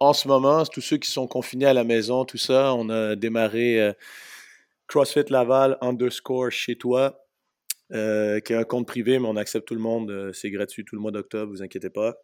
en 0.01 0.13
ce 0.13 0.29
moment, 0.29 0.65
tous 0.67 0.81
ceux 0.81 0.97
qui 0.97 1.11
sont 1.11 1.27
confinés 1.27 1.67
à 1.67 1.75
la 1.75 1.85
maison, 1.85 2.25
tout 2.25 2.39
ça, 2.39 2.75
on 2.75 2.89
a 2.91 3.17
démarré 3.17 3.95
CrossFit 4.89 5.25
Laval 5.31 5.79
underscore 5.81 6.51
chez 6.51 6.77
toi. 6.77 7.21
Euh, 7.93 8.39
qui 8.39 8.53
est 8.53 8.57
un 8.57 8.63
compte 8.63 8.87
privé, 8.87 9.19
mais 9.19 9.27
on 9.27 9.37
accepte 9.37 9.67
tout 9.67 9.75
le 9.75 9.81
monde. 9.81 10.11
Euh, 10.11 10.33
c'est 10.33 10.51
gratuit 10.51 10.85
tout 10.85 10.95
le 10.95 11.01
mois 11.01 11.11
d'octobre, 11.11 11.51
vous 11.51 11.63
inquiétez 11.63 11.91
pas. 11.91 12.17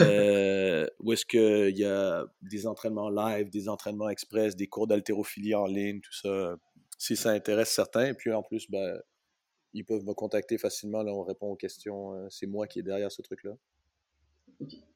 Euh, 0.00 0.86
où 1.00 1.12
est-ce 1.12 1.26
qu'il 1.26 1.76
y 1.76 1.84
a 1.84 2.24
des 2.42 2.68
entraînements 2.68 3.10
live, 3.10 3.50
des 3.50 3.68
entraînements 3.68 4.08
express, 4.08 4.54
des 4.54 4.68
cours 4.68 4.86
d'haltérophilie 4.86 5.56
en 5.56 5.66
ligne, 5.66 6.00
tout 6.00 6.12
ça. 6.12 6.54
Si 6.96 7.16
ça 7.16 7.30
intéresse 7.30 7.70
certains, 7.70 8.06
et 8.06 8.14
puis 8.14 8.32
en 8.32 8.44
plus, 8.44 8.70
ben, 8.70 9.00
ils 9.74 9.84
peuvent 9.84 10.04
me 10.04 10.14
contacter 10.14 10.56
facilement. 10.58 11.02
Là, 11.02 11.12
on 11.12 11.22
répond 11.22 11.48
aux 11.48 11.56
questions. 11.56 12.14
C'est 12.30 12.46
moi 12.46 12.66
qui 12.66 12.78
est 12.78 12.82
derrière 12.82 13.12
ce 13.12 13.22
truc-là. 13.22 13.52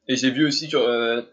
Et 0.07 0.15
j'ai 0.15 0.31
vu 0.31 0.45
aussi 0.47 0.67
sur 0.67 0.83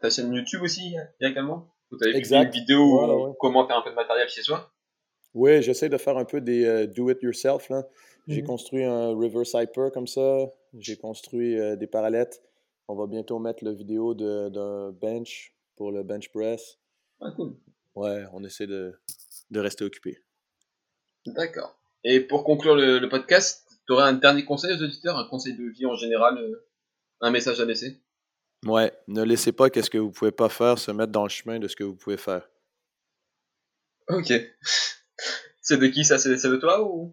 ta 0.01 0.11
chaîne 0.11 0.33
YouTube 0.35 0.63
aussi, 0.63 0.87
il 0.87 0.93
y 0.93 1.25
a 1.25 1.31
également. 1.31 1.69
Vous 1.91 1.99
avez 2.03 2.23
fait 2.23 2.35
une 2.35 2.51
vidéo 2.51 3.35
comment 3.41 3.67
faire 3.67 3.79
un 3.79 3.83
peu 3.83 3.91
de 3.91 3.95
matériel 3.95 4.29
chez 4.29 4.43
soi. 4.43 4.71
Oui, 5.33 5.63
j'essaie 5.63 5.89
de 5.89 5.97
faire 5.97 6.17
un 6.19 6.25
peu 6.25 6.41
des 6.41 6.87
do-it-yourself. 6.89 7.69
là. 7.71 7.87
J'ai 8.27 8.43
mmh 8.43 8.47
construit 8.47 8.85
un 8.85 9.09
reverse 9.11 9.55
hyper 9.55 9.93
comme 9.93 10.07
ça. 10.09 10.53
J'ai 10.79 10.97
construit 10.97 11.59
euh, 11.59 11.77
des 11.77 11.87
parallettes. 11.87 12.43
On 12.89 12.97
va 12.97 13.07
bientôt 13.07 13.39
mettre 13.39 13.65
la 13.65 13.73
vidéo 13.73 14.15
d'un 14.15 14.91
bench 14.91 15.55
pour 15.77 15.93
le 15.93 16.03
bench 16.03 16.31
press. 16.31 16.79
Ah, 17.21 17.31
cool. 17.37 17.57
Ouais, 17.95 18.25
on 18.33 18.43
essaie 18.45 18.67
de, 18.67 18.99
de 19.51 19.61
rester 19.61 19.85
occupé. 19.85 20.19
D'accord. 21.25 21.79
Et 22.09 22.21
pour 22.21 22.45
conclure 22.45 22.77
le, 22.77 23.05
podcast, 23.09 23.67
tu 23.85 23.93
aurais 23.93 24.05
un 24.05 24.13
dernier 24.13 24.45
conseil 24.45 24.73
aux 24.73 24.83
auditeurs, 24.83 25.19
un 25.19 25.27
conseil 25.29 25.57
de 25.57 25.65
vie 25.65 25.87
en 25.87 25.97
général, 25.97 26.39
euh, 26.39 26.65
un 27.21 27.33
message 27.33 27.61
à 27.61 27.65
laisser? 27.65 28.01
Ouais, 28.65 28.93
ne 29.09 29.25
laissez 29.25 29.51
pas 29.51 29.71
qu'est-ce 29.71 29.91
que 29.91 29.99
vous 29.99 30.13
pouvez 30.13 30.31
pas 30.31 30.49
faire 30.49 30.79
se 30.79 30.93
mettre 30.93 31.11
dans 31.11 31.25
le 31.25 31.29
chemin 31.29 31.59
de 31.59 31.67
ce 31.67 31.75
que 31.75 31.83
vous 31.83 31.97
pouvez 31.97 32.17
faire. 32.17 32.49
Ok. 34.09 34.33
C'est 35.61 35.79
de 35.79 35.87
qui 35.89 36.05
ça? 36.05 36.17
C'est 36.19 36.31
de 36.31 36.57
toi 36.57 36.89
ou? 36.89 37.13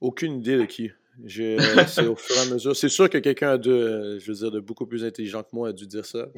Aucune 0.00 0.36
idée 0.36 0.56
de 0.56 0.66
qui. 0.66 0.92
C'est 1.26 2.06
au 2.06 2.14
fur 2.14 2.36
et 2.36 2.48
à 2.48 2.54
mesure. 2.54 2.76
C'est 2.76 2.88
sûr 2.88 3.10
que 3.10 3.18
quelqu'un 3.18 3.58
de, 3.58 4.20
je 4.20 4.30
veux 4.30 4.38
dire, 4.38 4.52
de 4.52 4.60
beaucoup 4.60 4.86
plus 4.86 5.04
intelligent 5.04 5.42
que 5.42 5.50
moi 5.52 5.70
a 5.70 5.72
dû 5.72 5.88
dire 5.88 6.06
ça. 6.06 6.28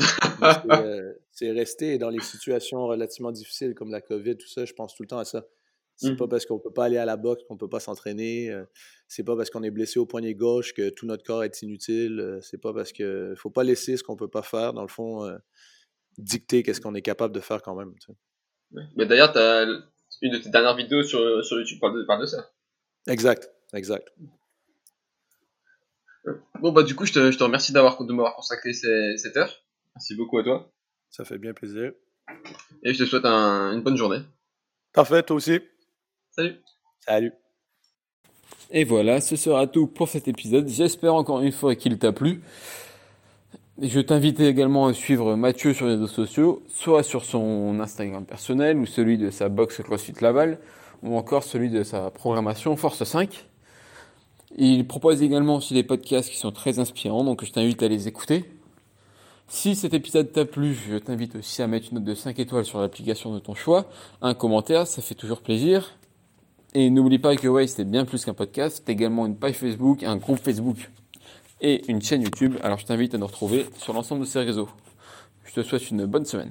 Euh, 0.71 1.13
c'est 1.31 1.53
resté 1.53 1.97
dans 1.97 2.11
les 2.11 2.21
situations 2.21 2.87
relativement 2.87 3.31
difficiles 3.31 3.75
comme 3.75 3.91
la 3.91 4.01
COVID, 4.01 4.37
tout 4.37 4.49
ça. 4.49 4.65
Je 4.65 4.73
pense 4.73 4.95
tout 4.95 5.03
le 5.03 5.09
temps 5.09 5.19
à 5.19 5.25
ça. 5.25 5.47
C'est 5.97 6.17
pas 6.17 6.27
mmh. 6.27 6.29
parce 6.29 6.47
qu'on 6.47 6.59
peut 6.59 6.73
pas 6.73 6.87
aller 6.87 6.97
à 6.97 7.05
la 7.05 7.17
boxe 7.17 7.45
qu'on 7.49 7.57
peut 7.57 7.69
pas 7.69 7.81
s'entraîner. 7.81 8.51
Euh, 8.51 8.65
c'est 9.07 9.23
pas 9.23 9.37
parce 9.37 9.51
qu'on 9.51 9.63
est 9.63 9.71
blessé 9.71 10.01
au 10.01 10.07
poignet 10.07 10.35
gauche 10.35 10.75
que 10.75 10.91
tout 10.91 11.07
notre 11.07 11.23
corps 11.23 11.45
est 11.45 11.63
inutile. 11.63 12.19
Euh, 12.19 12.41
c'est 12.41 12.61
pas 12.61 12.73
parce 12.73 12.93
que 12.93 13.35
faut 13.37 13.51
pas 13.51 13.63
laisser 13.63 13.97
ce 13.97 14.03
qu'on 14.03 14.17
peut 14.17 14.29
pas 14.29 14.43
faire. 14.43 14.73
Dans 14.73 14.83
le 14.83 14.89
fond, 14.89 15.31
dicter 16.19 16.63
qu'est-ce 16.63 16.81
qu'on 16.81 16.95
est 16.95 17.03
capable 17.03 17.35
de 17.35 17.41
faire 17.41 17.63
quand 17.63 17.77
même. 17.77 17.95
Mais 18.97 19.07
d'ailleurs, 19.07 19.33
tu 19.33 19.39
as 19.39 19.65
une 20.23 20.33
de 20.33 20.39
tes 20.39 20.51
dernières 20.51 20.77
vidéos 20.77 21.03
sur, 21.03 21.45
sur 21.45 21.59
YouTube 21.59 21.79
parle 21.81 21.97
de, 21.97 22.05
parle 22.05 22.23
de 22.23 22.27
ça. 22.27 22.51
Exact, 23.07 23.51
exact. 23.73 24.13
Bon, 26.61 26.73
bah, 26.73 26.83
du 26.83 26.95
coup, 26.95 27.05
je 27.05 27.13
te, 27.13 27.31
je 27.31 27.39
te 27.39 27.45
remercie 27.45 27.73
d'avoir, 27.73 28.03
de 28.03 28.13
m'avoir 28.13 28.35
consacré 28.35 28.73
cette 28.73 29.37
heure. 29.37 29.63
Merci 29.95 30.17
beaucoup 30.17 30.39
à 30.39 30.43
toi. 30.43 30.73
Ça 31.11 31.25
fait 31.25 31.39
bien 31.39 31.53
plaisir. 31.53 31.93
Et 32.83 32.95
je 32.95 33.05
te 33.05 33.09
souhaite 33.09 33.25
une 33.25 33.83
bonne 33.83 33.97
journée. 33.97 34.21
Parfait, 34.93 35.23
toi 35.23 35.37
aussi. 35.37 35.61
Salut. 36.37 36.57
Salut. 37.07 37.33
Et 38.73 38.83
voilà, 38.83 39.21
ce 39.21 39.37
sera 39.37 39.69
tout 39.69 39.87
pour 39.87 40.09
cet 40.09 40.27
épisode. 40.27 40.69
J'espère 40.69 41.15
encore 41.15 41.41
une 41.41 41.53
fois 41.53 41.77
qu'il 41.77 41.97
t'a 41.97 42.11
plu. 42.11 42.43
Je 43.81 44.01
t'invite 44.01 44.41
également 44.41 44.87
à 44.87 44.95
suivre 44.95 45.37
Mathieu 45.37 45.75
sur 45.75 45.87
les 45.87 45.93
réseaux 45.93 46.09
sociaux, 46.09 46.63
soit 46.69 47.05
sur 47.05 47.25
son 47.25 47.79
Instagram 47.79 48.25
personnel 48.25 48.79
ou 48.79 48.87
celui 48.87 49.17
de 49.17 49.31
sa 49.31 49.49
box 49.49 49.81
CrossFit 49.83 50.15
Laval 50.21 50.59
ou 51.05 51.17
encore 51.17 51.45
celui 51.45 51.71
de 51.71 51.85
sa 51.85 52.11
programmation 52.11 52.75
Force 52.75 53.05
5. 53.05 53.47
Il 54.57 54.89
propose 54.89 55.23
également 55.23 55.57
aussi 55.57 55.75
des 55.75 55.85
podcasts 55.85 56.31
qui 56.31 56.39
sont 56.39 56.53
très 56.53 56.81
inspirants, 56.81 57.23
donc 57.23 57.45
je 57.45 57.53
t'invite 57.53 57.81
à 57.83 57.89
les 57.89 58.09
écouter. 58.09 58.45
Si 59.47 59.77
cet 59.77 59.95
épisode 59.95 60.33
t'a 60.33 60.45
plu, 60.45 60.75
je 60.75 60.97
t'invite 60.97 61.37
aussi 61.37 61.63
à 61.63 61.69
mettre 61.69 61.89
une 61.91 61.99
note 61.99 62.05
de 62.05 62.15
5 62.15 62.37
étoiles 62.41 62.65
sur 62.65 62.81
l'application 62.81 63.33
de 63.33 63.39
ton 63.39 63.55
choix, 63.55 63.87
un 64.21 64.35
commentaire, 64.35 64.89
ça 64.89 65.01
fait 65.01 65.15
toujours 65.15 65.41
plaisir. 65.41 65.93
Et 66.77 66.91
n'oublie 66.91 67.21
pas 67.21 67.37
que 67.37 67.47
Way 67.47 67.69
c'est 67.69 67.85
bien 67.85 68.05
plus 68.05 68.25
qu'un 68.25 68.35
podcast, 68.35 68.83
c'est 68.85 68.93
également 68.93 69.27
une 69.27 69.37
page 69.37 69.55
Facebook, 69.55 70.03
un 70.03 70.17
groupe 70.17 70.41
Facebook 70.41 70.91
et 71.61 71.89
une 71.89 72.03
chaîne 72.03 72.23
YouTube. 72.23 72.57
Alors 72.65 72.79
je 72.79 72.85
t'invite 72.85 73.15
à 73.15 73.19
nous 73.19 73.29
retrouver 73.29 73.67
sur 73.79 73.93
l'ensemble 73.93 74.23
de 74.23 74.27
ces 74.27 74.41
réseaux. 74.41 74.69
Je 75.45 75.55
te 75.55 75.63
souhaite 75.63 75.89
une 75.91 76.05
bonne 76.07 76.25
semaine. 76.25 76.51